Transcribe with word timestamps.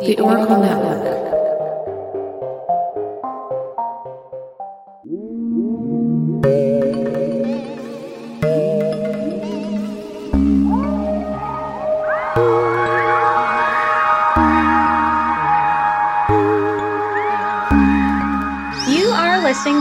The 0.00 0.18
Oracle 0.18 0.56
Network. 0.62 1.39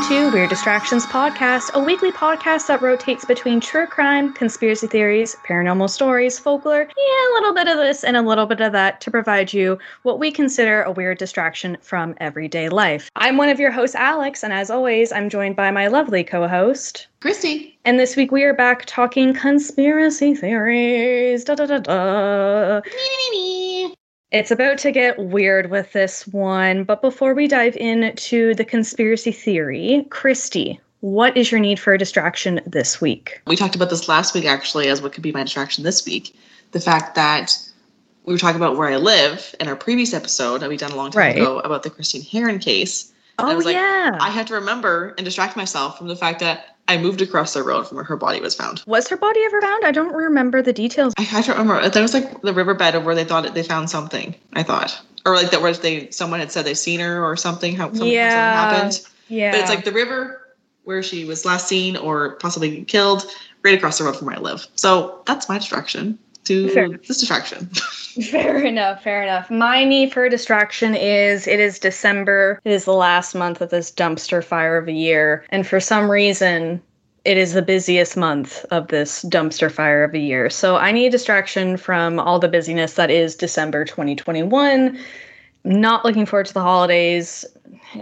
To 0.10 0.32
Weird 0.32 0.50
Distractions 0.50 1.06
Podcast, 1.06 1.72
a 1.76 1.80
weekly 1.80 2.12
podcast 2.12 2.66
that 2.66 2.82
rotates 2.82 3.26
between 3.26 3.60
true 3.60 3.86
crime, 3.86 4.34
conspiracy 4.34 4.88
theories, 4.88 5.36
paranormal 5.48 5.88
stories, 5.88 6.40
folklore, 6.40 6.82
and 6.82 6.90
a 6.90 7.34
little 7.36 7.54
bit 7.54 7.68
of 7.68 7.78
this 7.78 8.04
and 8.04 8.18
a 8.18 8.22
little 8.24 8.48
bit 8.48 8.60
of 8.60 8.72
that 8.72 9.02
to 9.02 9.12
provide 9.12 9.54
you 9.54 9.78
what 10.02 10.18
we 10.18 10.32
consider 10.32 10.82
a 10.82 10.92
weird 10.92 11.20
distraction 11.20 11.78
from 11.82 12.16
everyday 12.18 12.70
life. 12.70 13.12
I'm 13.18 13.38
one 13.38 13.50
of 13.50 13.60
your 13.60 13.70
hosts, 13.70 13.96
Alex, 13.96 14.44
and 14.44 14.52
as 14.52 14.72
always, 14.72 15.12
I'm 15.12 15.30
joined 15.30 15.56
by 15.56 15.70
my 15.70 15.86
lovely 15.86 16.24
co 16.24 16.48
host. 16.48 17.06
Christy. 17.20 17.78
And 17.86 18.00
this 18.00 18.16
week 18.16 18.32
we 18.32 18.44
are 18.44 18.54
back 18.56 18.86
talking 18.88 19.36
conspiracy 19.36 20.34
theories. 20.34 21.44
Da 21.44 21.54
da 21.54 21.68
da 21.68 21.78
da. 21.78 22.82
It's 24.32 24.52
about 24.52 24.78
to 24.80 24.92
get 24.92 25.18
weird 25.18 25.72
with 25.72 25.92
this 25.92 26.28
one, 26.28 26.84
but 26.84 27.02
before 27.02 27.34
we 27.34 27.48
dive 27.48 27.76
into 27.78 28.54
the 28.54 28.66
conspiracy 28.66 29.32
theory, 29.32 30.06
Christy, 30.12 30.80
what 31.00 31.36
is 31.36 31.52
your 31.52 31.60
need 31.60 31.80
for 31.80 31.94
a 31.94 31.98
distraction 31.98 32.62
this 32.68 33.02
week? 33.02 33.42
We 33.48 33.56
talked 33.56 33.76
about 33.76 33.90
this 33.90 34.08
last 34.08 34.36
week 34.36 34.46
actually 34.46 34.88
as 34.88 35.02
what 35.02 35.14
could 35.14 35.24
be 35.24 35.32
my 35.32 35.44
distraction 35.44 35.84
this 35.84 36.06
week. 36.06 36.36
The 36.72 36.80
fact 36.80 37.16
that 37.16 37.58
we 38.26 38.34
were 38.34 38.38
talking 38.38 38.58
about 38.62 38.78
where 38.78 38.90
I 38.90 38.98
live 38.98 39.56
in 39.60 39.68
our 39.68 39.76
previous 39.76 40.14
episode 40.14 40.60
that 40.60 40.70
we 40.70 40.78
done 40.78 40.92
a 40.92 40.96
long 40.96 41.10
time 41.10 41.20
Right. 41.22 41.36
ago 41.36 41.60
about 41.60 41.82
the 41.82 41.90
Christine 41.90 42.22
Heron 42.22 42.60
case. 42.60 43.12
And 43.40 43.48
oh, 43.48 43.50
I 43.50 43.54
Oh 43.54 43.56
was 43.56 43.66
like, 43.66 43.74
yeah. 43.76 44.16
I 44.20 44.30
have 44.30 44.46
to 44.48 44.54
remember 44.54 45.16
and 45.18 45.26
distract 45.26 45.56
myself 45.58 45.98
from 45.98 46.08
the 46.08 46.16
fact 46.16 46.40
that 46.42 46.76
I 46.90 46.98
moved 46.98 47.22
across 47.22 47.54
the 47.54 47.62
road 47.62 47.88
from 47.88 47.98
where 47.98 48.04
her 48.04 48.18
body 48.18 48.42
was 48.42 48.56
found. 48.56 48.82
was 48.88 49.08
her 49.10 49.16
body 49.16 49.40
ever 49.46 49.62
found? 49.62 49.86
I 49.86 49.92
don't 49.92 50.12
remember 50.14 50.64
the 50.64 50.74
details. 50.74 51.14
I 51.20 51.22
have 51.22 51.46
to 51.46 51.52
remember 51.52 51.88
that 51.88 52.02
was 52.02 52.16
like 52.16 52.42
the 52.42 52.52
riverbed 52.52 52.96
of 52.96 53.06
where 53.06 53.14
they 53.14 53.24
thought 53.24 53.54
they 53.54 53.62
found 53.64 53.92
something. 53.92 54.34
I 54.54 54.64
thought, 54.64 55.00
or 55.24 55.36
like 55.36 55.52
that 55.52 55.62
was 55.62 55.80
they 55.82 56.10
someone 56.10 56.40
had 56.40 56.52
said 56.52 56.66
they've 56.66 56.78
seen 56.78 57.00
her 57.00 57.24
or 57.24 57.38
something. 57.38 57.76
How 57.76 57.90
something, 57.90 58.08
Yeah. 58.08 58.72
something 58.72 58.78
happened. 58.80 59.08
Yeah. 59.28 59.52
But 59.52 59.60
it's 59.62 59.70
like 59.70 59.86
the 59.86 59.92
river 59.92 60.42
where 60.84 61.04
she 61.04 61.26
was 61.26 61.46
last 61.46 61.68
seen 61.68 61.96
or 61.96 62.32
possibly 62.38 62.84
killed, 62.86 63.24
right 63.64 63.78
across 63.78 64.00
the 64.00 64.06
road 64.06 64.16
from 64.16 64.26
where 64.26 64.38
I 64.38 64.40
live. 64.40 64.66
So 64.76 65.22
that's 65.28 65.48
my 65.48 65.60
distraction 65.60 66.18
to 66.50 66.68
Fair. 66.70 66.90
this 66.90 67.20
distraction. 67.20 67.66
Fair 68.32 68.58
enough, 68.64 69.04
fair 69.04 69.22
enough. 69.22 69.50
My 69.50 69.86
need 69.86 70.12
for 70.12 70.28
distraction 70.28 70.96
is 70.96 71.48
it 71.48 71.60
is 71.60 71.80
December. 71.80 72.60
It 72.66 72.72
is 72.72 72.84
the 72.84 72.94
last 72.94 73.36
month 73.36 73.62
of 73.62 73.70
this 73.70 73.92
dumpster 73.92 74.44
fire 74.44 74.78
of 74.78 74.88
a 74.88 74.92
year. 74.92 75.46
And 75.50 75.66
for 75.66 75.80
some 75.80 76.10
reason, 76.10 76.82
it 77.24 77.38
is 77.38 77.54
the 77.54 77.62
busiest 77.62 78.18
month 78.18 78.66
of 78.72 78.88
this 78.88 79.24
dumpster 79.26 79.72
fire 79.72 80.04
of 80.04 80.16
a 80.16 80.20
year. 80.20 80.50
So 80.50 80.78
I 80.78 80.92
need 80.92 81.12
distraction 81.12 81.78
from 81.78 82.20
all 82.20 82.40
the 82.40 82.50
busyness 82.50 82.96
that 82.96 83.12
is 83.12 83.36
December 83.36 83.86
2021. 83.86 85.00
Not 85.64 86.04
looking 86.04 86.26
forward 86.26 86.48
to 86.48 86.54
the 86.54 86.62
holidays. 86.62 87.46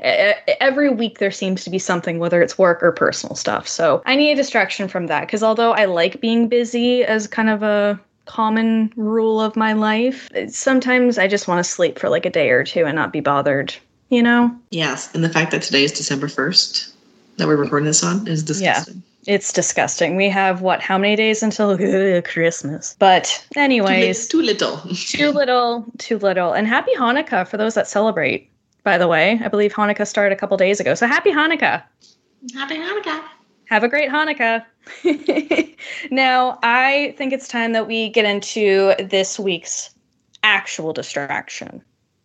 Every 0.02 0.90
week 0.90 1.20
there 1.20 1.32
seems 1.32 1.64
to 1.66 1.70
be 1.70 1.80
something, 1.80 2.18
whether 2.18 2.42
it's 2.42 2.58
work 2.58 2.82
or 2.82 2.92
personal 2.94 3.36
stuff. 3.36 3.68
So 3.68 4.02
I 4.06 4.16
need 4.16 4.32
a 4.32 4.36
distraction 4.36 4.88
from 4.88 5.08
that 5.08 5.22
because 5.22 5.44
although 5.44 5.74
I 5.74 5.86
like 5.86 6.22
being 6.22 6.48
busy 6.48 7.04
as 7.04 7.28
kind 7.28 7.50
of 7.50 7.62
a 7.62 8.00
common 8.28 8.94
rule 8.96 9.42
of 9.42 9.56
my 9.56 9.74
life. 9.74 10.30
Sometimes 10.50 11.18
I 11.18 11.28
just 11.28 11.48
want 11.48 11.60
to 11.60 11.64
sleep 11.64 11.98
for 11.98 12.10
like 12.10 12.26
a 12.26 12.30
day 12.30 12.50
or 12.52 12.64
two 12.64 12.86
and 12.86 12.96
not 12.96 13.12
be 13.12 13.20
bothered, 13.20 13.76
you 14.10 14.22
know? 14.22 14.56
yes, 14.72 15.14
and 15.16 15.24
the 15.24 15.30
fact 15.30 15.52
that 15.52 15.62
today 15.64 15.84
is 15.84 15.92
December 15.92 16.28
first 16.28 16.94
that 17.38 17.48
we're 17.48 17.56
recording 17.56 17.86
this 17.86 18.04
on 18.04 18.28
is 18.28 18.44
disgusting. 18.44 18.96
Yeah. 18.96 19.02
It's 19.36 19.52
disgusting. 19.52 20.16
We 20.16 20.30
have 20.30 20.62
what, 20.62 20.82
how 20.82 20.98
many 20.98 21.16
days 21.16 21.44
until 21.44 21.72
ugh, 22.18 22.24
Christmas? 22.24 22.96
But, 22.98 23.26
Too, 23.54 23.60
li- 23.60 23.64
anyways, 23.64 24.28
too 24.28 24.42
little. 24.42 24.78
too 24.96 25.32
little, 25.32 25.86
too 25.98 26.18
little. 26.18 26.54
And 26.54 26.66
happy 26.68 26.92
Hanukkah 26.96 27.48
for 27.48 27.58
those 27.58 27.74
that 27.76 27.88
celebrate, 27.88 28.50
by 28.84 28.98
the 28.98 29.08
way. 29.08 29.40
I 29.44 29.50
believe 29.50 29.74
Hanukkah 29.74 30.08
started 30.08 30.34
a 30.34 30.40
couple 30.40 30.56
days 30.58 30.80
ago. 30.80 30.94
So 30.96 31.08
happy 31.08 31.32
Hanukkah. 31.32 31.84
Happy 32.54 32.78
Hanukkah. 32.78 33.22
Have 33.70 33.84
a 33.84 33.90
great 33.90 34.10
Hanukkah. 34.10 34.66
now, 36.12 36.58
I 36.64 37.14
think 37.18 37.34
it's 37.34 37.48
time 37.48 37.74
that 37.74 37.88
we 37.88 38.10
get 38.10 38.26
into 38.26 38.94
this 39.00 39.38
week's 39.38 39.94
actual 40.44 40.94
distraction. 40.94 41.84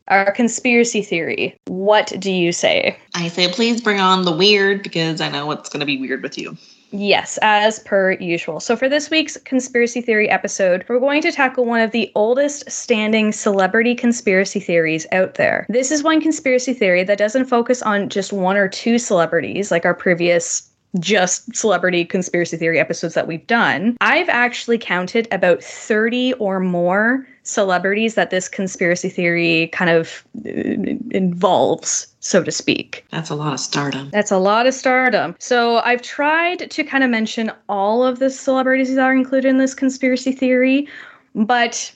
Our 0.09 0.33
conspiracy 0.33 1.03
theory. 1.03 1.57
What 1.67 2.13
do 2.19 2.31
you 2.31 2.53
say? 2.53 2.97
I 3.15 3.29
say 3.29 3.49
please 3.51 3.81
bring 3.81 4.01
on 4.01 4.25
the 4.25 4.33
weird 4.33 4.83
because 4.83 5.21
I 5.21 5.31
know 5.31 5.47
what's 5.47 5.69
going 5.69 5.81
to 5.81 5.87
be 5.87 5.99
weird 5.99 6.23
with 6.23 6.39
you. 6.39 6.57
Yes, 6.95 7.39
as 7.41 7.79
per 7.81 8.13
usual. 8.13 8.61
So, 8.61 8.77
for 8.77 8.87
this 8.89 9.09
week's 9.09 9.39
conspiracy 9.39 10.03
theory 10.03 10.29
episode, 10.29 10.85
we're 10.89 11.01
going 11.01 11.23
to 11.23 11.33
tackle 11.33 11.65
one 11.65 11.81
of 11.81 11.91
the 11.91 12.13
oldest 12.15 12.71
standing 12.71 13.33
celebrity 13.33 13.95
conspiracy 13.95 14.61
theories 14.61 15.07
out 15.11 15.35
there. 15.35 15.65
This 15.71 15.91
is 15.91 16.03
one 16.03 16.21
conspiracy 16.21 16.75
theory 16.75 17.03
that 17.05 17.17
doesn't 17.17 17.47
focus 17.47 17.81
on 17.81 18.11
just 18.11 18.33
one 18.33 18.59
or 18.59 18.69
two 18.69 18.99
celebrities 18.99 19.71
like 19.71 19.87
our 19.87 19.95
previous 19.95 20.69
just 21.01 21.55
celebrity 21.55 22.05
conspiracy 22.05 22.57
theory 22.57 22.79
episodes 22.79 23.15
that 23.15 23.27
we've 23.27 23.47
done. 23.47 23.97
I've 24.01 24.29
actually 24.29 24.79
counted 24.79 25.27
about 25.33 25.63
30 25.63 26.35
or 26.35 26.61
more 26.61 27.27
celebrities 27.45 28.15
that 28.15 28.31
this 28.31 28.49
conspiracy 28.49 29.09
theory 29.09 29.69
kind 29.69 29.91
of 29.91 30.25
uh, 30.47 30.51
involves, 31.11 32.07
so 32.21 32.43
to 32.43 32.53
speak. 32.53 33.05
That's 33.11 33.31
a 33.31 33.35
lot 33.35 33.55
of 33.55 33.61
stardom. 33.61 34.11
That's 34.11 34.31
a 34.31 34.39
lot 34.39 34.67
of 34.67 34.75
stardom. 34.75 35.35
So 35.39 35.79
I've 35.79 36.03
tried 36.03 36.71
to 36.71 36.85
kind 36.85 37.03
of 37.03 37.11
mention 37.11 37.51
all 37.69 38.05
of 38.05 38.19
the 38.19 38.31
celebrities 38.31 38.95
that 38.95 39.01
are 39.01 39.15
included 39.15 39.49
in 39.49 39.59
this 39.59 39.75
conspiracy 39.75 40.33
theory, 40.33 40.89
but 41.35 41.93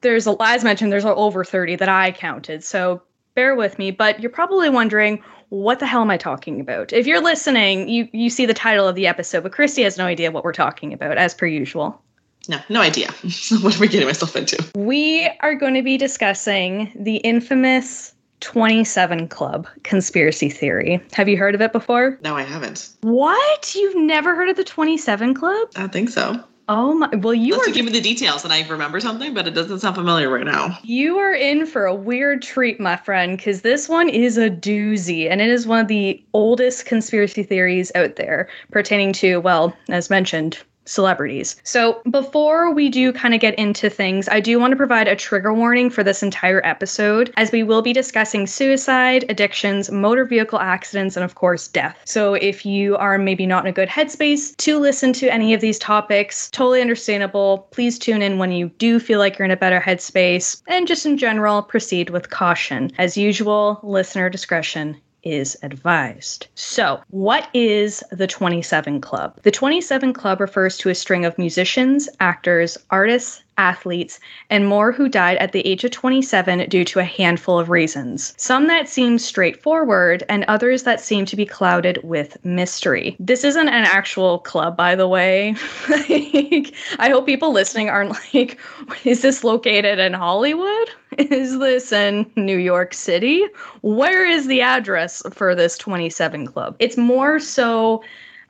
there's 0.00 0.26
a 0.26 0.34
as 0.40 0.64
mentioned, 0.64 0.90
there's 0.90 1.04
over 1.04 1.44
30 1.44 1.76
that 1.76 1.88
I 1.88 2.12
counted. 2.12 2.64
So 2.64 3.02
bear 3.34 3.54
with 3.54 3.78
me, 3.78 3.90
but 3.90 4.20
you're 4.20 4.30
probably 4.30 4.70
wondering 4.70 5.22
what 5.52 5.80
the 5.80 5.86
hell 5.86 6.00
am 6.00 6.10
I 6.10 6.16
talking 6.16 6.60
about? 6.62 6.94
If 6.94 7.06
you're 7.06 7.20
listening, 7.20 7.86
you 7.86 8.08
you 8.12 8.30
see 8.30 8.46
the 8.46 8.54
title 8.54 8.88
of 8.88 8.94
the 8.94 9.06
episode, 9.06 9.42
but 9.42 9.52
Christy 9.52 9.82
has 9.82 9.98
no 9.98 10.06
idea 10.06 10.30
what 10.30 10.44
we're 10.44 10.52
talking 10.54 10.94
about, 10.94 11.18
as 11.18 11.34
per 11.34 11.44
usual. 11.44 12.00
No, 12.48 12.58
no 12.70 12.80
idea. 12.80 13.08
what 13.60 13.76
am 13.76 13.82
I 13.82 13.86
getting 13.86 14.06
myself 14.06 14.34
into? 14.34 14.64
We 14.74 15.30
are 15.40 15.54
going 15.54 15.74
to 15.74 15.82
be 15.82 15.98
discussing 15.98 16.90
the 16.94 17.16
infamous 17.16 18.14
27 18.40 19.28
Club 19.28 19.68
conspiracy 19.82 20.48
theory. 20.48 21.02
Have 21.12 21.28
you 21.28 21.36
heard 21.36 21.54
of 21.54 21.60
it 21.60 21.72
before? 21.72 22.18
No, 22.24 22.34
I 22.34 22.42
haven't. 22.42 22.88
What? 23.02 23.74
You've 23.74 23.96
never 23.96 24.34
heard 24.34 24.48
of 24.48 24.56
the 24.56 24.64
27 24.64 25.34
Club? 25.34 25.68
I 25.76 25.86
think 25.86 26.08
so. 26.08 26.42
Oh 26.68 26.94
my! 26.94 27.08
Well, 27.16 27.34
you 27.34 27.54
Unless 27.54 27.68
are 27.68 27.72
give 27.72 27.84
me 27.84 27.92
the 27.92 28.00
details 28.00 28.44
and 28.44 28.52
I 28.52 28.66
remember 28.68 29.00
something, 29.00 29.34
but 29.34 29.46
it 29.46 29.50
doesn't 29.54 29.80
sound 29.80 29.96
familiar 29.96 30.30
right 30.30 30.44
now. 30.44 30.78
you 30.82 31.18
are 31.18 31.34
in 31.34 31.66
for 31.66 31.86
a 31.86 31.94
weird 31.94 32.42
treat, 32.42 32.78
my 32.80 32.96
friend, 32.96 33.36
because 33.36 33.62
this 33.62 33.88
one 33.88 34.08
is 34.08 34.38
a 34.38 34.48
doozy, 34.48 35.30
and 35.30 35.40
it 35.40 35.48
is 35.48 35.66
one 35.66 35.80
of 35.80 35.88
the 35.88 36.22
oldest 36.32 36.86
conspiracy 36.86 37.42
theories 37.42 37.90
out 37.94 38.16
there 38.16 38.48
pertaining 38.70 39.12
to, 39.14 39.38
well, 39.38 39.76
as 39.88 40.08
mentioned. 40.08 40.58
Celebrities. 40.84 41.56
So, 41.62 42.02
before 42.10 42.72
we 42.74 42.88
do 42.88 43.12
kind 43.12 43.34
of 43.34 43.40
get 43.40 43.54
into 43.54 43.88
things, 43.88 44.28
I 44.28 44.40
do 44.40 44.58
want 44.58 44.72
to 44.72 44.76
provide 44.76 45.06
a 45.06 45.14
trigger 45.14 45.54
warning 45.54 45.90
for 45.90 46.02
this 46.02 46.22
entire 46.22 46.60
episode, 46.64 47.32
as 47.36 47.52
we 47.52 47.62
will 47.62 47.82
be 47.82 47.92
discussing 47.92 48.46
suicide, 48.46 49.24
addictions, 49.28 49.90
motor 49.90 50.24
vehicle 50.24 50.58
accidents, 50.58 51.16
and 51.16 51.24
of 51.24 51.36
course, 51.36 51.68
death. 51.68 51.98
So, 52.04 52.34
if 52.34 52.66
you 52.66 52.96
are 52.96 53.16
maybe 53.16 53.46
not 53.46 53.64
in 53.64 53.70
a 53.70 53.72
good 53.72 53.88
headspace 53.88 54.56
to 54.56 54.78
listen 54.78 55.12
to 55.14 55.32
any 55.32 55.54
of 55.54 55.60
these 55.60 55.78
topics, 55.78 56.50
totally 56.50 56.80
understandable. 56.80 57.68
Please 57.70 57.98
tune 57.98 58.22
in 58.22 58.38
when 58.38 58.50
you 58.50 58.68
do 58.78 58.98
feel 58.98 59.20
like 59.20 59.38
you're 59.38 59.46
in 59.46 59.52
a 59.52 59.56
better 59.56 59.80
headspace, 59.80 60.62
and 60.66 60.88
just 60.88 61.06
in 61.06 61.16
general, 61.16 61.62
proceed 61.62 62.10
with 62.10 62.30
caution. 62.30 62.90
As 62.98 63.16
usual, 63.16 63.78
listener 63.84 64.28
discretion 64.28 65.00
is 65.22 65.56
advised. 65.62 66.48
So, 66.54 67.00
what 67.10 67.48
is 67.54 68.02
the 68.10 68.26
27 68.26 69.00
Club? 69.00 69.38
The 69.42 69.50
27 69.50 70.12
Club 70.12 70.40
refers 70.40 70.76
to 70.78 70.88
a 70.88 70.94
string 70.94 71.24
of 71.24 71.38
musicians, 71.38 72.08
actors, 72.20 72.78
artists, 72.90 73.41
athletes, 73.58 74.18
and 74.50 74.66
more 74.66 74.92
who 74.92 75.08
died 75.08 75.36
at 75.38 75.52
the 75.52 75.66
age 75.66 75.84
of 75.84 75.90
27 75.90 76.68
due 76.68 76.84
to 76.84 76.98
a 77.00 77.04
handful 77.04 77.58
of 77.58 77.70
reasons. 77.70 78.34
Some 78.36 78.66
that 78.68 78.88
seem 78.88 79.18
straightforward, 79.18 80.24
and 80.28 80.44
others 80.48 80.82
that 80.84 81.00
seem 81.00 81.24
to 81.26 81.36
be 81.36 81.46
clouded 81.46 81.98
with 82.02 82.42
mystery. 82.44 83.16
This 83.18 83.44
isn't 83.44 83.68
an 83.68 83.84
actual 83.84 84.38
club, 84.40 84.76
by 84.76 84.94
the 84.94 85.08
way. 85.08 85.54
like, 85.88 86.74
I 86.98 87.10
hope 87.10 87.26
people 87.26 87.52
listening 87.52 87.88
aren't 87.88 88.16
like, 88.34 88.58
is 89.04 89.22
this 89.22 89.44
located 89.44 89.98
in 89.98 90.12
Hollywood? 90.12 90.90
Is 91.18 91.58
this 91.58 91.92
in 91.92 92.30
New 92.36 92.56
York 92.56 92.94
City? 92.94 93.44
Where 93.82 94.24
is 94.24 94.46
the 94.46 94.62
address 94.62 95.22
for 95.30 95.54
this 95.54 95.76
27 95.76 96.46
Club? 96.46 96.74
It's 96.78 96.96
more 96.96 97.38
so 97.38 98.02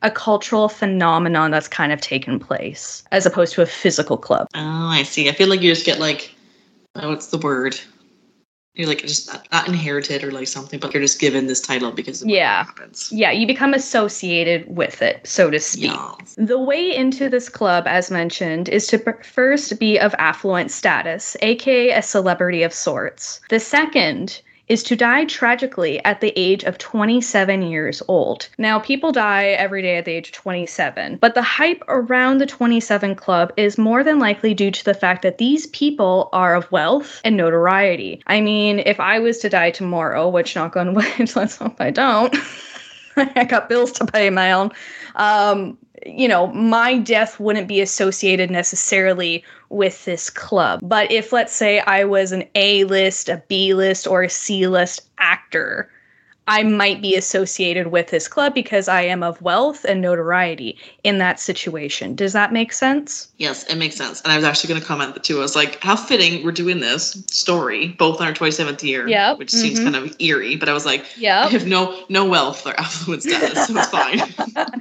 a 0.03 0.11
cultural 0.11 0.69
phenomenon 0.69 1.51
that's 1.51 1.69
kind 1.69 1.93
of 1.93 2.01
taken 2.01 2.39
place 2.39 3.03
as 3.13 3.25
opposed 3.27 3.55
to 3.55 3.63
a 3.63 3.67
physical 3.67 4.17
club. 4.17 4.47
Oh, 4.55 4.61
I 4.89 5.03
see. 5.05 5.29
I 5.29 5.33
feel 5.33 5.49
like 5.49 5.63
you 5.63 5.71
just 5.73 5.87
get 5.87 5.99
like, 6.01 6.35
oh, 6.97 7.09
what's 7.11 7.29
the 7.29 7.39
word? 7.39 7.79
You're 8.75 8.89
like 8.89 9.01
just 9.03 9.31
not, 9.31 9.47
not 9.53 9.69
inherited 9.69 10.25
or 10.25 10.33
like 10.33 10.47
something, 10.49 10.81
but 10.81 10.95
you're 10.95 11.03
just 11.03 11.21
given 11.21 11.47
this 11.47 11.61
title 11.61 11.93
because 11.93 12.23
of 12.23 12.29
Yeah. 12.29 12.61
what 12.61 12.67
happens. 12.69 13.13
Yeah, 13.13 13.31
you 13.31 13.47
become 13.47 13.75
associated 13.75 14.65
with 14.75 15.03
it, 15.03 15.27
so 15.27 15.51
to 15.51 15.61
speak. 15.61 15.85
Yeah. 15.91 16.15
The 16.39 16.59
way 16.59 16.95
into 16.97 17.29
this 17.29 17.51
club, 17.51 17.85
as 17.87 18.11
mentioned, 18.11 18.71
is 18.71 18.87
to 18.87 18.99
b- 18.99 19.13
first 19.23 19.79
be 19.79 19.99
of 19.99 20.15
affluent 20.19 20.71
status, 20.71 21.37
aka 21.43 21.91
a 21.91 22.01
celebrity 22.03 22.63
of 22.63 22.73
sorts. 22.73 23.41
The 23.51 23.61
second 23.61 24.41
is 24.69 24.83
to 24.85 24.97
die 24.97 25.25
tragically 25.25 26.03
at 26.05 26.21
the 26.21 26.33
age 26.37 26.65
of 26.65 26.79
27 26.79 27.63
years 27.63 28.03
old. 28.09 28.49
Now, 28.59 28.79
people 28.79 29.13
die 29.13 29.49
every 29.49 29.83
day 29.83 29.97
at 29.97 30.05
the 30.05 30.13
age 30.13 30.29
of 30.29 30.35
27, 30.35 31.17
but 31.17 31.35
the 31.35 31.43
hype 31.43 31.83
around 31.89 32.39
the 32.39 32.47
27 32.47 33.15
club 33.15 33.53
is 33.57 33.79
more 33.79 34.05
than 34.05 34.19
likely 34.19 34.55
due 34.55 34.71
to 34.71 34.85
the 34.85 34.95
fact 34.95 35.23
that 35.23 35.39
these 35.39 35.67
people 35.69 36.29
are 36.33 36.55
of 36.55 36.71
wealth 36.73 37.21
and 37.25 37.37
notoriety. 37.37 38.23
I 38.27 38.41
mean, 38.41 38.81
if 38.81 39.01
I 39.01 39.19
was 39.19 39.39
to 39.39 39.49
die 39.49 39.71
tomorrow, 39.71 40.29
which 40.29 40.55
knock 40.55 40.77
on 40.77 40.95
wood, 40.95 41.07
let's 41.37 41.57
hope 41.57 41.81
I 41.81 41.91
don't. 41.91 42.35
I 43.17 43.45
got 43.45 43.69
bills 43.69 43.93
to 43.93 44.07
pay, 44.07 44.31
man. 44.31 44.71
Um, 45.17 45.77
you 46.07 46.29
know, 46.29 46.49
my 46.49 46.99
death 46.99 47.39
wouldn't 47.39 47.69
be 47.69 47.81
associated 47.81 48.51
necessarily 48.51 49.45
with 49.69 50.05
this 50.05 50.31
club. 50.31 50.81
But 50.83 51.11
if, 51.11 51.33
let's 51.33 51.55
say, 51.55 51.81
I 51.81 52.05
was 52.05 52.33
an 52.33 52.45
A 52.55 52.85
list, 52.85 53.29
a 53.29 53.43
B 53.49 53.75
list, 53.75 54.07
or 54.07 54.23
a 54.23 54.31
C 54.31 54.67
list 54.67 55.03
actor, 55.19 55.91
I 56.49 56.65
might 56.65 57.01
be 57.01 57.15
associated 57.15 57.89
with 57.89 58.09
this 58.09 58.27
club 58.27 58.53
because 58.53 58.89
I 58.89 59.03
am 59.03 59.23
of 59.23 59.41
wealth 59.43 59.85
and 59.85 60.01
notoriety 60.01 60.77
in 61.05 61.19
that 61.19 61.39
situation. 61.39 62.17
Does 62.17 62.33
that 62.33 62.53
make 62.53 62.73
sense? 62.73 63.29
Yes, 63.39 63.65
it 63.71 63.77
makes 63.77 63.95
sense. 63.95 64.21
And 64.23 64.33
I 64.33 64.37
was 64.37 64.45
actually 64.45 64.69
going 64.69 64.81
to 64.81 64.87
comment 64.87 65.15
that 65.15 65.23
too. 65.23 65.39
I 65.39 65.43
was 65.43 65.55
like, 65.55 65.81
how 65.83 65.95
fitting 65.95 66.45
we're 66.45 66.51
doing 66.51 66.81
this 66.81 67.13
story 67.29 67.89
both 67.89 68.21
on 68.21 68.27
our 68.27 68.33
27th 68.33 68.83
year, 68.83 69.09
Yep, 69.09 69.39
which 69.39 69.51
seems 69.51 69.79
mhm. 69.79 69.85
kind 69.85 69.97
of 69.97 70.17
eerie. 70.19 70.57
But 70.57 70.69
I 70.69 70.73
was 70.73 70.85
like, 70.85 71.03
I 71.03 71.21
Yep. 71.21 71.51
have 71.51 71.67
no 71.67 72.05
no 72.09 72.25
wealth 72.25 72.67
or 72.67 72.79
affluent 72.79 73.23
status, 73.23 73.69
so 73.69 73.77
it's 73.77 73.89
fine. 73.89 74.21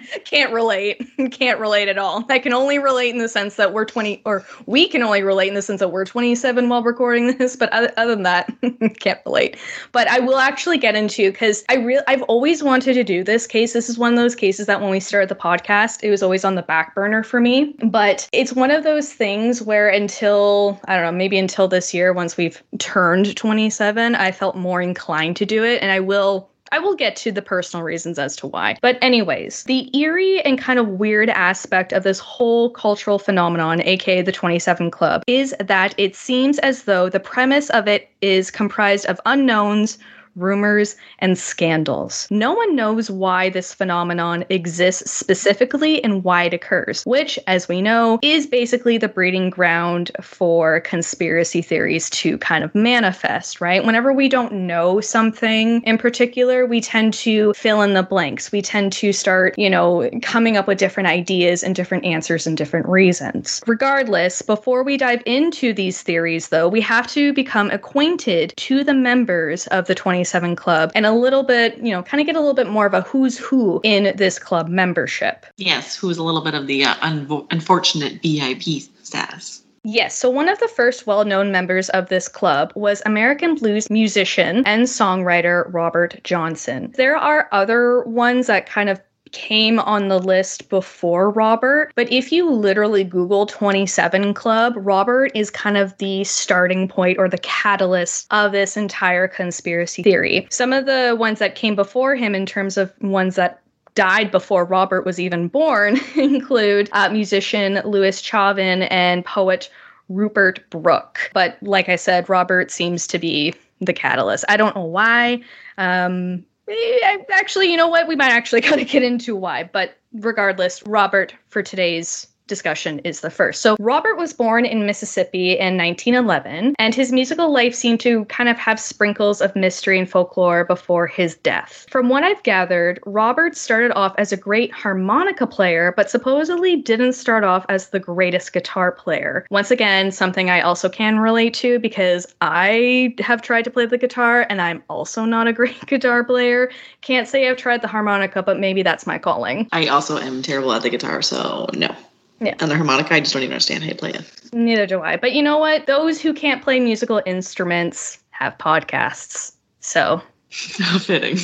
Can't 0.26 0.52
relate. 0.52 1.02
Can't 1.32 1.60
relate 1.60 1.88
at 1.90 1.98
all. 2.00 2.26
I 2.30 2.40
can 2.40 2.54
only 2.54 2.80
relate 2.80 3.12
in 3.12 3.20
the 3.20 3.30
sense 3.30 3.56
that 3.56 3.72
we're 3.72 3.86
20, 3.86 4.22
or 4.26 4.44
we 4.66 4.88
can 4.88 5.04
only 5.04 5.22
relate 5.22 5.50
in 5.50 5.54
the 5.54 5.62
sense 5.62 5.80
that 5.80 5.90
we're 5.90 6.06
27 6.06 6.70
while 6.70 6.82
recording 6.84 7.38
this. 7.38 7.56
But 7.56 7.72
other, 7.72 7.92
other 7.98 8.16
than 8.16 8.24
that, 8.24 8.52
can't 9.00 9.20
relate. 9.26 9.58
But 9.92 10.08
I 10.08 10.20
will 10.20 10.40
actually 10.40 10.78
get 10.80 10.96
into 10.96 11.32
because 11.52 11.66
I 11.70 11.84
real 11.84 12.02
I've 12.08 12.22
always 12.24 12.64
wanted 12.64 12.94
to 12.94 13.04
do 13.04 13.24
this 13.24 13.46
case. 13.46 13.74
This 13.74 13.90
is 13.90 13.98
one 13.98 14.14
of 14.14 14.18
those 14.18 14.36
cases 14.36 14.68
that 14.68 14.82
when 14.82 14.90
we 14.90 15.00
started 15.00 15.30
the 15.30 15.36
podcast, 15.36 16.00
it 16.02 16.10
was 16.10 16.24
always 16.24 16.46
on 16.46 16.56
the 16.56 16.62
back 16.62 16.96
burner 16.96 17.24
for 17.24 17.42
me. 17.42 17.76
But 17.84 18.30
it's 18.32 18.54
one 18.54 18.72
of 18.72 18.84
those 18.84 19.12
things 19.12 19.62
where 19.62 19.90
until 19.90 20.80
I 20.86 20.96
don't 20.96 21.06
know, 21.06 21.12
maybe 21.12 21.38
until 21.38 21.68
this 21.68 21.94
year, 21.94 22.14
once 22.14 22.38
we've 22.38 22.62
turned 22.80 23.36
27, 23.36 24.16
I 24.16 24.32
felt 24.32 24.56
more 24.56 24.82
inclined 24.82 25.36
to 25.38 25.46
do 25.46 25.64
it, 25.64 25.82
and 25.82 25.92
I 25.92 26.00
will 26.00 26.50
I 26.74 26.80
will 26.80 26.96
get 26.96 27.18
to 27.18 27.34
the 27.34 27.42
personal 27.42 27.84
reasons 27.84 28.18
as 28.18 28.38
to 28.38 28.48
why. 28.48 28.78
But, 28.82 28.98
anyways, 29.02 29.64
the 29.64 29.94
eerie 29.98 30.42
and 30.46 30.58
kind 30.58 30.80
of 30.80 30.88
weird 30.88 31.30
aspect 31.30 31.92
of 31.92 32.04
this 32.04 32.20
whole 32.20 32.70
cultural 32.70 33.20
phenomenon, 33.20 33.82
aka 33.82 34.22
the 34.22 34.32
27 34.32 34.90
Club, 34.90 35.24
is 35.28 35.54
that 35.60 35.94
it 35.98 36.16
seems 36.16 36.60
as 36.60 36.84
though 36.84 37.10
the 37.10 37.20
premise 37.20 37.70
of 37.72 37.90
it 37.90 38.10
is 38.22 38.50
comprised 38.50 39.06
of 39.08 39.20
unknowns. 39.26 39.98
Rumors 40.36 40.96
and 41.20 41.38
scandals. 41.38 42.28
No 42.32 42.54
one 42.54 42.76
knows 42.76 43.12
why 43.12 43.50
this 43.50 43.74
phenomenon 43.74 44.46
exists 44.50 45.12
specifically 45.12 46.04
and 46.04 46.24
why 46.24 46.44
it 46.44 46.54
occurs, 46.54 47.04
which, 47.06 47.38
as 47.48 47.68
we 47.68 47.82
know, 47.82 48.20
is 48.22 48.48
basically 48.48 48.98
the 48.98 49.10
breeding 49.10 49.50
ground 49.50 50.12
for 50.22 50.80
conspiracy 50.82 51.62
theories 51.62 52.10
to 52.12 52.38
kind 52.38 52.64
of 52.64 52.74
manifest, 52.74 53.60
right? 53.60 53.86
Whenever 53.86 54.14
we 54.14 54.30
don't 54.30 54.54
know 54.54 55.02
something 55.02 55.82
in 55.84 55.98
particular, 55.98 56.66
we 56.66 56.80
tend 56.80 57.14
to 57.14 57.54
fill 57.54 57.82
in 57.82 57.94
the 57.94 58.04
blanks. 58.04 58.52
We 58.52 58.62
tend 58.62 58.94
to 58.94 59.12
start, 59.12 59.58
you 59.58 59.70
know, 59.70 60.10
coming 60.22 60.58
up 60.58 60.68
with 60.68 60.78
different 60.78 61.08
ideas 61.08 61.64
and 61.64 61.76
different 61.76 62.06
answers 62.06 62.48
and 62.48 62.58
different 62.58 62.88
reasons. 62.88 63.62
Regardless, 63.68 64.42
before 64.42 64.84
we 64.84 64.98
dive 64.98 65.24
into 65.26 65.74
these 65.74 66.02
theories, 66.02 66.50
though, 66.50 66.68
we 66.68 66.82
have 66.82 67.08
to 67.08 67.34
become 67.34 67.70
acquainted 67.72 68.54
to 68.58 68.84
the 68.84 68.94
members 68.94 69.68
of 69.68 69.88
the 69.88 69.96
27 70.22 70.56
Club 70.56 70.92
and 70.94 71.06
a 71.06 71.12
little 71.12 71.42
bit, 71.44 71.78
you 71.78 71.92
know, 71.92 72.04
kind 72.04 72.22
of 72.22 72.28
get 72.28 72.36
a 72.36 72.40
little 72.40 72.54
bit 72.54 72.70
more 72.70 72.86
of 72.86 72.94
a 72.94 73.02
who's 73.02 73.38
who 73.40 73.82
in 73.84 74.16
this 74.18 74.38
club 74.38 74.68
membership. 74.68 75.46
yes, 75.58 75.96
who 75.96 76.10
is 76.10 76.18
a 76.18 76.24
little 76.24 76.44
bit 76.44 76.54
of 76.54 76.68
the 76.68 76.84
uh, 76.84 76.94
unvo- 76.96 77.48
unfortunate 77.52 78.22
VIP 78.22 78.84
status. 79.02 79.64
Yes, 79.84 80.16
so 80.16 80.30
one 80.30 80.48
of 80.48 80.60
the 80.60 80.68
first 80.68 81.08
well 81.08 81.26
known 81.26 81.52
members 81.52 81.90
of 81.90 82.10
this 82.10 82.28
club 82.28 82.72
was 82.76 83.02
American 83.08 83.56
blues 83.56 83.90
musician 83.90 84.62
and 84.68 84.84
songwriter 84.84 85.66
Robert 85.74 86.20
Johnson. 86.24 86.94
There 86.98 87.18
are 87.18 87.50
other 87.52 88.04
ones 88.04 88.46
that 88.46 88.68
kind 88.68 88.90
of 88.90 89.02
came 89.32 89.80
on 89.80 90.08
the 90.08 90.20
list 90.20 90.70
before 90.70 91.30
Robert, 91.30 91.92
but 91.96 92.12
if 92.12 92.32
you 92.32 92.50
literally 92.50 93.04
Google 93.04 93.46
27 93.46 94.34
Club, 94.34 94.74
Robert 94.78 95.32
is 95.36 95.50
kind 95.50 95.78
of 95.78 95.98
the 95.98 96.24
starting 96.24 96.88
point 96.88 97.18
or 97.18 97.30
the 97.30 97.38
catalyst 97.40 98.28
of 98.32 98.52
this 98.52 98.78
entire 98.78 99.28
conspiracy 99.28 100.04
theory. 100.04 100.48
Some 100.50 100.74
of 100.74 100.86
the 100.86 101.16
ones 101.18 101.40
that 101.40 101.56
came 101.56 101.76
before 101.76 102.16
him, 102.16 102.36
in 102.36 102.46
terms 102.46 102.78
of 102.78 102.94
ones 103.02 103.36
that 103.36 103.62
died 103.96 104.32
before 104.32 104.66
Robert 104.66 105.06
was 105.06 105.20
even 105.20 105.48
born 105.48 106.00
include 106.16 106.90
uh, 106.94 107.10
musician 107.10 107.82
Louis 107.86 108.22
Chauvin 108.22 108.84
and 108.84 109.26
poet 109.26 109.70
Rupert 110.10 110.70
Brooke. 110.70 111.30
But 111.34 111.58
like 111.62 111.90
I 111.90 111.96
said, 111.96 112.30
Robert 112.30 112.72
seems 112.72 113.08
to 113.08 113.20
be 113.20 113.54
the 113.80 113.94
catalyst. 113.94 114.46
I 114.48 114.58
don't 114.58 114.76
know 114.76 114.86
why. 114.86 115.42
Um, 115.78 116.46
Eh, 116.72 117.18
actually, 117.32 117.70
you 117.70 117.78
know 117.78 117.88
what? 117.88 118.08
We 118.08 118.16
might 118.16 118.32
actually 118.32 118.62
kind 118.70 118.82
of 118.82 118.88
get 118.88 119.04
into 119.04 119.36
why. 119.36 119.64
But 119.72 119.96
regardless, 120.14 120.82
Robert 120.86 121.34
for 121.48 121.62
today's 121.62 122.28
discussion 122.52 123.00
is 123.00 123.22
the 123.22 123.30
first. 123.30 123.62
So, 123.62 123.78
Robert 123.80 124.18
was 124.18 124.34
born 124.34 124.66
in 124.66 124.86
Mississippi 124.86 125.54
in 125.54 125.78
1911, 125.78 126.76
and 126.78 126.94
his 126.94 127.14
musical 127.14 127.50
life 127.50 127.74
seemed 127.74 128.02
to 128.02 128.26
kind 128.26 128.50
of 128.50 128.58
have 128.58 128.78
sprinkles 128.78 129.40
of 129.40 129.56
mystery 129.56 129.98
and 129.98 130.10
folklore 130.10 130.66
before 130.66 131.08
his 131.08 131.36
death. 131.38 131.86
From 131.90 132.10
what 132.10 132.24
I've 132.24 132.44
gathered, 132.44 133.00
Robert 133.06 133.56
started 133.56 133.94
off 133.94 134.14
as 134.18 134.34
a 134.34 134.38
great 134.38 134.74
harmonica 134.74 135.48
player, 135.48 135.94
but 135.96 136.10
supposedly 136.10 136.76
didn't 136.76 137.14
start 137.14 137.46
off 137.46 137.66
as 137.70 137.90
the 137.90 138.00
greatest 138.00 138.52
guitar 138.52 138.92
player. 138.92 139.46
Once 139.50 139.72
again, 139.72 140.12
something 140.12 140.50
I 140.50 140.60
also 140.60 140.90
can 140.90 141.20
relate 141.20 141.54
to 141.56 141.80
because 141.80 142.28
I 142.42 143.16
have 143.20 143.42
tried 143.42 143.64
to 143.64 143.72
play 143.72 143.86
the 143.86 143.98
guitar 143.98 144.46
and 144.50 144.62
I'm 144.62 144.84
also 144.90 145.24
not 145.24 145.48
a 145.48 145.54
great 145.62 145.86
guitar 145.86 146.26
player. 146.26 146.70
Can't 147.00 147.30
say 147.30 147.48
I've 147.48 147.56
tried 147.56 147.82
the 147.82 147.88
harmonica, 147.88 148.44
but 148.44 148.60
maybe 148.60 148.84
that's 148.84 149.08
my 149.08 149.18
calling. 149.18 149.70
I 149.72 149.88
also 149.88 150.18
am 150.18 150.42
terrible 150.42 150.74
at 150.74 150.82
the 150.82 150.90
guitar, 150.90 151.22
so 151.22 151.68
no. 151.74 151.96
Yeah. 152.42 152.56
And 152.60 152.72
the 152.72 152.76
harmonica, 152.76 153.14
I 153.14 153.20
just 153.20 153.34
don't 153.34 153.44
even 153.44 153.54
understand 153.54 153.84
how 153.84 153.90
you 153.90 153.96
play 153.96 154.12
it. 154.12 154.26
Neither 154.52 154.88
do 154.88 155.02
I. 155.02 155.16
But 155.16 155.34
you 155.34 155.44
know 155.44 155.60
what? 155.60 155.86
Those 155.86 156.20
who 156.20 156.34
can't 156.34 156.62
play 156.62 156.80
musical 156.80 157.22
instruments 157.26 158.18
have 158.32 158.58
podcasts. 158.58 159.54
So, 159.80 160.22
How 160.80 161.00
fitting. 161.00 161.38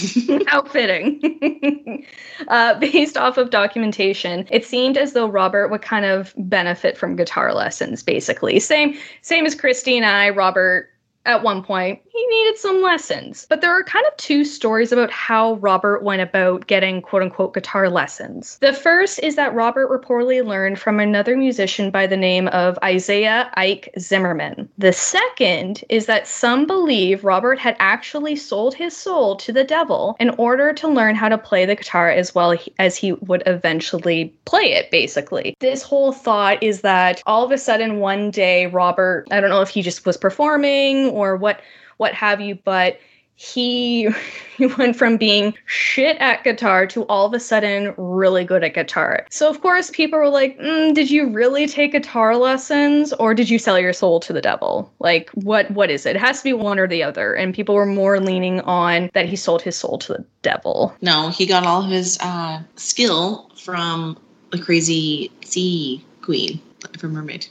how 0.47 0.63
fitting. 0.63 2.05
uh, 2.49 2.77
based 2.79 3.15
off 3.15 3.37
of 3.37 3.51
documentation, 3.51 4.45
it 4.51 4.65
seemed 4.65 4.97
as 4.97 5.13
though 5.13 5.27
Robert 5.27 5.69
would 5.69 5.81
kind 5.81 6.03
of 6.03 6.33
benefit 6.37 6.97
from 6.97 7.15
guitar 7.15 7.53
lessons, 7.53 8.03
basically. 8.03 8.59
Same, 8.59 8.97
same 9.21 9.45
as 9.45 9.55
Christy 9.55 9.95
and 9.95 10.05
I. 10.05 10.29
Robert, 10.29 10.89
at 11.27 11.43
one 11.43 11.61
point, 11.61 12.01
he 12.09 12.25
needed 12.27 12.57
some 12.57 12.81
lessons. 12.81 13.45
But 13.49 13.61
there 13.61 13.71
are 13.71 13.83
kind 13.83 14.05
of 14.07 14.17
two 14.17 14.43
stories 14.43 14.91
about 14.91 15.11
how 15.11 15.55
Robert 15.55 16.01
went 16.03 16.21
about 16.21 16.65
getting 16.67 17.01
quote 17.01 17.21
unquote 17.21 17.53
guitar 17.53 17.89
lessons. 17.89 18.57
The 18.59 18.73
first 18.73 19.19
is 19.19 19.35
that 19.35 19.53
Robert 19.53 19.89
reportedly 19.89 20.43
learned 20.43 20.79
from 20.79 20.99
another 20.99 21.35
musician 21.35 21.91
by 21.91 22.07
the 22.07 22.17
name 22.17 22.47
of 22.49 22.79
Isaiah 22.83 23.51
Ike 23.55 23.89
Zimmerman. 23.99 24.69
The 24.77 24.93
second 24.93 25.83
is 25.89 26.05
that 26.05 26.27
some 26.27 26.65
believe 26.65 27.23
Robert 27.23 27.59
had 27.59 27.75
actually 27.79 28.35
sold 28.35 28.73
his 28.73 28.95
soul 28.95 29.35
to 29.37 29.51
the 29.51 29.63
devil 29.63 30.15
in 30.19 30.29
order 30.31 30.73
to 30.73 30.87
learn 30.87 31.15
how 31.15 31.29
to 31.29 31.37
play 31.37 31.65
the 31.65 31.75
guitar 31.75 32.09
as 32.09 32.33
well 32.33 32.55
as 32.79 32.95
he 32.95 33.13
would 33.13 33.43
eventually 33.45 34.33
play 34.45 34.73
it, 34.73 34.89
basically. 34.91 35.55
This 35.59 35.83
whole 35.83 36.13
thought 36.13 36.63
is 36.63 36.81
that 36.81 37.21
all 37.25 37.43
of 37.43 37.51
a 37.51 37.57
sudden 37.57 37.99
one 37.99 38.31
day, 38.31 38.67
Robert, 38.67 39.27
I 39.29 39.41
don't 39.41 39.49
know 39.49 39.61
if 39.61 39.69
he 39.69 39.81
just 39.81 40.05
was 40.05 40.17
performing 40.17 41.16
or 41.17 41.35
what 41.35 41.61
what 41.97 42.13
have 42.13 42.39
you, 42.39 42.55
but 42.63 42.99
he, 43.39 44.09
he 44.57 44.65
went 44.65 44.95
from 44.95 45.17
being 45.17 45.53
shit 45.65 46.17
at 46.17 46.43
guitar 46.43 46.87
to 46.87 47.03
all 47.03 47.27
of 47.27 47.33
a 47.33 47.39
sudden 47.39 47.93
really 47.97 48.43
good 48.43 48.63
at 48.63 48.73
guitar. 48.73 49.25
So 49.29 49.49
of 49.49 49.61
course 49.61 49.91
people 49.91 50.19
were 50.19 50.29
like, 50.29 50.59
mm, 50.59 50.93
"Did 50.93 51.09
you 51.09 51.27
really 51.29 51.67
take 51.67 51.91
guitar 51.91 52.35
lessons, 52.35 53.13
or 53.13 53.33
did 53.33 53.49
you 53.49 53.59
sell 53.59 53.79
your 53.79 53.93
soul 53.93 54.19
to 54.21 54.33
the 54.33 54.41
devil? 54.41 54.91
Like, 54.99 55.29
what 55.31 55.69
what 55.71 55.89
is 55.89 56.05
it? 56.05 56.15
It 56.15 56.19
has 56.19 56.39
to 56.39 56.43
be 56.43 56.53
one 56.53 56.79
or 56.79 56.87
the 56.87 57.03
other." 57.03 57.33
And 57.33 57.53
people 57.53 57.75
were 57.75 57.85
more 57.85 58.19
leaning 58.19 58.61
on 58.61 59.09
that 59.13 59.27
he 59.27 59.35
sold 59.35 59.61
his 59.61 59.77
soul 59.77 59.97
to 59.99 60.13
the 60.13 60.25
devil. 60.41 60.95
no, 61.01 61.29
he 61.29 61.45
got 61.45 61.65
all 61.65 61.83
of 61.83 61.89
his 61.89 62.17
uh, 62.21 62.61
skill 62.75 63.51
from 63.55 64.17
the 64.51 64.59
crazy 64.59 65.31
sea 65.43 66.03
queen 66.21 66.59
from 66.97 67.13
Mermaid. 67.13 67.47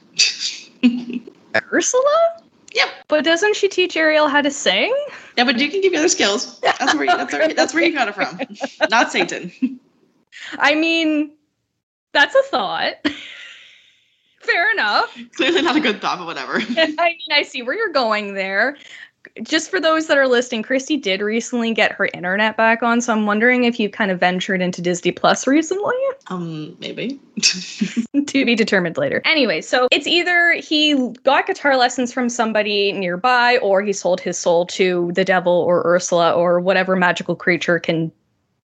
Ursula? 1.73 2.43
Yep. 2.77 2.89
But 3.09 3.25
doesn't 3.25 3.57
she 3.57 3.69
teach 3.69 3.97
Ariel 3.97 4.29
how 4.29 4.43
to 4.43 4.51
sing? 4.51 4.95
Yeah, 5.39 5.45
but 5.45 5.59
you 5.59 5.71
can 5.71 5.81
give 5.81 5.95
you 5.95 5.99
other 5.99 6.11
skills. 6.11 6.61
That's 6.61 6.95
where 6.95 7.07
you, 7.07 7.17
that's 7.17 7.33
where, 7.33 7.55
that's 7.55 7.75
where 7.75 7.83
you 7.83 7.93
got 7.95 8.09
it 8.09 8.15
from. 8.15 8.39
Not 8.91 9.11
Satan. 9.11 9.51
I 10.59 10.75
mean, 10.75 11.33
that's 12.13 12.35
a 12.35 12.43
thought. 12.43 12.95
Fair 14.41 14.71
enough. 14.73 15.19
Clearly 15.35 15.63
not 15.63 15.75
a 15.75 15.81
good 15.81 16.01
thought, 16.01 16.19
but 16.19 16.27
whatever. 16.27 16.55
I 16.79 16.87
mean, 16.87 17.33
I 17.33 17.43
see 17.43 17.63
where 17.63 17.75
you're 17.75 17.89
going 17.89 18.35
there. 18.35 18.77
Just 19.43 19.71
for 19.71 19.81
those 19.81 20.07
that 20.07 20.19
are 20.19 20.29
listening, 20.29 20.63
Christy 20.63 20.97
did 20.97 21.21
recently 21.21 21.73
get 21.73 21.93
her 21.93 22.09
internet 22.15 22.57
back 22.57 22.83
on, 22.83 23.01
so 23.01 23.13
I'm 23.13 23.27
wondering 23.27 23.65
if 23.65 23.79
you 23.79 23.89
kind 23.89 24.11
of 24.11 24.21
ventured 24.21 24.63
into 24.63 24.83
Disney 24.83 25.13
Plus 25.13 25.47
recently. 25.47 25.95
Um, 26.29 26.77
maybe. 26.81 27.21
to 27.41 28.45
be 28.45 28.55
determined 28.55 28.97
later. 28.97 29.23
Anyway, 29.25 29.61
so 29.61 29.89
it's 29.91 30.07
either 30.07 30.53
he 30.53 30.95
got 31.25 31.47
guitar 31.47 31.77
lessons 31.77 32.13
from 32.13 32.29
somebody 32.29 32.93
nearby 32.93 33.59
or 33.59 33.83
he 33.83 33.93
sold 33.93 34.21
his 34.21 34.39
soul 34.39 34.67
to 34.67 35.11
the 35.15 35.25
devil 35.25 35.53
or 35.53 35.83
Ursula 35.87 36.33
or 36.33 36.61
whatever 36.61 36.97
magical 36.97 37.35
creature 37.35 37.79
can 37.79 38.13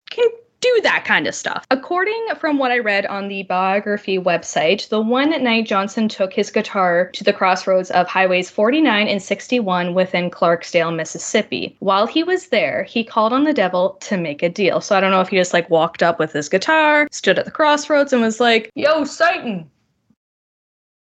can 0.10 0.30
do 0.60 0.80
that 0.84 1.06
kind 1.06 1.28
of 1.28 1.36
stuff. 1.36 1.66
According 1.72 2.28
from 2.40 2.58
what 2.58 2.72
I 2.72 2.80
read 2.80 3.06
on 3.06 3.28
the 3.28 3.44
biography 3.44 4.18
website, 4.18 4.90
the 4.90 5.02
one 5.02 5.30
night 5.44 5.68
Johnson 5.68 6.10
took 6.10 6.34
his 6.34 6.50
guitar 6.50 7.10
to 7.14 7.24
the 7.24 7.34
crossroads 7.34 7.92
of 7.92 8.08
highways 8.08 8.50
49 8.50 9.08
and 9.08 9.22
61 9.22 9.94
within 9.94 10.30
Clarksdale, 10.30 10.96
Mississippi. 10.96 11.76
While 11.80 12.08
he 12.08 12.24
was 12.24 12.48
there, 12.48 12.84
he 12.84 13.04
called 13.04 13.34
on 13.34 13.44
the 13.44 13.54
devil 13.54 13.98
to 14.02 14.18
make 14.18 14.44
a 14.44 14.50
deal. 14.50 14.82
So 14.82 14.96
I 14.96 15.00
don't 15.00 15.12
know 15.12 15.22
if 15.22 15.30
he 15.30 15.38
just 15.38 15.54
like 15.54 15.70
walked 15.70 16.04
up 16.04 16.20
with 16.20 16.34
his 16.34 16.50
guitar, 16.50 17.08
stood 17.12 17.40
at 17.40 17.46
the 17.46 17.52
crossroads 17.52 18.14
and 18.14 18.22
was 18.22 18.40
like, 18.40 18.72
"Yo, 18.76 19.04
Satan. 19.04 19.70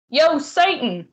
Yo, 0.09 0.37
Satan. 0.37 1.07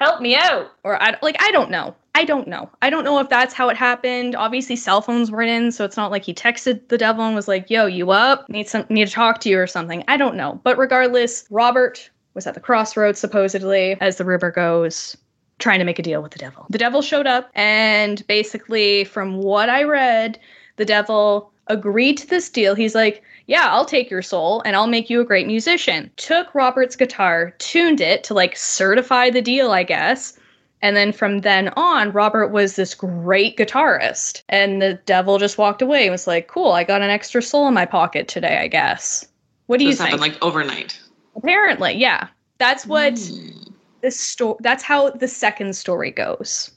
Help 0.00 0.20
me 0.20 0.34
out." 0.34 0.72
Or 0.82 1.00
I 1.00 1.16
like 1.22 1.36
I 1.40 1.50
don't 1.52 1.70
know. 1.70 1.94
I 2.14 2.24
don't 2.24 2.48
know. 2.48 2.68
I 2.82 2.90
don't 2.90 3.04
know 3.04 3.20
if 3.20 3.28
that's 3.28 3.54
how 3.54 3.68
it 3.68 3.76
happened. 3.76 4.34
Obviously, 4.34 4.74
cell 4.74 5.00
phones 5.00 5.30
weren't 5.30 5.50
in, 5.50 5.70
so 5.70 5.84
it's 5.84 5.96
not 5.96 6.10
like 6.10 6.24
he 6.24 6.34
texted 6.34 6.88
the 6.88 6.98
devil 6.98 7.24
and 7.24 7.34
was 7.34 7.46
like, 7.48 7.70
"Yo, 7.70 7.86
you 7.86 8.10
up? 8.10 8.48
Need 8.48 8.68
some 8.68 8.84
need 8.88 9.06
to 9.06 9.12
talk 9.12 9.40
to 9.40 9.48
you 9.48 9.58
or 9.58 9.66
something." 9.66 10.02
I 10.08 10.16
don't 10.16 10.34
know. 10.34 10.60
But 10.64 10.76
regardless, 10.78 11.44
Robert 11.50 12.10
was 12.34 12.46
at 12.46 12.54
the 12.54 12.60
crossroads 12.60 13.20
supposedly, 13.20 13.96
as 14.00 14.16
the 14.16 14.24
river 14.24 14.50
goes, 14.50 15.16
trying 15.58 15.78
to 15.78 15.84
make 15.84 15.98
a 15.98 16.02
deal 16.02 16.22
with 16.22 16.32
the 16.32 16.38
devil. 16.38 16.66
The 16.70 16.78
devil 16.78 17.02
showed 17.02 17.26
up, 17.26 17.50
and 17.54 18.26
basically, 18.26 19.04
from 19.04 19.38
what 19.38 19.68
I 19.68 19.84
read, 19.84 20.38
the 20.76 20.84
devil 20.84 21.49
agreed 21.70 22.18
to 22.18 22.26
this 22.26 22.48
deal. 22.50 22.74
He's 22.74 22.94
like, 22.94 23.22
yeah, 23.46 23.68
I'll 23.70 23.84
take 23.84 24.10
your 24.10 24.22
soul 24.22 24.62
and 24.64 24.76
I'll 24.76 24.86
make 24.86 25.08
you 25.10 25.20
a 25.20 25.24
great 25.24 25.46
musician. 25.46 26.10
Took 26.16 26.54
Robert's 26.54 26.96
guitar, 26.96 27.52
tuned 27.58 28.00
it 28.00 28.22
to 28.24 28.34
like 28.34 28.56
certify 28.56 29.30
the 29.30 29.42
deal, 29.42 29.72
I 29.72 29.82
guess, 29.82 30.38
and 30.82 30.96
then 30.96 31.12
from 31.12 31.40
then 31.40 31.68
on, 31.76 32.12
Robert 32.12 32.48
was 32.48 32.76
this 32.76 32.94
great 32.94 33.56
guitarist. 33.56 34.42
And 34.48 34.80
the 34.80 34.94
devil 35.04 35.38
just 35.38 35.58
walked 35.58 35.82
away 35.82 36.04
and 36.04 36.12
was 36.12 36.26
like, 36.26 36.48
cool, 36.48 36.72
I 36.72 36.84
got 36.84 37.02
an 37.02 37.10
extra 37.10 37.42
soul 37.42 37.68
in 37.68 37.74
my 37.74 37.86
pocket 37.86 38.28
today, 38.28 38.58
I 38.58 38.68
guess. 38.68 39.26
What 39.66 39.78
do 39.78 39.84
you 39.84 39.94
think? 39.94 40.10
happened 40.10 40.22
like 40.22 40.42
overnight. 40.42 40.98
Apparently, 41.36 41.94
yeah. 41.94 42.28
That's 42.58 42.86
what 42.86 43.14
Mm. 43.14 43.72
the 44.02 44.10
story 44.10 44.56
that's 44.60 44.82
how 44.82 45.10
the 45.10 45.28
second 45.28 45.74
story 45.76 46.10
goes. 46.10 46.70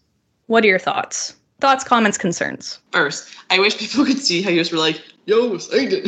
What 0.47 0.63
are 0.63 0.67
your 0.67 0.79
thoughts? 0.79 1.35
Thoughts, 1.63 1.85
comments, 1.85 2.17
concerns. 2.17 2.79
First, 2.91 3.33
I 3.49 3.57
wish 3.57 3.77
people 3.77 4.03
could 4.03 4.19
see 4.19 4.41
how 4.41 4.49
you 4.49 4.59
just 4.59 4.73
were 4.73 4.79
like, 4.79 5.01
yo, 5.25 5.57
Satan. 5.57 6.03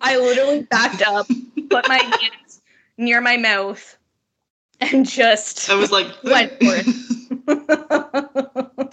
I 0.00 0.16
literally 0.18 0.62
backed 0.62 1.00
up, 1.02 1.28
put 1.70 1.86
my 1.86 1.98
hands 2.20 2.60
near 2.96 3.20
my 3.20 3.36
mouth, 3.36 3.96
and 4.80 5.08
just 5.08 5.70
I 5.70 5.76
was 5.76 5.92
like, 5.92 6.08
Went 6.24 6.54
for 6.58 6.74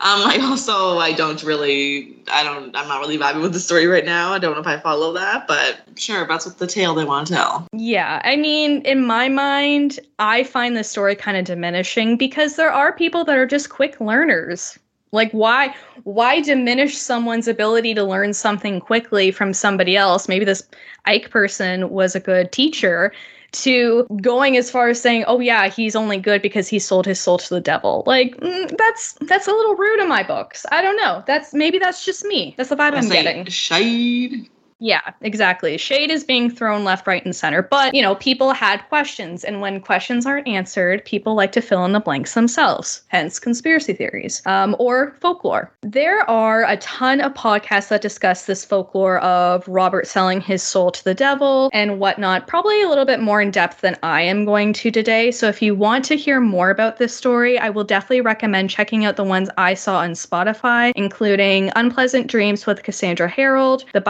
Um, 0.00 0.22
I 0.26 0.38
also 0.42 0.98
I 0.98 1.12
don't 1.12 1.44
really 1.44 2.20
I 2.32 2.42
don't 2.42 2.74
I'm 2.74 2.88
not 2.88 3.00
really 3.00 3.18
vibing 3.18 3.42
with 3.42 3.52
the 3.52 3.60
story 3.60 3.86
right 3.86 4.04
now. 4.04 4.32
I 4.32 4.40
don't 4.40 4.54
know 4.54 4.60
if 4.60 4.66
I 4.66 4.80
follow 4.80 5.12
that, 5.12 5.46
but 5.46 5.80
sure, 5.94 6.26
that's 6.26 6.44
what 6.44 6.58
the 6.58 6.66
tale 6.66 6.94
they 6.94 7.04
want 7.04 7.28
to 7.28 7.34
tell. 7.34 7.68
Yeah, 7.72 8.20
I 8.24 8.34
mean, 8.34 8.82
in 8.82 9.06
my 9.06 9.28
mind, 9.28 10.00
I 10.18 10.42
find 10.42 10.76
the 10.76 10.82
story 10.82 11.14
kind 11.14 11.36
of 11.36 11.44
diminishing 11.44 12.16
because 12.16 12.56
there 12.56 12.72
are 12.72 12.92
people 12.92 13.24
that 13.26 13.36
are 13.36 13.46
just 13.46 13.70
quick 13.70 14.00
learners. 14.00 14.76
Like 15.12 15.30
why 15.32 15.74
why 16.04 16.40
diminish 16.40 16.96
someone's 16.96 17.48
ability 17.48 17.94
to 17.94 18.04
learn 18.04 18.32
something 18.32 18.80
quickly 18.80 19.30
from 19.30 19.52
somebody 19.52 19.96
else? 19.96 20.28
Maybe 20.28 20.44
this 20.44 20.62
Ike 21.06 21.30
person 21.30 21.90
was 21.90 22.14
a 22.14 22.20
good 22.20 22.52
teacher 22.52 23.12
to 23.50 24.06
going 24.20 24.56
as 24.58 24.70
far 24.70 24.88
as 24.88 25.00
saying, 25.00 25.24
"Oh 25.26 25.40
yeah, 25.40 25.68
he's 25.68 25.96
only 25.96 26.18
good 26.18 26.42
because 26.42 26.68
he 26.68 26.78
sold 26.78 27.06
his 27.06 27.18
soul 27.20 27.38
to 27.38 27.54
the 27.54 27.60
devil." 27.60 28.02
Like 28.06 28.36
mm, 28.36 28.76
that's 28.76 29.14
that's 29.22 29.48
a 29.48 29.52
little 29.52 29.74
rude 29.74 30.00
in 30.00 30.08
my 30.08 30.22
books. 30.22 30.66
I 30.70 30.82
don't 30.82 30.96
know. 30.96 31.22
That's 31.26 31.54
maybe 31.54 31.78
that's 31.78 32.04
just 32.04 32.24
me. 32.24 32.54
That's 32.56 32.68
the 32.68 32.76
vibe 32.76 32.92
I 32.92 32.98
I'm 32.98 33.02
say 33.02 33.22
getting. 33.22 33.46
shade. 33.46 34.50
Yeah, 34.80 35.12
exactly. 35.22 35.76
Shade 35.76 36.10
is 36.10 36.22
being 36.22 36.48
thrown 36.50 36.84
left, 36.84 37.06
right, 37.06 37.24
and 37.24 37.34
center. 37.34 37.62
But, 37.62 37.94
you 37.94 38.02
know, 38.02 38.14
people 38.14 38.52
had 38.52 38.78
questions. 38.88 39.42
And 39.42 39.60
when 39.60 39.80
questions 39.80 40.24
aren't 40.24 40.46
answered, 40.46 41.04
people 41.04 41.34
like 41.34 41.50
to 41.52 41.60
fill 41.60 41.84
in 41.84 41.92
the 41.92 42.00
blanks 42.00 42.34
themselves, 42.34 43.02
hence 43.08 43.40
conspiracy 43.40 43.92
theories 43.92 44.40
um, 44.46 44.76
or 44.78 45.16
folklore. 45.20 45.72
There 45.82 46.28
are 46.30 46.64
a 46.64 46.76
ton 46.76 47.20
of 47.20 47.34
podcasts 47.34 47.88
that 47.88 48.02
discuss 48.02 48.46
this 48.46 48.64
folklore 48.64 49.18
of 49.18 49.66
Robert 49.66 50.06
selling 50.06 50.40
his 50.40 50.62
soul 50.62 50.92
to 50.92 51.02
the 51.02 51.14
devil 51.14 51.70
and 51.72 51.98
whatnot, 51.98 52.46
probably 52.46 52.80
a 52.82 52.88
little 52.88 53.04
bit 53.04 53.20
more 53.20 53.40
in 53.40 53.50
depth 53.50 53.80
than 53.80 53.96
I 54.04 54.22
am 54.22 54.44
going 54.44 54.72
to 54.74 54.92
today. 54.92 55.32
So 55.32 55.48
if 55.48 55.60
you 55.60 55.74
want 55.74 56.04
to 56.06 56.16
hear 56.16 56.40
more 56.40 56.70
about 56.70 56.98
this 56.98 57.16
story, 57.16 57.58
I 57.58 57.68
will 57.70 57.84
definitely 57.84 58.20
recommend 58.20 58.70
checking 58.70 59.04
out 59.04 59.16
the 59.16 59.24
ones 59.24 59.50
I 59.58 59.74
saw 59.74 59.98
on 59.98 60.12
Spotify, 60.12 60.92
including 60.94 61.72
Unpleasant 61.74 62.28
Dreams 62.28 62.64
with 62.64 62.84
Cassandra 62.84 63.28
Harold, 63.28 63.84
the 63.92 64.00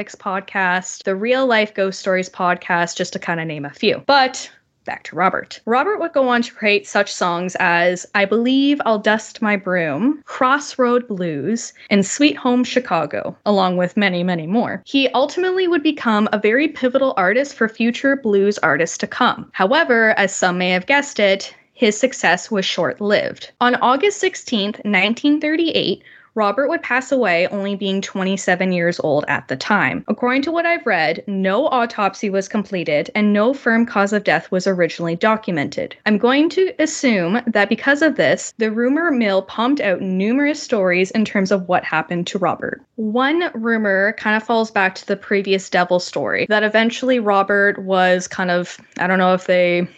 Biographics 0.00 0.16
podcast, 0.16 1.02
the 1.04 1.14
Real 1.14 1.46
Life 1.46 1.74
Ghost 1.74 2.00
Stories 2.00 2.30
podcast, 2.30 2.96
just 2.96 3.12
to 3.12 3.18
kind 3.18 3.38
of 3.38 3.46
name 3.46 3.66
a 3.66 3.70
few. 3.70 4.02
But 4.06 4.50
back 4.86 5.04
to 5.04 5.16
Robert. 5.16 5.60
Robert 5.66 6.00
would 6.00 6.14
go 6.14 6.26
on 6.28 6.40
to 6.40 6.54
create 6.54 6.86
such 6.86 7.12
songs 7.12 7.54
as 7.60 8.06
I 8.14 8.24
Believe 8.24 8.80
I'll 8.86 8.98
Dust 8.98 9.42
My 9.42 9.56
Broom, 9.56 10.22
Crossroad 10.24 11.06
Blues, 11.06 11.74
and 11.90 12.04
Sweet 12.04 12.36
Home 12.38 12.64
Chicago, 12.64 13.36
along 13.44 13.76
with 13.76 13.96
many, 13.96 14.24
many 14.24 14.46
more. 14.46 14.82
He 14.86 15.08
ultimately 15.10 15.68
would 15.68 15.82
become 15.82 16.30
a 16.32 16.38
very 16.38 16.66
pivotal 16.68 17.12
artist 17.18 17.54
for 17.54 17.68
future 17.68 18.16
blues 18.16 18.56
artists 18.58 18.96
to 18.98 19.06
come. 19.06 19.50
However, 19.52 20.18
as 20.18 20.34
some 20.34 20.56
may 20.56 20.70
have 20.70 20.86
guessed 20.86 21.20
it, 21.20 21.54
his 21.74 21.98
success 21.98 22.50
was 22.50 22.64
short 22.64 23.02
lived. 23.02 23.52
On 23.60 23.74
August 23.76 24.22
16th, 24.22 24.82
1938, 24.84 26.02
Robert 26.34 26.68
would 26.68 26.82
pass 26.82 27.10
away 27.10 27.46
only 27.48 27.74
being 27.74 28.00
27 28.00 28.72
years 28.72 29.00
old 29.00 29.24
at 29.28 29.48
the 29.48 29.56
time. 29.56 30.04
According 30.08 30.42
to 30.42 30.52
what 30.52 30.66
I've 30.66 30.86
read, 30.86 31.24
no 31.26 31.66
autopsy 31.66 32.30
was 32.30 32.48
completed 32.48 33.10
and 33.14 33.32
no 33.32 33.52
firm 33.52 33.86
cause 33.86 34.12
of 34.12 34.24
death 34.24 34.50
was 34.50 34.66
originally 34.66 35.16
documented. 35.16 35.96
I'm 36.06 36.18
going 36.18 36.48
to 36.50 36.72
assume 36.78 37.40
that 37.46 37.68
because 37.68 38.02
of 38.02 38.16
this, 38.16 38.54
the 38.58 38.70
rumor 38.70 39.10
mill 39.10 39.42
pumped 39.42 39.80
out 39.80 40.00
numerous 40.00 40.62
stories 40.62 41.10
in 41.10 41.24
terms 41.24 41.50
of 41.50 41.68
what 41.68 41.84
happened 41.84 42.26
to 42.28 42.38
Robert. 42.38 42.82
One 42.96 43.50
rumor 43.54 44.14
kind 44.14 44.36
of 44.36 44.42
falls 44.42 44.70
back 44.70 44.94
to 44.96 45.06
the 45.06 45.16
previous 45.16 45.68
devil 45.68 45.98
story 45.98 46.46
that 46.48 46.62
eventually 46.62 47.18
Robert 47.18 47.82
was 47.82 48.28
kind 48.28 48.50
of, 48.50 48.78
I 48.98 49.06
don't 49.06 49.18
know 49.18 49.34
if 49.34 49.46
they 49.46 49.88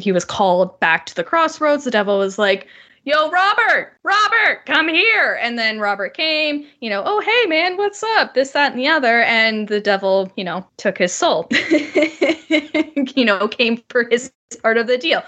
he 0.00 0.12
was 0.12 0.24
called 0.24 0.78
back 0.80 1.06
to 1.06 1.14
the 1.14 1.24
crossroads. 1.24 1.84
The 1.84 1.90
devil 1.90 2.18
was 2.18 2.38
like, 2.38 2.66
Yo, 3.06 3.30
Robert, 3.30 3.92
Robert, 4.02 4.64
come 4.64 4.88
here. 4.88 5.38
And 5.42 5.58
then 5.58 5.78
Robert 5.78 6.14
came, 6.14 6.66
you 6.80 6.88
know, 6.88 7.02
oh, 7.04 7.20
hey, 7.20 7.46
man, 7.46 7.76
what's 7.76 8.02
up? 8.02 8.32
This, 8.32 8.52
that, 8.52 8.72
and 8.72 8.80
the 8.80 8.88
other. 8.88 9.20
And 9.20 9.68
the 9.68 9.80
devil, 9.80 10.32
you 10.36 10.44
know, 10.44 10.66
took 10.78 10.96
his 10.96 11.12
soul, 11.12 11.46
you 12.48 13.26
know, 13.26 13.46
came 13.48 13.82
for 13.90 14.08
his 14.10 14.32
part 14.62 14.78
of 14.78 14.86
the 14.86 14.96
deal. 14.96 15.22